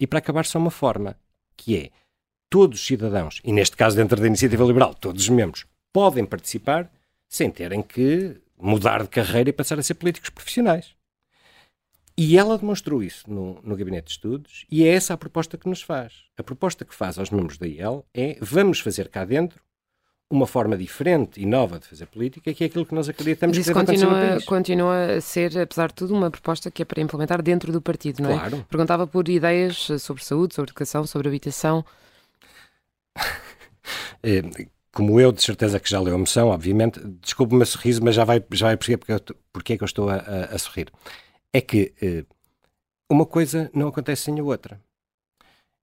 E 0.00 0.06
para 0.06 0.18
acabar 0.18 0.44
só 0.44 0.58
uma 0.58 0.70
forma, 0.70 1.16
que 1.56 1.76
é 1.76 1.90
todos 2.50 2.80
os 2.80 2.86
cidadãos, 2.86 3.40
e 3.44 3.52
neste 3.52 3.76
caso 3.76 3.96
dentro 3.96 4.20
da 4.20 4.26
iniciativa 4.26 4.64
liberal, 4.64 4.94
todos 4.94 5.22
os 5.22 5.28
membros, 5.28 5.64
podem 5.92 6.24
participar 6.24 6.90
sem 7.28 7.50
terem 7.50 7.82
que 7.82 8.36
mudar 8.60 9.02
de 9.02 9.08
carreira 9.08 9.50
e 9.50 9.52
passar 9.52 9.78
a 9.78 9.82
ser 9.82 9.94
políticos 9.94 10.30
profissionais. 10.30 10.97
E 12.20 12.36
ela 12.36 12.58
demonstrou 12.58 13.00
isso 13.00 13.30
no, 13.30 13.60
no 13.62 13.76
Gabinete 13.76 14.06
de 14.06 14.10
Estudos 14.10 14.66
e 14.68 14.84
é 14.84 14.88
essa 14.88 15.14
a 15.14 15.16
proposta 15.16 15.56
que 15.56 15.68
nos 15.68 15.80
faz. 15.80 16.24
A 16.36 16.42
proposta 16.42 16.84
que 16.84 16.92
faz 16.92 17.16
aos 17.16 17.30
membros 17.30 17.58
da 17.58 17.66
IEL 17.68 18.04
é 18.12 18.36
vamos 18.40 18.80
fazer 18.80 19.08
cá 19.08 19.24
dentro 19.24 19.60
uma 20.28 20.44
forma 20.44 20.76
diferente 20.76 21.40
e 21.40 21.46
nova 21.46 21.78
de 21.78 21.86
fazer 21.86 22.06
política, 22.06 22.52
que 22.52 22.64
é 22.64 22.66
aquilo 22.66 22.84
que 22.84 22.92
nós 22.92 23.08
acreditamos 23.08 23.56
Mas 23.56 23.66
isso 23.66 23.72
que 23.72 23.84
deve 23.84 24.04
continua, 24.04 24.38
continua 24.44 25.04
a 25.14 25.20
ser, 25.20 25.56
apesar 25.60 25.88
de 25.88 25.94
tudo, 25.94 26.12
uma 26.12 26.28
proposta 26.28 26.72
que 26.72 26.82
é 26.82 26.84
para 26.84 27.00
implementar 27.00 27.40
dentro 27.40 27.70
do 27.70 27.80
partido, 27.80 28.20
não 28.20 28.30
é? 28.30 28.34
Claro. 28.34 28.66
Perguntava 28.68 29.06
por 29.06 29.28
ideias 29.28 29.88
sobre 30.00 30.24
saúde, 30.24 30.56
sobre 30.56 30.70
educação, 30.70 31.06
sobre 31.06 31.28
habitação. 31.28 31.84
É, 34.24 34.42
como 34.92 35.20
eu, 35.20 35.30
de 35.30 35.40
certeza 35.40 35.78
que 35.78 35.88
já 35.88 36.00
leu 36.00 36.16
a 36.16 36.18
moção, 36.18 36.48
obviamente, 36.48 37.00
desculpe 37.22 37.54
o 37.54 37.56
meu 37.56 37.66
sorriso, 37.66 38.02
mas 38.02 38.16
já 38.16 38.24
vai, 38.24 38.42
já 38.50 38.66
vai 38.66 38.76
perceber 38.76 38.96
porque, 38.96 39.34
porque 39.52 39.72
é 39.74 39.76
que 39.76 39.84
eu 39.84 39.86
estou 39.86 40.10
a, 40.10 40.16
a, 40.16 40.44
a 40.56 40.58
sorrir. 40.58 40.90
É 41.52 41.60
que 41.60 41.94
eh, 42.02 42.24
uma 43.10 43.24
coisa 43.24 43.70
não 43.74 43.88
acontece 43.88 44.22
sem 44.22 44.38
a 44.38 44.42
outra. 44.42 44.80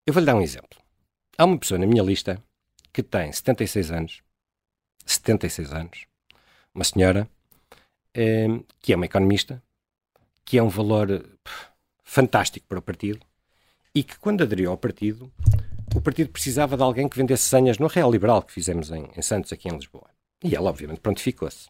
Eu 0.06 0.14
vou-lhe 0.14 0.26
dar 0.26 0.36
um 0.36 0.42
exemplo. 0.42 0.78
Há 1.36 1.44
uma 1.44 1.58
pessoa 1.58 1.78
na 1.78 1.86
minha 1.86 2.02
lista 2.02 2.42
que 2.92 3.02
tem 3.02 3.32
76 3.32 3.90
anos, 3.90 4.22
76 5.04 5.72
anos, 5.72 6.06
uma 6.74 6.84
senhora 6.84 7.28
eh, 8.14 8.46
que 8.80 8.92
é 8.92 8.96
uma 8.96 9.06
economista, 9.06 9.62
que 10.44 10.56
é 10.56 10.62
um 10.62 10.68
valor 10.68 11.08
pff, 11.44 11.66
fantástico 12.04 12.66
para 12.68 12.78
o 12.78 12.82
partido 12.82 13.20
e 13.94 14.02
que, 14.04 14.18
quando 14.18 14.42
aderiu 14.42 14.70
ao 14.70 14.76
partido, 14.76 15.32
o 15.94 16.00
partido 16.00 16.30
precisava 16.30 16.76
de 16.76 16.82
alguém 16.82 17.08
que 17.08 17.16
vendesse 17.16 17.44
senhas 17.44 17.78
no 17.78 17.86
Real 17.86 18.10
Liberal 18.10 18.42
que 18.42 18.52
fizemos 18.52 18.90
em, 18.90 19.08
em 19.16 19.22
Santos, 19.22 19.52
aqui 19.52 19.68
em 19.68 19.76
Lisboa. 19.76 20.08
E 20.44 20.54
ela, 20.54 20.70
obviamente, 20.70 21.00
prontificou-se. 21.00 21.68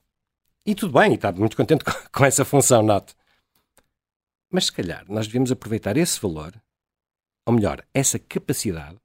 E 0.67 0.75
tudo 0.75 0.99
bem, 0.99 1.13
e 1.13 1.15
está 1.15 1.33
muito 1.33 1.57
contente 1.57 1.83
com, 1.87 1.93
com 2.13 2.25
essa 2.25 2.45
função, 2.45 2.83
note. 2.83 3.15
Mas 4.57 4.67
se 4.67 4.73
calhar 4.73 5.05
nós 5.07 5.27
devíamos 5.27 5.53
aproveitar 5.53 5.99
esse 5.99 6.19
valor, 6.19 6.55
ou 7.45 7.53
melhor, 7.53 7.83
essa 7.93 8.19
capacidade, 8.19 8.97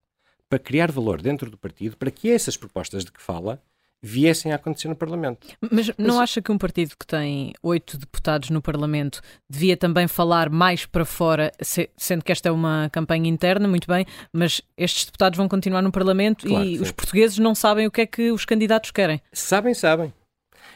para 0.47 0.57
criar 0.57 0.89
valor 0.89 1.21
dentro 1.21 1.51
do 1.51 1.57
partido, 1.57 1.97
para 1.97 2.09
que 2.09 2.31
essas 2.31 2.55
propostas 2.55 3.03
de 3.03 3.11
que 3.11 3.21
fala 3.21 3.61
viessem 4.01 4.53
a 4.53 4.55
acontecer 4.55 4.87
no 4.87 4.95
Parlamento. 4.95 5.45
Mas 5.59 5.89
não 5.97 6.15
Mas... 6.15 6.19
acha 6.19 6.41
que 6.41 6.53
um 6.53 6.57
partido 6.57 6.95
que 6.97 7.05
tem 7.05 7.51
oito 7.61 7.97
deputados 7.97 8.49
no 8.49 8.61
Parlamento 8.61 9.19
devia 9.49 9.75
também 9.75 10.07
falar 10.07 10.49
mais 10.49 10.85
para 10.85 11.03
fora, 11.03 11.51
sendo 11.97 12.23
que 12.23 12.31
esta 12.31 12.47
é 12.47 12.51
uma 12.53 12.89
campanha 12.89 13.29
interna, 13.29 13.67
muito 13.67 13.89
bem, 13.89 14.05
mas 14.31 14.61
estes 14.77 15.03
deputados 15.03 15.35
vão 15.35 15.49
continuar 15.49 15.81
no 15.81 15.91
Parlamento 15.91 16.47
claro, 16.47 16.63
e 16.63 16.77
sim. 16.77 16.81
os 16.81 16.93
portugueses 16.93 17.37
não 17.39 17.53
sabem 17.53 17.85
o 17.87 17.91
que 17.91 17.99
é 17.99 18.05
que 18.05 18.31
os 18.31 18.45
candidatos 18.45 18.91
querem? 18.91 19.21
Sabem, 19.33 19.73
sabem. 19.73 20.13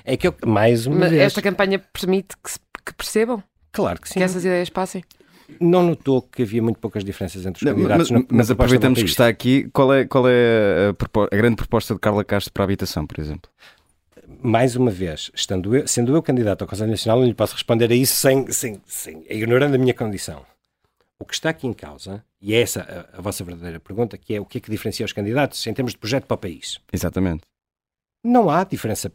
É 0.03 0.17
que 0.17 0.27
eu, 0.27 0.35
mais 0.45 0.85
uma 0.85 0.99
mas 0.99 1.11
vez... 1.11 1.21
Esta 1.21 1.41
campanha 1.41 1.79
permite 1.79 2.35
que, 2.43 2.59
que 2.85 2.93
percebem? 2.93 3.41
Claro 3.75 4.01
que 4.01 4.07
sim. 4.07 4.15
Que 4.15 4.23
essas 4.23 4.43
ideias 4.43 4.69
passem? 4.69 5.03
não 5.59 5.83
notou 5.83 6.21
que 6.21 6.41
havia 6.41 6.61
muito 6.61 6.79
poucas 6.79 7.03
diferenças 7.03 7.45
entre 7.45 7.63
os 7.63 7.71
candidatos. 7.71 8.09
Mas, 8.09 8.21
na, 8.21 8.27
mas 8.29 8.51
aproveitamos 8.51 8.99
que 8.99 9.09
está 9.09 9.27
aqui. 9.27 9.69
Qual 9.71 9.93
é, 9.93 10.05
qual 10.05 10.27
é 10.27 10.89
a, 10.89 11.35
a, 11.35 11.37
grande 11.37 11.55
proposta 11.55 11.93
de 11.93 11.99
Carla 11.99 12.23
Castro 12.23 12.51
para 12.51 12.63
a 12.63 12.65
habitação, 12.65 13.05
por 13.05 13.19
exemplo? 13.19 13.49
Mais 14.41 14.75
uma 14.75 14.89
vez, 14.89 15.31
estando 15.35 15.75
eu, 15.75 15.87
sendo 15.87 16.15
eu 16.15 16.21
candidato 16.21 16.63
ao 16.63 16.67
Conselho 16.67 16.89
Nacional, 16.89 17.19
não 17.19 17.27
lhe 17.27 17.33
posso 17.33 17.53
responder 17.53 17.91
a 17.91 17.95
isso 17.95 18.15
sem, 18.15 18.51
sem, 18.51 18.81
sem 18.85 19.23
ignorando 19.29 19.75
a 19.75 19.77
minha 19.77 19.93
condição. 19.93 20.43
O 21.19 21.25
que 21.25 21.33
está 21.33 21.49
aqui 21.49 21.67
em 21.67 21.73
causa, 21.73 22.23
e 22.41 22.53
é 22.53 22.61
essa 22.61 23.07
a, 23.13 23.19
a 23.19 23.21
vossa 23.21 23.43
verdadeira 23.43 23.79
pergunta, 23.79 24.17
que 24.17 24.35
é 24.35 24.41
o 24.41 24.45
que 24.45 24.57
é 24.57 24.61
que 24.61 24.71
diferencia 24.71 25.05
os 25.05 25.13
candidatos 25.13 25.65
em 25.67 25.73
termos 25.73 25.93
de 25.93 25.99
projeto 25.99 26.25
para 26.25 26.35
o 26.35 26.37
país. 26.39 26.79
Exatamente. 26.91 27.43
Não 28.23 28.49
há 28.49 28.63
diferença 28.63 29.11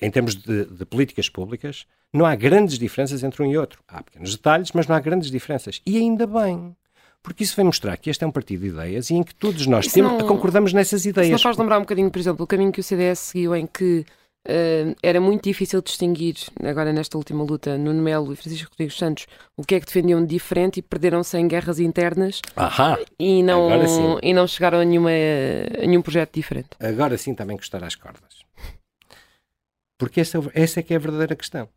em 0.00 0.10
termos 0.10 0.34
de, 0.34 0.64
de, 0.64 0.86
políticas 0.86 1.28
públicas, 1.28 1.86
não 2.12 2.24
há 2.24 2.34
grandes 2.34 2.78
diferenças 2.78 3.22
entre 3.22 3.42
um 3.42 3.46
e 3.46 3.56
outro. 3.56 3.82
Há 3.86 4.02
pequenos 4.02 4.34
detalhes, 4.34 4.72
mas 4.72 4.86
não 4.86 4.96
há 4.96 5.00
grandes 5.00 5.30
diferenças. 5.30 5.80
E 5.84 5.96
ainda 5.96 6.26
bem. 6.26 6.74
Porque 7.22 7.42
isso 7.42 7.56
vai 7.56 7.64
mostrar 7.64 7.96
que 7.96 8.08
este 8.08 8.22
é 8.22 8.26
um 8.26 8.30
partido 8.30 8.60
de 8.60 8.68
ideias 8.68 9.10
e 9.10 9.14
em 9.14 9.22
que 9.22 9.34
todos 9.34 9.66
nós 9.66 9.88
temos, 9.88 10.12
não, 10.12 10.28
concordamos 10.28 10.72
nessas 10.72 11.04
ideias. 11.04 11.26
Isso 11.26 11.32
não 11.32 11.38
faz 11.40 11.56
lembrar 11.56 11.78
um 11.78 11.80
bocadinho, 11.80 12.10
por 12.10 12.20
exemplo, 12.20 12.44
o 12.44 12.46
caminho 12.46 12.70
que 12.70 12.78
o 12.78 12.84
CDS 12.84 13.18
seguiu 13.18 13.54
em 13.56 13.66
que 13.66 14.06
uh, 14.46 14.96
era 15.02 15.20
muito 15.20 15.42
difícil 15.42 15.82
distinguir, 15.82 16.36
agora 16.62 16.92
nesta 16.92 17.18
última 17.18 17.42
luta, 17.42 17.76
Nuno 17.76 18.00
Melo 18.00 18.32
e 18.32 18.36
Francisco 18.36 18.70
Rodrigues 18.70 18.96
Santos, 18.96 19.26
o 19.56 19.64
que 19.64 19.74
é 19.74 19.80
que 19.80 19.86
defendiam 19.86 20.20
de 20.20 20.28
diferente 20.28 20.78
e 20.78 20.82
perderam-se 20.82 21.36
em 21.36 21.48
guerras 21.48 21.80
internas 21.80 22.40
Ahá, 22.54 22.96
e, 23.18 23.42
não, 23.42 24.20
e 24.22 24.32
não 24.32 24.46
chegaram 24.46 24.78
a, 24.78 24.84
nenhuma, 24.84 25.10
a 25.10 25.84
nenhum 25.84 26.02
projeto 26.02 26.32
diferente. 26.32 26.68
Agora 26.78 27.18
sim 27.18 27.34
também 27.34 27.56
custar 27.56 27.82
às 27.82 27.96
cordas. 27.96 28.46
Porque 29.98 30.20
essa, 30.20 30.38
essa 30.54 30.80
é 30.80 30.82
que 30.82 30.92
é 30.92 30.96
a 30.96 31.00
verdadeira 31.00 31.34
questão. 31.34 31.68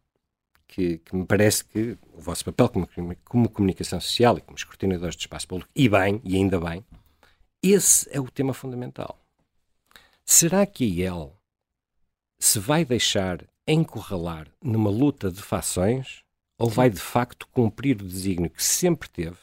Que, 0.72 1.00
que, 1.00 1.16
me 1.16 1.26
parece 1.26 1.66
que 1.66 1.98
o 2.14 2.22
vosso 2.22 2.46
papel 2.46 2.70
como, 2.70 2.88
como 3.26 3.50
comunicação 3.50 4.00
social 4.00 4.38
e 4.38 4.42
como 4.42 4.56
escrutinadores 4.56 5.16
do 5.16 5.20
espaço 5.20 5.48
público, 5.48 5.70
e 5.76 5.90
bem, 5.90 6.22
e 6.24 6.36
ainda 6.36 6.60
bem, 6.60 6.86
esse 7.62 8.08
é 8.12 8.20
o 8.20 8.30
tema 8.30 8.54
fundamental. 8.54 9.20
Será 10.24 10.66
que 10.68 10.84
a 10.84 10.88
IEL 10.88 11.36
se 12.38 12.60
vai 12.60 12.86
deixar 12.86 13.44
encurralar 13.68 14.48
numa 14.64 14.92
luta 14.92 15.32
de 15.32 15.42
fações 15.42 16.24
ou 16.58 16.70
vai 16.70 16.90
de 16.90 17.00
facto 17.00 17.48
cumprir 17.48 18.00
o 18.00 18.08
desígnio 18.08 18.50
que 18.50 18.64
sempre 18.64 19.10
teve 19.10 19.38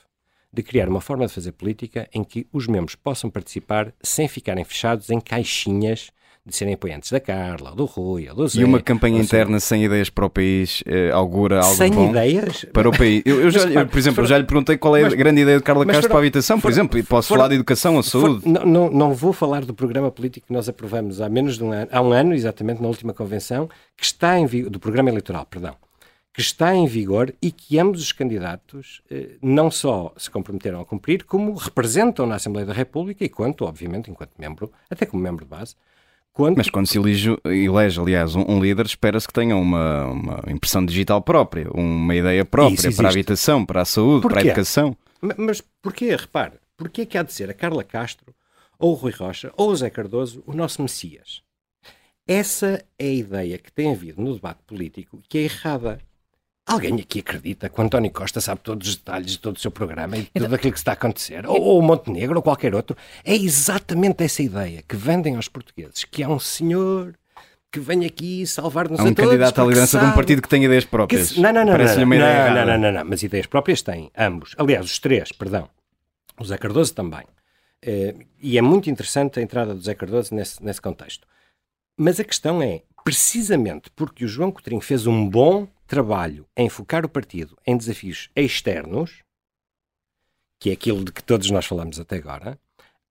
de 0.52 0.62
criar 0.62 0.88
uma 0.88 1.00
forma 1.00 1.26
de 1.26 1.32
fazer 1.32 1.52
política 1.52 2.08
em 2.14 2.24
que 2.24 2.46
os 2.52 2.66
membros 2.66 2.94
possam 2.94 3.28
participar 3.28 3.92
sem 4.02 4.26
ficarem 4.26 4.64
fechados 4.64 5.10
em 5.10 5.20
caixinhas 5.20 6.10
de 6.46 6.54
serem 6.54 6.74
apoiantes 6.74 7.10
da 7.10 7.18
Carla, 7.18 7.74
do 7.74 7.84
Rui, 7.84 8.26
do 8.26 8.46
Zé. 8.46 8.60
E 8.60 8.64
uma 8.64 8.80
campanha 8.80 9.20
interna 9.20 9.58
sem 9.58 9.84
ideias 9.84 10.08
para 10.08 10.26
o 10.26 10.30
país 10.30 10.80
eh, 10.86 11.10
augura 11.10 11.60
algo 11.60 11.74
sem 11.74 11.90
bom 11.90 12.10
ideias? 12.10 12.64
para 12.72 12.88
o 12.88 12.96
país. 12.96 13.22
Eu, 13.26 13.40
eu 13.40 13.50
já, 13.50 13.62
eu, 13.62 13.86
por 13.86 13.98
exemplo, 13.98 14.24
já 14.24 14.38
lhe 14.38 14.44
perguntei 14.44 14.76
qual 14.78 14.96
é 14.96 15.02
mas, 15.02 15.12
a 15.12 15.16
grande 15.16 15.40
ideia 15.40 15.58
de 15.58 15.64
Carla 15.64 15.84
Castro 15.84 16.08
para 16.08 16.18
a 16.18 16.20
habitação, 16.20 16.60
por 16.60 16.70
exemplo, 16.70 16.96
e 16.98 17.02
posso 17.02 17.28
falar 17.28 17.48
de 17.48 17.56
educação 17.56 17.96
ou 17.96 18.02
saúde. 18.02 18.48
não, 18.48 18.64
não, 18.64 18.90
não 18.90 19.12
vou 19.12 19.32
falar 19.32 19.64
do 19.64 19.74
programa 19.74 20.08
político 20.10 20.46
que 20.46 20.52
nós 20.52 20.68
aprovamos 20.68 21.20
há 21.20 21.28
menos 21.28 21.58
de 21.58 21.64
um 21.64 21.72
ano, 21.72 21.88
há 21.90 22.00
um 22.00 22.12
ano, 22.12 22.32
exatamente, 22.32 22.80
na 22.80 22.86
última 22.86 23.12
convenção, 23.12 23.68
que 23.96 24.04
está 24.04 24.38
em 24.38 24.46
do 24.46 24.78
programa 24.78 25.10
eleitoral, 25.10 25.44
perdão, 25.44 25.74
que 26.32 26.40
está 26.40 26.74
em 26.74 26.86
vigor 26.86 27.34
e 27.42 27.50
que 27.50 27.78
ambos 27.78 28.00
os 28.00 28.12
candidatos 28.12 29.02
eh, 29.10 29.30
não 29.42 29.70
só 29.70 30.12
se 30.16 30.30
comprometeram 30.30 30.80
a 30.80 30.84
cumprir, 30.84 31.24
como 31.24 31.54
representam 31.54 32.24
na 32.24 32.36
Assembleia 32.36 32.66
da 32.66 32.72
República 32.72 33.24
e 33.24 33.28
quanto, 33.28 33.64
obviamente, 33.64 34.10
enquanto 34.10 34.30
membro, 34.38 34.70
até 34.88 35.04
como 35.04 35.20
membro 35.20 35.44
de 35.44 35.50
base, 35.50 35.74
quando... 36.36 36.58
Mas 36.58 36.68
quando 36.68 36.86
se 36.86 36.98
elege, 36.98 37.34
elege 37.46 37.98
aliás, 37.98 38.34
um, 38.34 38.44
um 38.46 38.60
líder, 38.60 38.84
espera-se 38.84 39.26
que 39.26 39.32
tenha 39.32 39.56
uma, 39.56 40.04
uma, 40.04 40.42
impressão 40.48 40.84
digital 40.84 41.22
própria, 41.22 41.70
uma 41.72 42.14
ideia 42.14 42.44
própria 42.44 42.92
para 42.94 43.08
a 43.08 43.10
habitação, 43.10 43.64
para 43.64 43.80
a 43.80 43.84
saúde, 43.86 44.20
Porquê? 44.20 44.34
para 44.34 44.42
a 44.42 44.46
educação. 44.46 44.94
Mas 45.38 45.62
porquê? 45.80 46.14
Repare, 46.14 46.58
porquê 46.76 47.06
que 47.06 47.16
há 47.16 47.22
de 47.22 47.32
ser 47.32 47.48
a 47.48 47.54
Carla 47.54 47.82
Castro, 47.82 48.34
ou 48.78 48.92
o 48.92 48.94
Rui 48.94 49.12
Rocha, 49.12 49.50
ou 49.56 49.70
o 49.70 49.76
Zé 49.76 49.88
Cardoso 49.88 50.44
o 50.46 50.52
nosso 50.52 50.82
Messias? 50.82 51.40
Essa 52.28 52.84
é 52.98 53.06
a 53.06 53.14
ideia 53.14 53.56
que 53.56 53.72
tem 53.72 53.90
havido 53.90 54.20
no 54.20 54.34
debate 54.34 54.60
político 54.66 55.22
que 55.26 55.38
é 55.38 55.42
errada. 55.44 55.98
Alguém 56.66 57.00
aqui 57.00 57.20
acredita 57.20 57.68
que 57.68 57.80
o 57.80 57.84
António 57.84 58.10
Costa 58.10 58.40
sabe 58.40 58.60
todos 58.60 58.88
os 58.88 58.96
detalhes 58.96 59.32
de 59.32 59.38
todo 59.38 59.56
o 59.56 59.60
seu 59.60 59.70
programa 59.70 60.16
e 60.16 60.22
de 60.22 60.30
tudo 60.34 60.52
aquilo 60.52 60.72
que 60.72 60.78
está 60.78 60.90
a 60.90 60.94
acontecer? 60.94 61.46
Ou, 61.46 61.60
ou 61.60 61.78
o 61.78 61.82
Montenegro 61.82 62.34
ou 62.36 62.42
qualquer 62.42 62.74
outro? 62.74 62.96
É 63.24 63.36
exatamente 63.36 64.24
essa 64.24 64.42
ideia 64.42 64.82
que 64.82 64.96
vendem 64.96 65.36
aos 65.36 65.46
portugueses, 65.46 66.02
que 66.02 66.24
há 66.24 66.28
um 66.28 66.40
senhor 66.40 67.14
que 67.70 67.78
venha 67.78 68.08
aqui 68.08 68.44
salvar-nos 68.46 68.98
Há 68.98 69.02
a 69.04 69.06
um 69.06 69.14
todos. 69.14 69.30
candidato 69.30 69.60
à 69.60 69.64
liderança 69.64 69.98
de 69.98 70.04
um 70.04 70.06
sabe 70.08 70.16
partido 70.16 70.42
que 70.42 70.48
tem 70.48 70.64
ideias 70.64 70.84
próprias. 70.84 71.36
Não, 71.36 71.52
não, 71.52 71.64
não. 71.64 71.72
Parece-lhe 71.72 72.00
não, 72.00 72.06
uma 72.06 72.16
ideia 72.16 72.32
não, 72.32 72.44
errada. 72.46 72.64
não, 72.64 72.78
não, 72.78 72.92
não, 72.92 73.04
mas 73.04 73.22
ideias 73.22 73.46
próprias 73.46 73.82
têm, 73.82 74.10
ambos. 74.18 74.54
Aliás, 74.58 74.86
os 74.86 74.98
três, 74.98 75.30
perdão. 75.30 75.68
O 76.38 76.44
Zé 76.44 76.58
Cardoso 76.58 76.92
também. 76.94 77.24
Eh, 77.82 78.14
e 78.42 78.58
é 78.58 78.62
muito 78.62 78.90
interessante 78.90 79.38
a 79.38 79.42
entrada 79.42 79.72
do 79.72 79.80
Zé 79.80 79.94
Cardoso 79.94 80.34
nesse, 80.34 80.62
nesse 80.64 80.80
contexto. 80.80 81.28
Mas 81.96 82.18
a 82.18 82.24
questão 82.24 82.60
é, 82.60 82.82
precisamente 83.04 83.90
porque 83.94 84.24
o 84.24 84.28
João 84.28 84.50
Coutinho 84.50 84.80
fez 84.80 85.06
um 85.06 85.28
bom 85.28 85.68
trabalho 85.86 86.46
em 86.56 86.68
focar 86.68 87.04
o 87.04 87.08
partido 87.08 87.56
em 87.66 87.76
desafios 87.76 88.28
externos, 88.36 89.22
que 90.60 90.70
é 90.70 90.72
aquilo 90.72 91.04
de 91.04 91.12
que 91.12 91.22
todos 91.22 91.50
nós 91.50 91.66
falamos 91.66 92.00
até 92.00 92.16
agora, 92.16 92.58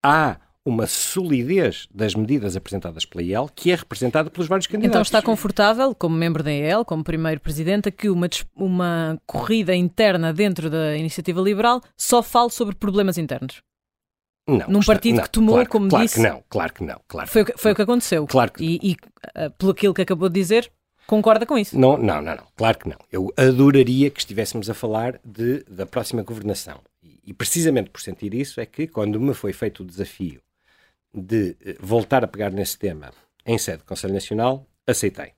há 0.04 0.38
uma 0.68 0.88
solidez 0.88 1.88
das 1.94 2.16
medidas 2.16 2.56
apresentadas 2.56 3.06
pela 3.06 3.22
IEL 3.22 3.48
que 3.56 3.72
é 3.72 3.76
representada 3.76 4.32
pelos 4.32 4.48
vários 4.48 4.66
candidatos. 4.66 4.90
Então 4.90 5.02
está 5.04 5.22
confortável, 5.22 5.94
como 5.94 6.16
membro 6.16 6.42
da 6.42 6.52
EL, 6.52 6.84
como 6.84 7.04
primeiro 7.04 7.40
presidente, 7.40 7.92
que 7.92 8.10
uma, 8.10 8.28
uma 8.56 9.22
corrida 9.28 9.76
interna 9.76 10.34
dentro 10.34 10.68
da 10.70 10.98
iniciativa 10.98 11.40
liberal 11.40 11.82
só 11.96 12.24
fale 12.24 12.50
sobre 12.50 12.74
problemas 12.76 13.18
internos. 13.20 13.62
Não, 14.48 14.68
num 14.68 14.80
está- 14.80 14.94
partido 14.94 15.16
não, 15.18 15.24
que 15.24 15.30
tomou, 15.30 15.56
claro, 15.56 15.70
como 15.70 15.88
claro 15.90 16.06
disse- 16.06 16.16
que 16.16 16.28
não, 16.28 16.44
claro 16.50 16.74
que 16.74 16.84
não, 16.84 17.02
claro 17.08 17.28
Foi 17.30 17.46
foi 17.58 17.72
o 17.72 17.76
que 17.76 17.82
aconteceu. 17.82 18.28
Claro 18.28 18.52
que 18.52 18.64
E, 18.64 18.92
e 18.92 18.98
ah, 19.36 19.50
pelo 19.52 19.72
aquilo 19.72 19.94
que 19.94 20.02
acabou 20.04 20.30
de 20.30 20.40
dizer, 20.40 20.72
concorda 21.08 21.46
com 21.46 21.58
isso. 21.58 21.78
Não, 21.78 21.98
não, 21.98 22.22
não, 22.22 22.36
não, 22.36 22.48
claro 22.56 22.78
que 22.80 22.90
não. 22.90 22.98
Eu 23.12 23.32
adoraria 23.38 24.10
que 24.10 24.20
estivéssemos 24.20 24.70
a 24.70 24.74
falar 24.74 25.20
de, 25.24 25.64
da 25.64 25.86
próxima 25.86 26.24
governação. 26.24 26.82
E, 27.04 27.20
e 27.26 27.34
precisamente 27.34 27.90
por 27.90 28.02
sentir 28.02 28.34
isso 28.34 28.60
é 28.60 28.66
que, 28.66 28.88
quando 28.88 29.20
me 29.20 29.34
foi 29.34 29.54
feito 29.54 29.84
o 29.84 29.86
desafio 29.86 30.42
de 31.14 31.56
eh, 31.66 31.78
voltar 31.80 32.24
a 32.24 32.28
pegar 32.28 32.50
nesse 32.52 32.78
tema 32.78 33.12
em 33.46 33.58
sede 33.58 33.80
do 33.80 33.86
Conselho 33.86 34.14
Nacional, 34.14 34.68
aceitei. 34.88 35.32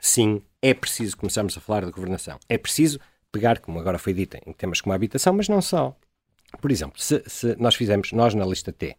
Sim, 0.00 0.42
é 0.62 0.74
preciso 0.74 1.16
começarmos 1.16 1.56
a 1.56 1.60
falar 1.60 1.84
de 1.84 1.92
governação. 1.92 2.38
É 2.48 2.58
preciso 2.58 2.98
pegar, 3.32 3.60
como 3.60 3.78
agora 3.78 3.98
foi 3.98 4.12
dito, 4.12 4.36
em 4.46 4.52
temas 4.52 4.80
como 4.80 4.92
a 4.92 4.96
habitação, 4.96 5.32
mas 5.32 5.48
não 5.48 5.62
só. 5.62 5.96
Por 6.60 6.70
exemplo, 6.70 7.00
se, 7.00 7.22
se 7.26 7.54
nós 7.58 7.74
fizemos, 7.76 8.12
nós 8.12 8.34
na 8.34 8.44
lista 8.44 8.72
T, 8.72 8.96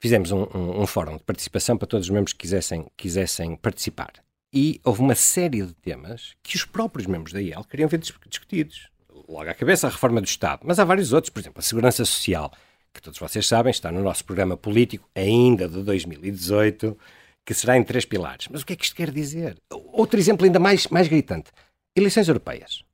fizemos 0.00 0.30
um, 0.30 0.42
um- 0.54 0.82
um 0.82 0.86
fórum 0.86 1.16
de 1.16 1.24
participação 1.24 1.76
para 1.76 1.88
todos 1.88 2.06
os 2.06 2.10
membros 2.10 2.32
que 2.32 2.38
quisessem, 2.40 2.86
quisessem 2.96 3.56
participar. 3.56 4.12
E 4.52 4.80
houve 4.84 5.00
uma 5.00 5.14
série 5.14 5.62
de 5.62 5.72
temas 5.74 6.34
que 6.42 6.56
os 6.56 6.64
próprios 6.64 7.06
membros 7.06 7.32
da 7.32 7.40
IEL 7.40 7.64
queriam 7.64 7.88
ver 7.88 7.98
dis- 7.98 8.12
discutidos. 8.28 8.88
Logo 9.28 9.48
à 9.48 9.54
cabeça, 9.54 9.86
a 9.86 9.90
reforma 9.90 10.20
do 10.20 10.26
Estado, 10.26 10.60
mas 10.64 10.78
há 10.78 10.84
vários 10.84 11.12
outros, 11.12 11.30
por 11.30 11.40
exemplo, 11.40 11.58
a 11.60 11.62
segurança 11.62 12.04
social, 12.04 12.52
que 12.92 13.00
todos 13.00 13.18
vocês 13.18 13.46
sabem, 13.46 13.70
está 13.70 13.90
no 13.90 14.02
nosso 14.02 14.24
programa 14.24 14.56
político, 14.56 15.08
ainda 15.14 15.66
de 15.68 15.82
2018, 15.82 16.98
que 17.46 17.54
será 17.54 17.76
em 17.78 17.84
três 17.84 18.04
pilares. 18.04 18.48
Mas 18.50 18.60
o 18.62 18.66
que 18.66 18.74
é 18.74 18.76
que 18.76 18.84
isto 18.84 18.94
quer 18.96 19.10
dizer? 19.10 19.56
Outro 19.70 20.18
exemplo 20.20 20.44
ainda 20.44 20.58
mais, 20.58 20.86
mais 20.88 21.08
gritante: 21.08 21.50
eleições 21.96 22.28
europeias. 22.28 22.84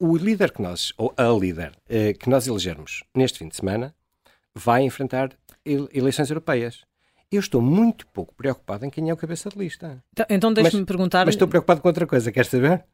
O 0.00 0.16
líder 0.16 0.50
que 0.50 0.60
nós, 0.60 0.92
ou 0.98 1.14
a 1.16 1.28
líder 1.28 1.72
eh, 1.88 2.12
que 2.14 2.28
nós 2.28 2.46
elegermos 2.46 3.02
neste 3.14 3.38
fim 3.38 3.48
de 3.48 3.56
semana, 3.56 3.94
vai 4.54 4.82
enfrentar 4.82 5.30
ele- 5.64 5.88
eleições 5.92 6.30
europeias. 6.30 6.84
Eu 7.30 7.40
estou 7.40 7.60
muito 7.60 8.06
pouco 8.08 8.34
preocupado 8.34 8.84
em 8.84 8.90
quem 8.90 9.10
é 9.10 9.12
o 9.12 9.16
cabeça 9.16 9.48
de 9.48 9.58
lista. 9.58 10.02
Então, 10.12 10.26
Então 10.30 10.52
deixe-me 10.52 10.84
perguntar. 10.84 11.26
Mas 11.26 11.34
estou 11.34 11.48
preocupado 11.48 11.80
com 11.80 11.88
outra 11.88 12.06
coisa, 12.06 12.30
quer 12.30 12.46
saber? 12.46 12.84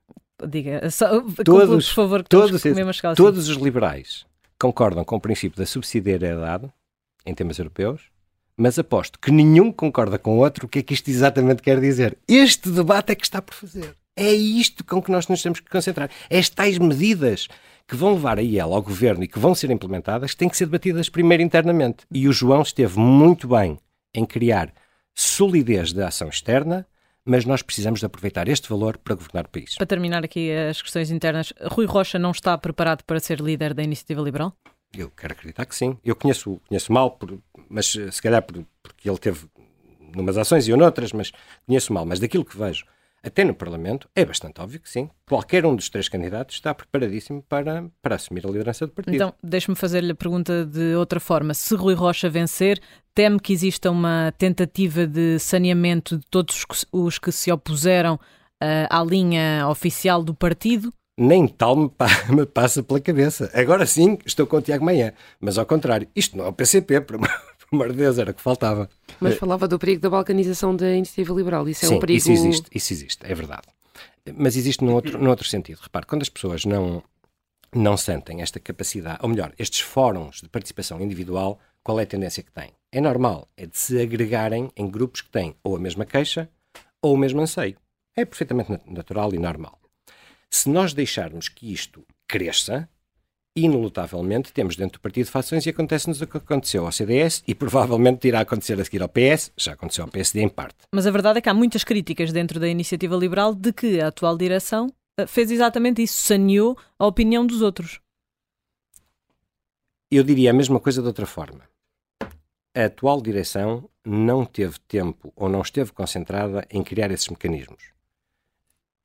Diga, 0.49 0.91
só, 0.91 1.21
Todos, 1.45 1.89
por 1.89 1.95
favor, 1.95 2.23
que 2.23 2.29
todos, 2.29 2.63
fim. 2.63 2.73
todos 3.15 3.49
os 3.49 3.57
liberais 3.57 4.25
concordam 4.59 5.05
com 5.05 5.17
o 5.17 5.21
princípio 5.21 5.59
da 5.59 5.67
subsidiariedade 5.67 6.69
em 7.27 7.35
temas 7.35 7.59
europeus, 7.59 8.03
mas 8.57 8.79
aposto 8.79 9.19
que 9.19 9.31
nenhum 9.31 9.71
concorda 9.71 10.19
com 10.19 10.39
o 10.39 10.39
outro 10.39 10.67
o 10.67 10.69
que 10.69 10.81
é 10.81 10.83
que 10.83 10.95
isto 10.95 11.09
exatamente 11.11 11.63
quer 11.63 11.81
dizer. 11.81 12.17
Este 12.27 12.71
debate 12.71 13.13
é 13.13 13.15
que 13.15 13.25
está 13.25 13.41
por 13.41 13.55
fazer. 13.55 13.95
É 14.17 14.33
isto 14.33 14.83
com 14.85 15.01
que 15.01 15.11
nós 15.11 15.29
nos 15.29 15.43
temos 15.43 15.61
que 15.61 15.71
concentrar. 15.71 16.11
Estas 16.29 16.55
tais 16.55 16.79
medidas 16.79 17.49
que 17.87 17.97
vão 17.97 18.15
levar 18.15 18.39
a 18.39 18.43
IEL 18.43 18.73
ao 18.73 18.83
governo 18.83 19.23
e 19.25 19.29
que 19.29 19.39
vão 19.39 19.55
ser 19.55 19.71
implementadas 19.71 20.35
têm 20.35 20.49
que 20.49 20.57
ser 20.57 20.67
debatidas 20.67 21.09
primeiro 21.09 21.43
internamente. 21.43 22.05
E 22.11 22.27
o 22.27 22.33
João 22.33 22.63
esteve 22.63 22.99
muito 22.99 23.47
bem 23.49 23.79
em 24.15 24.25
criar 24.25 24.73
solidez 25.15 25.93
da 25.93 26.09
ação 26.09 26.29
externa, 26.29 26.87
mas 27.25 27.45
nós 27.45 27.63
precisamos 27.63 28.01
de 28.01 28.07
aproveitar 28.07 28.49
este 28.49 28.69
valor 28.69 28.99
para 28.99 29.15
governar 29.15 29.45
o 29.47 29.49
país. 29.49 29.77
Para 29.77 29.87
terminar 29.87 30.25
aqui 30.25 30.51
as 30.53 30.83
questões 30.83 31.11
internas, 31.11 31.53
Rui 31.71 31.87
Rocha 31.87 32.19
não 32.19 32.31
está 32.33 32.57
preparado 32.59 33.05
para 33.05 33.21
ser 33.21 33.41
líder 33.41 33.75
da 33.75 33.83
Iniciativa 33.83 34.21
Liberal? 34.21 34.57
Eu 34.97 35.11
quero 35.11 35.33
acreditar 35.33 35.65
que 35.65 35.75
sim. 35.75 35.97
Eu 36.05 36.17
conheço, 36.17 36.61
conheço 36.69 36.93
mal, 36.93 37.13
por- 37.13 37.39
mas 37.69 37.95
eh, 37.97 38.11
se 38.11 38.21
calhar 38.21 38.43
por- 38.43 38.65
porque 38.83 39.09
ele 39.09 39.19
teve 39.19 39.47
numas 40.15 40.37
ações 40.37 40.67
e 40.67 40.71
eu 40.71 40.77
noutras, 40.77 41.13
mas 41.13 41.33
conheço 41.67 41.93
mal. 41.93 42.05
Mas 42.05 42.19
daquilo 42.21 42.45
que 42.45 42.57
vejo, 42.59 42.85
até 43.25 43.45
no 43.45 43.55
Parlamento, 43.55 44.09
é 44.17 44.25
bastante 44.25 44.61
óbvio 44.61 44.81
que 44.81 44.91
sim. 44.91 45.09
Qualquer 45.29 45.65
um 45.65 45.77
dos 45.77 45.89
três 45.89 46.09
candidatos 46.09 46.57
está 46.57 46.75
preparadíssimo 46.75 47.43
para, 47.49 47.85
para 48.03 48.17
assumir 48.17 48.45
a 48.47 48.51
liderança 48.51 48.87
do 48.87 48.93
partido. 48.93 49.15
Então, 49.15 49.35
deixe-me 49.43 49.77
fazer-lhe 49.77 50.13
a 50.13 50.15
pergunta 50.15 50.67
de 50.67 50.95
outra 50.95 51.21
forma. 51.21 51.55
Se 51.55 51.75
Rui 51.75 51.95
Rocha 51.95 52.29
vencer, 52.29 52.81
teme 53.15 53.39
que 53.39 53.53
exista 53.53 53.91
uma 53.91 54.33
tentativa 54.37 55.07
de 55.07 55.39
saneamento 55.39 56.19
de 56.19 56.27
todos 56.31 56.65
os 56.93 57.19
que- 57.19 57.33
se 57.33 57.53
opuseram 57.53 58.19
ah, 58.61 59.01
à 59.01 59.05
linha 59.05 59.67
oficial 59.69 60.23
do 60.23 60.35
partido? 60.35 60.93
Nem 61.19 61.47
tal 61.47 61.77
me, 61.77 61.89
pa- 61.91 62.07
me 62.31 62.47
passa 62.47 62.83
pela 62.83 62.99
cabeça. 63.01 63.51
Agora 63.55 63.85
sim, 63.87 64.19
estou 64.25 64.47
com 64.47 64.57
o 64.57 64.63
Tiago 64.63 64.85
Manhã. 64.85 65.13
Mas 65.41 65.59
ao 65.59 65.67
contrário, 65.67 66.09
isto 66.17 66.37
não 66.37 66.47
é 66.47 66.49
o 66.49 66.53
PCP, 66.53 67.01
por 67.03 67.17
amor, 67.17 67.31
amor 67.77 67.91
de 67.91 67.97
Deus, 67.99 68.19
era 68.19 68.31
o 68.31 68.35
que 68.35 68.41
faltava. 68.43 68.89
Mas 69.21 69.37
falava 69.39 69.67
do 69.69 69.79
perigo 69.79 70.01
da 70.01 70.11
balcanização 70.11 70.75
da 70.77 70.91
iniciativa 70.95 71.35
liberal. 71.35 71.69
Isso 71.69 71.85
é 71.85 71.89
Sim, 71.89 71.97
um 71.97 72.01
perigo. 72.01 72.19
isso 72.19 72.31
existe, 72.33 72.67
isso 72.75 72.93
existe, 72.93 73.19
é 73.25 73.35
verdade. 73.35 73.67
Mas 74.37 74.57
existe 74.57 74.85
num 74.85 74.95
outro, 74.95 75.19
num 75.19 75.31
outro 75.31 75.47
sentido. 75.49 75.81
Repare, 75.81 76.07
quando 76.07 76.23
as 76.23 76.29
pessoas 76.29 76.65
não, 76.65 77.03
não 77.75 77.97
sentem 77.97 78.41
esta 78.43 78.61
capacidade, 78.61 79.19
ou 79.23 79.29
melhor, 79.29 79.53
estes 79.59 79.81
fóruns 79.81 80.41
de 80.41 80.49
participação 80.49 81.01
individual, 81.01 81.59
qual 81.83 81.99
é 81.99 82.05
a 82.05 82.07
tendência 82.07 82.43
que 82.43 82.53
têm? 82.53 82.71
É 82.93 83.01
normal, 83.01 83.49
é 83.57 83.67
de 83.67 83.77
se 83.79 84.01
agregarem 84.01 84.71
em 84.77 84.89
grupos 84.89 85.21
que 85.23 85.31
têm 85.31 85.55
ou 85.65 85.75
a 85.75 85.81
mesma 85.81 86.05
queixa 86.05 86.49
ou 87.01 87.15
o 87.15 87.19
mesmo 87.19 87.41
anseio. 87.41 87.77
É 88.17 88.25
perfeitamente 88.25 88.71
nat- 88.71 88.87
natural 88.87 89.35
e 89.35 89.39
normal. 89.39 89.79
Se 90.51 90.69
nós 90.69 90.93
deixarmos 90.93 91.49
que 91.49 91.73
isto 91.73 92.05
cresça, 92.29 92.89
inelutavelmente 93.57 94.53
temos 94.53 94.77
dentro 94.77 94.99
do 94.99 95.03
partido 95.03 95.31
fações 95.31 95.67
e 95.67 95.71
acontece-nos 95.71 96.21
o 96.21 96.27
que 96.27 96.39
aconteceu 96.39 96.87
ao 96.87 96.93
CDS 96.93 97.43
e 97.47 97.55
provavelmente 97.55 98.27
irá 98.27 98.41
acontecer 98.41 98.81
a 98.81 98.85
seguir 98.85 99.03
ao 99.03 99.09
PS, 99.09 99.53
já 99.57 99.73
aconteceu 99.73 100.05
ao 100.05 100.11
PSD 100.11 100.41
em 100.41 100.49
parte. 100.49 100.77
Mas 100.95 101.07
a 101.07 101.11
verdade 101.11 101.39
é 101.39 101.43
que 101.43 101.49
há 101.49 101.55
muitas 101.55 101.85
críticas 101.85 102.33
dentro 102.33 102.59
da 102.59 102.69
Iniciativa 102.69 103.17
Liberal 103.17 103.55
de 103.55 103.73
que 103.73 104.01
a 104.01 104.09
atual 104.09 104.37
direção 104.37 104.93
ah, 105.19 105.27
fez 105.27 105.51
exatamente 105.51 106.03
isso, 106.03 106.19
saneou 106.19 106.77
a 106.99 107.07
opinião 107.07 107.47
dos 107.47 107.61
outros. 107.61 108.01
Eu 110.11 110.23
diria 110.23 110.51
a 110.51 110.55
mesma 110.55 110.81
coisa 110.81 111.01
de 111.01 111.09
outra 111.09 111.27
forma. 111.27 111.63
A 112.75 112.85
atual 112.87 113.21
direção 113.21 113.89
não 114.05 114.45
teve 114.45 114.79
tempo 114.89 115.33
ou 115.37 115.49
não 115.49 115.61
esteve 115.61 115.93
concentrada 115.93 116.67
em 116.71 116.83
criar 116.83 117.11
esses 117.11 117.29
mecanismos. 117.29 117.93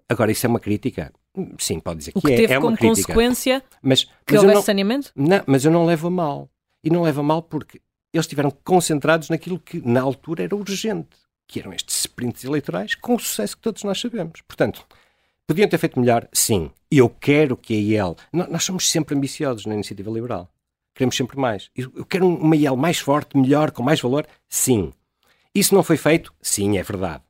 Agora, 0.10 0.32
isso 0.32 0.45
é 0.45 0.50
uma 0.50 0.60
crítica? 0.60 1.12
Sim, 1.60 1.80
pode 1.80 2.00
dizer 2.00 2.12
O 2.16 2.22
que, 2.22 2.28
que 2.28 2.34
é, 2.34 2.38
teve 2.38 2.54
é 2.54 2.58
uma 2.58 2.66
como 2.68 2.78
crítica. 2.78 3.08
consequência 3.14 3.64
Mas, 3.82 4.04
que 4.04 4.12
mas 4.28 4.36
eu 4.36 4.40
houvesse 4.42 4.56
não, 4.56 4.62
saneamento? 4.64 5.12
não, 5.16 5.44
mas 5.46 5.66
eu 5.66 5.72
não 5.72 5.86
levo 5.86 6.08
a 6.08 6.12
mal. 6.12 6.50
E 6.84 6.90
não 6.90 7.02
levo 7.04 7.20
a 7.20 7.24
mal 7.24 7.42
porque 7.42 7.82
eles 8.14 8.26
estiveram 8.26 8.50
concentrados 8.64 9.30
naquilo 9.30 9.60
que 9.60 9.82
na 9.88 10.02
altura 10.02 10.44
era 10.44 10.56
urgente, 10.56 11.18
que 11.48 11.60
eram 11.60 11.74
estes 11.74 11.96
sprints 12.02 12.44
eleitorais 12.44 12.96
com 12.96 13.16
o 13.16 13.20
sucesso 13.20 13.56
que 13.58 13.62
todos 13.64 13.84
nós 13.84 14.00
sabemos. 14.00 14.42
Portanto, 14.48 14.86
podiam 15.46 15.68
ter 15.68 15.78
feito 15.78 16.00
melhor? 16.00 16.28
Sim. 16.34 16.72
Eu 16.90 17.10
quero 17.10 17.56
que 17.58 17.74
a 17.74 17.78
IEL... 17.78 18.16
nó- 18.32 18.48
Nós 18.48 18.64
somos 18.64 18.90
sempre 18.90 19.16
ambiciosos 19.16 19.66
na 19.66 19.74
iniciativa 19.74 20.10
liberal. 20.10 20.50
Queremos 20.96 21.16
sempre 21.16 21.38
mais. 21.38 21.70
Eu 21.76 21.92
eu 21.96 22.06
quero 22.06 22.28
uma 22.28 22.56
IEL 22.56 22.76
mais 22.76 22.98
forte, 23.00 23.38
melhor, 23.38 23.72
com 23.72 23.84
mais 23.84 24.00
valor? 24.02 24.26
Sim. 24.50 24.92
Isso 25.54 25.76
não 25.76 25.84
foi 25.84 25.98
feito? 25.98 26.34
Sim, 26.42 26.78
é 26.78 26.84
verdade. 26.84 27.24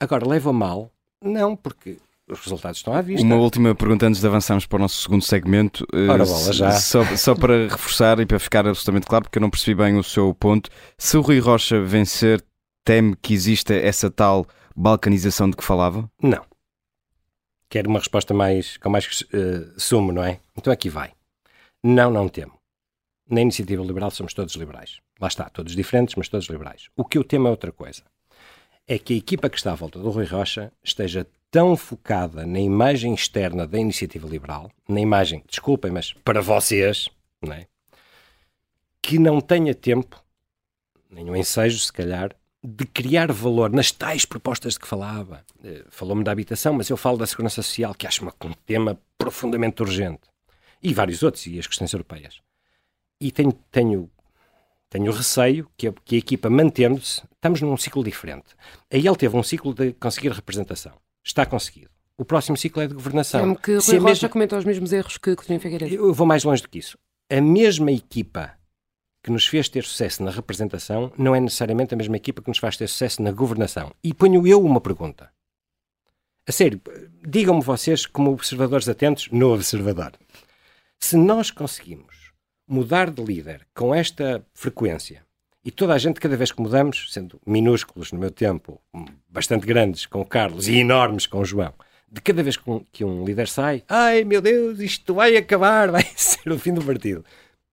Agora, 0.00 0.26
leva 0.28 0.50
a 0.50 0.52
mal? 0.52 0.90
Não, 1.22 1.54
porque 1.56 1.98
os 2.32 2.40
resultados 2.40 2.78
estão 2.78 2.94
à 2.94 3.00
vista. 3.00 3.24
Uma 3.24 3.36
última 3.36 3.74
pergunta 3.74 4.06
antes 4.06 4.20
de 4.20 4.26
avançarmos 4.26 4.66
para 4.66 4.76
o 4.76 4.80
nosso 4.80 5.00
segundo 5.02 5.22
segmento. 5.22 5.86
Eh, 5.92 6.08
Ora, 6.08 6.24
bola, 6.24 6.52
já. 6.52 6.72
Só, 6.72 7.04
só 7.16 7.34
para 7.34 7.68
reforçar 7.68 8.18
e 8.20 8.26
para 8.26 8.38
ficar 8.38 8.66
absolutamente 8.66 9.06
claro, 9.06 9.24
porque 9.24 9.38
eu 9.38 9.42
não 9.42 9.50
percebi 9.50 9.82
bem 9.82 9.96
o 9.96 10.02
seu 10.02 10.34
ponto. 10.34 10.70
Se 10.98 11.16
o 11.16 11.20
Rui 11.20 11.38
Rocha 11.38 11.80
vencer, 11.80 12.44
teme 12.84 13.16
que 13.20 13.34
exista 13.34 13.74
essa 13.74 14.10
tal 14.10 14.46
balcanização 14.74 15.48
de 15.48 15.56
que 15.56 15.64
falava? 15.64 16.10
Não. 16.22 16.44
Quero 17.68 17.88
uma 17.88 17.98
resposta 17.98 18.34
mais, 18.34 18.76
com 18.76 18.90
mais 18.90 19.24
eh, 19.32 19.72
sumo, 19.76 20.12
não 20.12 20.22
é? 20.22 20.40
Então 20.56 20.72
aqui 20.72 20.88
vai. 20.88 21.12
Não, 21.82 22.10
não 22.10 22.28
temo. 22.28 22.52
Na 23.28 23.40
iniciativa 23.40 23.82
liberal 23.82 24.10
somos 24.10 24.34
todos 24.34 24.54
liberais. 24.56 25.00
Lá 25.20 25.28
está, 25.28 25.48
todos 25.48 25.74
diferentes, 25.74 26.14
mas 26.16 26.28
todos 26.28 26.48
liberais. 26.48 26.88
O 26.96 27.04
que 27.04 27.16
eu 27.16 27.24
temo 27.24 27.48
é 27.48 27.50
outra 27.50 27.72
coisa. 27.72 28.02
É 28.86 28.98
que 28.98 29.14
a 29.14 29.16
equipa 29.16 29.48
que 29.48 29.56
está 29.56 29.72
à 29.72 29.74
volta 29.74 29.98
do 29.98 30.10
Rui 30.10 30.24
Rocha 30.24 30.72
esteja 30.82 31.26
tão 31.50 31.76
focada 31.76 32.46
na 32.46 32.60
imagem 32.60 33.14
externa 33.14 33.66
da 33.66 33.78
iniciativa 33.78 34.26
liberal, 34.26 34.70
na 34.88 35.00
imagem, 35.00 35.44
desculpem, 35.48 35.90
mas 35.90 36.12
para 36.24 36.40
vocês, 36.40 37.08
não 37.40 37.52
é? 37.52 37.66
que 39.02 39.18
não 39.18 39.40
tenha 39.40 39.74
tempo, 39.74 40.22
o 41.10 41.36
ensejo, 41.36 41.78
se 41.80 41.92
calhar, 41.92 42.34
de 42.64 42.86
criar 42.86 43.32
valor 43.32 43.70
nas 43.70 43.90
tais 43.90 44.24
propostas 44.24 44.74
de 44.74 44.80
que 44.80 44.86
falava. 44.86 45.44
Eh, 45.64 45.84
falou-me 45.90 46.22
da 46.22 46.30
habitação, 46.30 46.72
mas 46.72 46.88
eu 46.88 46.96
falo 46.96 47.18
da 47.18 47.26
segurança 47.26 47.60
social, 47.60 47.92
que 47.92 48.06
acho 48.06 48.24
um 48.24 48.52
tema 48.64 48.98
profundamente 49.18 49.82
urgente. 49.82 50.20
E 50.80 50.94
vários 50.94 51.24
outros, 51.24 51.46
e 51.46 51.58
as 51.58 51.66
questões 51.66 51.92
europeias. 51.92 52.40
E 53.20 53.32
tenho, 53.32 53.52
tenho, 53.70 54.08
tenho 54.92 55.10
receio 55.10 55.70
que 55.74 55.88
a, 55.88 55.92
que 56.04 56.16
a 56.16 56.18
equipa, 56.18 56.50
mantendo-se, 56.50 57.22
estamos 57.34 57.62
num 57.62 57.76
ciclo 57.78 58.04
diferente. 58.04 58.54
Aí 58.92 59.06
ele 59.06 59.16
teve 59.16 59.34
um 59.34 59.42
ciclo 59.42 59.72
de 59.72 59.94
conseguir 59.94 60.32
representação. 60.32 60.92
Está 61.24 61.46
conseguido. 61.46 61.90
O 62.18 62.26
próximo 62.26 62.58
ciclo 62.58 62.82
é 62.82 62.86
de 62.86 62.92
governação. 62.92 63.52
É 63.52 63.54
que 63.54 63.72
Rui 63.72 63.78
Rocha 63.78 64.00
mesma... 64.00 64.28
comenta 64.28 64.58
os 64.58 64.66
mesmos 64.66 64.92
erros 64.92 65.16
que 65.16 65.34
Coutinho 65.34 65.58
Figueiredo. 65.58 65.94
Eu 65.94 66.12
vou 66.12 66.26
mais 66.26 66.44
longe 66.44 66.60
do 66.60 66.68
que 66.68 66.78
isso. 66.78 66.98
A 67.30 67.40
mesma 67.40 67.90
equipa 67.90 68.52
que 69.22 69.30
nos 69.30 69.46
fez 69.46 69.66
ter 69.70 69.82
sucesso 69.82 70.22
na 70.22 70.30
representação 70.30 71.10
não 71.16 71.34
é 71.34 71.40
necessariamente 71.40 71.94
a 71.94 71.96
mesma 71.96 72.16
equipa 72.16 72.42
que 72.42 72.48
nos 72.48 72.58
faz 72.58 72.76
ter 72.76 72.86
sucesso 72.86 73.22
na 73.22 73.32
governação. 73.32 73.94
E 74.04 74.12
ponho 74.12 74.46
eu 74.46 74.62
uma 74.62 74.80
pergunta. 74.80 75.30
A 76.46 76.52
sério, 76.52 76.82
digam-me 77.26 77.62
vocês, 77.62 78.04
como 78.04 78.30
observadores 78.30 78.88
atentos, 78.90 79.30
no 79.30 79.54
observador. 79.54 80.12
Se 81.00 81.16
nós 81.16 81.50
conseguimos 81.50 82.21
mudar 82.66 83.10
de 83.10 83.22
líder 83.22 83.66
com 83.74 83.94
esta 83.94 84.44
frequência, 84.54 85.24
e 85.64 85.70
toda 85.70 85.94
a 85.94 85.98
gente, 85.98 86.18
cada 86.18 86.36
vez 86.36 86.50
que 86.50 86.60
mudamos, 86.60 87.12
sendo 87.12 87.40
minúsculos 87.46 88.10
no 88.10 88.18
meu 88.18 88.30
tempo, 88.32 88.80
bastante 89.28 89.64
grandes 89.64 90.06
com 90.06 90.20
o 90.20 90.26
Carlos 90.26 90.66
e 90.66 90.78
enormes 90.78 91.26
com 91.26 91.38
o 91.38 91.44
João, 91.44 91.72
de 92.10 92.20
cada 92.20 92.42
vez 92.42 92.58
que 92.90 93.04
um 93.04 93.24
líder 93.24 93.48
sai, 93.48 93.84
ai 93.88 94.24
meu 94.24 94.40
Deus, 94.42 94.80
isto 94.80 95.14
vai 95.14 95.36
acabar, 95.36 95.88
vai 95.92 96.04
ser 96.16 96.50
o 96.50 96.58
fim 96.58 96.74
do 96.74 96.84
partido. 96.84 97.24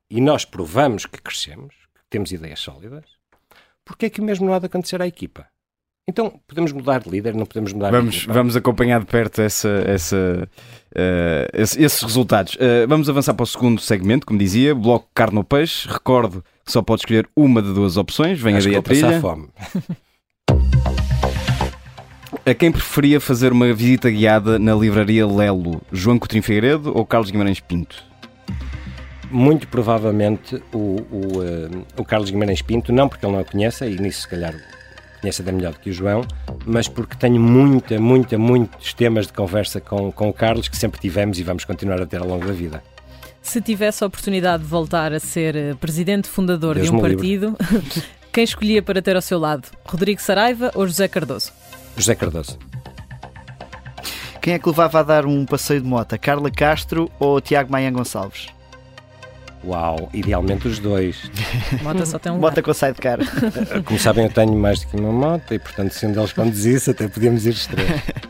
E 0.09 0.21
nós 0.21 0.45
provamos 0.45 1.05
que 1.05 1.19
crescemos, 1.19 1.73
que 1.95 2.01
temos 2.09 2.31
ideias 2.31 2.59
sólidas, 2.59 3.05
porque 3.83 4.05
é 4.05 4.09
que 4.09 4.21
mesmo 4.21 4.45
não 4.45 4.53
há 4.53 4.59
de 4.59 4.67
acontecer 4.67 5.01
à 5.01 5.07
equipa? 5.07 5.47
Então, 6.10 6.34
podemos 6.47 6.72
mudar 6.72 7.01
de 7.01 7.07
líder, 7.07 7.36
não 7.36 7.45
podemos 7.45 7.72
mudar 7.72 7.91
vamos, 7.91 8.16
de 8.16 8.26
Vamos 8.26 8.55
acompanhar 8.55 8.99
de 8.99 9.05
perto 9.05 9.43
essa, 9.43 9.70
essa, 9.86 10.49
uh, 10.91 11.47
esse, 11.53 11.80
esses 11.80 12.01
resultados. 12.01 12.55
Uh, 12.55 12.88
vamos 12.88 13.07
avançar 13.07 13.36
para 13.36 13.43
o 13.43 13.45
segundo 13.45 13.80
segmento, 13.80 14.26
como 14.26 14.39
dizia, 14.39 14.74
bloco 14.74 15.07
carne 15.14 15.38
ou 15.38 15.43
peixe. 15.43 15.88
Recordo 15.88 16.43
que 16.66 16.72
só 16.72 16.82
pode 16.82 17.01
escolher 17.01 17.30
uma 17.36 17.62
de 17.62 17.72
duas 17.76 17.95
opções. 17.95 18.39
Venha 18.39 18.60
daí 18.60 18.76
a 18.76 18.82
trilha. 18.82 19.22
fome. 19.22 19.49
a 22.43 22.53
quem 22.55 22.72
preferia 22.72 23.20
fazer 23.20 23.51
uma 23.51 23.72
visita 23.72 24.10
guiada 24.10 24.57
na 24.57 24.74
livraria 24.74 25.28
Lelo? 25.28 25.80
João 25.91 26.18
Coutinho 26.18 26.41
Figueiredo 26.41 26.91
ou 26.91 27.05
Carlos 27.05 27.30
Guimarães 27.30 27.60
Pinto? 27.60 28.10
muito 29.32 29.68
provavelmente 29.68 30.55
o, 30.74 30.78
o, 31.12 31.38
uh, 31.38 31.86
o, 31.97 32.03
Carlos 32.03 32.32
Guimarães 32.32 32.64
Pinto, 32.64 32.91
não 32.91 33.07
porque 33.07 33.24
ele 33.24 33.34
não 33.34 33.39
a 33.39 33.45
conheça, 33.45 33.86
e 33.86 33.95
nisso 33.95 34.22
se 34.22 34.28
calhar 34.28 34.55
conhece 35.20 35.41
até 35.41 35.51
melhor 35.51 35.74
do 35.74 35.80
que 35.80 35.89
o 35.89 35.93
João, 35.93 36.26
mas 36.65 36.88
porque 36.88 37.15
tenho 37.15 37.39
muita, 37.39 37.99
muita, 37.99 38.38
muitos 38.38 38.93
temas 38.93 39.28
de 39.28 39.34
conversa 39.34 39.80
com, 39.80 40.11
com 40.11 40.30
o 40.30 40.34
Carlos 40.34 40.67
que 40.67 40.78
sempre 40.78 40.99
tivemos 40.99 41.39
e 41.39 41.43
vamos 41.43 41.65
continuar 41.65 42.01
a 42.01 42.05
ter 42.05 42.22
ao 42.22 42.28
longo 42.28 42.45
da 42.45 42.53
vida. 42.53 42.84
Se 43.41 43.61
tivesse 43.61 44.03
a 44.03 44.07
oportunidade 44.07 44.63
de 44.63 44.70
voltar 44.70 45.13
a 45.13 45.20
ser 45.20 45.55
eh, 45.55 45.74
presidente 45.76 46.28
fundador 46.28 46.76
Deus 46.76 46.89
de 46.89 46.95
um 46.95 46.99
partido, 46.99 47.57
quem 48.32 48.43
escolhia 48.43 48.82
para 48.82 49.01
ter 49.01 49.15
ao 49.15 49.22
seu 49.22 49.39
lado? 49.39 49.67
Rodrigo 49.86 50.22
Saraiva 50.22 50.72
ou 50.76 50.86
José 50.86 51.07
Cardoso? 51.07 51.51
José 51.97 52.15
Cardoso. 52.15 52.57
Quem 54.41 54.53
é 54.53 54.59
que 54.59 54.70
levava 54.70 54.99
a 54.99 55.03
dar 55.03 55.26
um 55.26 55.45
passeio 55.45 55.82
de 55.82 55.88
moto? 55.88 56.17
Carla 56.20 56.49
Castro 56.49 57.09
ou 57.20 57.41
Tiago 57.41 57.72
Maia 57.72 57.91
Gonçalves? 57.91 58.47
Uau, 59.64 60.10
idealmente 60.14 60.68
os 60.68 60.80
dois. 60.80 61.30
Mota 61.84 62.05
só 62.05 62.18
tem 62.18 62.32
um 62.32 62.38
Mota 62.38 62.62
com 62.62 62.74
sidecar. 62.74 63.20
Como 63.84 63.99
sabem, 63.99 64.26
eu 64.26 64.32
tenho 64.32 64.53
mais 64.53 64.80
do 64.80 64.88
que 64.88 64.95
uma 64.97 65.12
moto 65.12 65.53
e, 65.53 65.60
portanto, 65.60 65.91
se 65.91 66.05
um 66.05 66.12
deles 66.12 66.32
conduzisse, 66.32 66.91
até 66.91 67.07
podíamos 67.07 67.45
ir 67.45 67.49
os 67.49 67.68
três. 67.68 67.89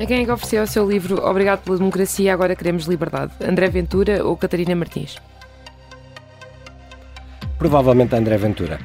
A 0.00 0.06
quem 0.06 0.22
é 0.22 0.24
que 0.24 0.30
ofereceu 0.30 0.62
o 0.62 0.66
seu 0.66 0.88
livro 0.88 1.20
Obrigado 1.26 1.64
pela 1.64 1.76
Democracia, 1.76 2.32
Agora 2.32 2.54
Queremos 2.54 2.86
Liberdade? 2.86 3.32
André 3.44 3.68
Ventura 3.68 4.24
ou 4.24 4.36
Catarina 4.36 4.74
Martins? 4.76 5.16
Provavelmente 7.58 8.14
André 8.14 8.36
Ventura 8.36 8.78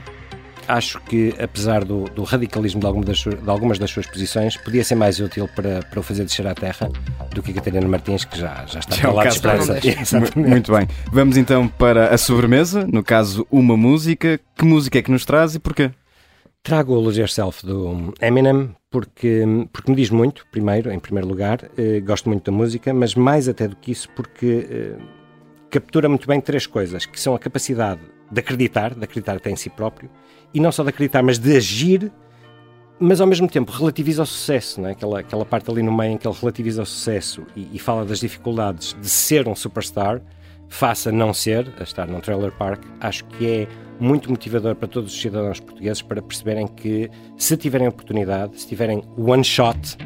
acho 0.68 1.00
que, 1.02 1.34
apesar 1.40 1.84
do, 1.84 2.06
do 2.06 2.24
radicalismo 2.24 2.80
de, 2.80 2.86
alguma 2.86 3.06
das 3.06 3.18
de, 3.18 3.38
algumas 3.48 3.80
das 3.80 3.92
suas 3.92 4.08
posições, 4.08 4.58
podia 4.58 4.84
ser 4.84 4.96
mais 4.96 5.20
útil 5.20 5.48
para, 5.48 5.82
para 5.84 6.00
o 6.00 6.04
fazer 6.04 6.24
descer 6.24 6.46
à 6.48 6.54
terra 6.54 6.90
do 7.34 7.42
que 7.42 7.52
a 7.52 7.54
Catarina 7.56 7.88
Martins, 7.88 8.26
que 8.26 8.38
já, 8.38 8.66
já 8.66 8.80
está 8.80 8.96
já 8.96 9.12
lá 9.12 9.24
de 9.24 9.30
esperança. 9.30 9.80
Muito 10.36 10.72
bem. 10.72 10.88
Vamos 11.12 11.38
então 11.38 11.68
para 11.68 12.14
a 12.14 12.18
sobremesa, 12.18 12.88
no 12.88 13.04
caso, 13.04 13.46
uma 13.52 13.78
música. 13.78 14.40
Que 14.56 14.66
música 14.66 15.00
é 15.00 15.02
que 15.02 15.12
nos 15.12 15.26
traz 15.26 15.56
e 15.56 15.60
porquê? 15.60 15.92
Trago 16.62 16.94
o 16.94 17.00
Lose 17.00 17.20
Yourself 17.20 17.66
do 17.66 18.14
Eminem 18.22 18.74
porque, 18.90 19.44
porque 19.74 19.92
me 19.92 19.98
diz 19.98 20.10
muito, 20.10 20.46
primeiro, 20.52 20.92
em 20.92 21.00
primeiro 21.00 21.28
lugar. 21.28 21.60
Eh, 21.78 22.00
gosto 22.00 22.30
muito 22.30 22.50
da 22.50 22.56
música, 22.56 22.94
mas 22.94 23.16
mais 23.16 23.50
até 23.50 23.68
do 23.68 23.76
que 23.76 23.92
isso, 23.92 24.08
porque 24.16 24.68
eh, 24.70 24.96
captura 25.70 26.08
muito 26.08 26.28
bem 26.28 26.40
três 26.40 26.68
coisas, 26.68 27.06
que 27.06 27.20
são 27.20 27.34
a 27.34 27.40
capacidade 27.40 28.02
de 28.32 28.40
acreditar, 28.40 28.94
de 28.94 29.04
acreditar 29.04 29.36
até 29.36 29.50
em 29.50 29.56
si 29.56 29.70
próprio, 29.70 30.10
e 30.54 30.60
não 30.60 30.72
só 30.72 30.84
de 30.84 30.90
acreditar, 30.90 31.24
mas 31.24 31.40
de 31.40 31.56
agir, 31.56 32.12
mas 33.00 33.20
ao 33.20 33.28
mesmo 33.28 33.48
tempo 33.48 33.72
relativiza 33.72 34.24
o 34.24 34.26
sucesso, 34.26 34.80
não 34.80 34.90
é? 34.90 34.92
aquela, 34.92 35.20
aquela 35.20 35.46
parte 35.46 35.70
ali 35.70 35.82
no 35.82 35.92
meio 35.92 36.14
em 36.14 36.18
que 36.18 36.28
ele 36.28 36.36
relativiza 36.40 36.84
o 36.84 36.86
sucesso 36.86 37.44
e, 37.56 37.68
e 37.74 37.80
fala 37.80 38.06
das 38.06 38.20
dificuldades 38.20 38.96
de 39.00 39.10
ser 39.10 39.48
um 39.48 39.56
superstar, 39.56 40.22
faça 40.70 41.12
não 41.12 41.34
ser, 41.34 41.72
a 41.80 41.84
estar 41.84 42.08
num 42.08 42.20
trailer 42.20 42.52
park, 42.52 42.84
acho 43.00 43.26
que 43.26 43.46
é 43.46 43.68
muito 44.00 44.30
motivador 44.30 44.76
para 44.76 44.88
todos 44.88 45.14
os 45.14 45.22
cidadãos 45.22 45.60
portugueses 45.60 46.02
para 46.02 46.22
perceberem 46.22 46.68
que 46.68 47.10
se 47.38 47.56
tiverem 47.58 47.88
oportunidade, 47.88 48.60
se 48.60 48.68
tiverem 48.68 49.04
one 49.18 49.44
shot, 49.44 49.98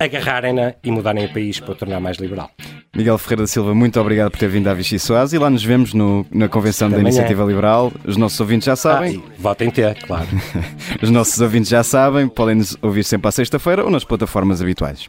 agarrarem-na 0.00 0.74
e 0.82 0.90
mudarem 0.90 1.26
o 1.26 1.32
país 1.32 1.60
para 1.60 1.72
o 1.72 1.74
tornar 1.74 2.00
mais 2.00 2.16
liberal. 2.18 2.50
Miguel 2.96 3.18
Ferreira 3.18 3.42
da 3.42 3.46
Silva, 3.46 3.74
muito 3.74 4.00
obrigado 4.00 4.30
por 4.30 4.38
ter 4.38 4.48
vindo 4.48 4.66
à 4.68 4.74
Vichy 4.74 4.98
Soares 4.98 5.32
e 5.32 5.38
lá 5.38 5.48
nos 5.50 5.62
vemos 5.62 5.92
no, 5.94 6.26
na 6.30 6.48
convenção 6.48 6.90
da 6.90 6.98
Iniciativa 6.98 7.44
Liberal. 7.44 7.92
Os 8.04 8.16
nossos 8.16 8.40
ouvintes 8.40 8.66
já 8.66 8.74
sabem. 8.76 9.22
Ah, 9.24 9.32
votem 9.38 9.70
ter, 9.70 9.94
claro. 10.02 10.26
Os 11.02 11.10
nossos 11.10 11.40
ouvintes 11.40 11.68
já 11.68 11.82
sabem, 11.82 12.28
podem 12.28 12.56
nos 12.56 12.76
ouvir 12.82 13.04
sempre 13.04 13.28
à 13.28 13.32
sexta-feira 13.32 13.84
ou 13.84 13.90
nas 13.90 14.04
plataformas 14.04 14.60
habituais. 14.62 15.08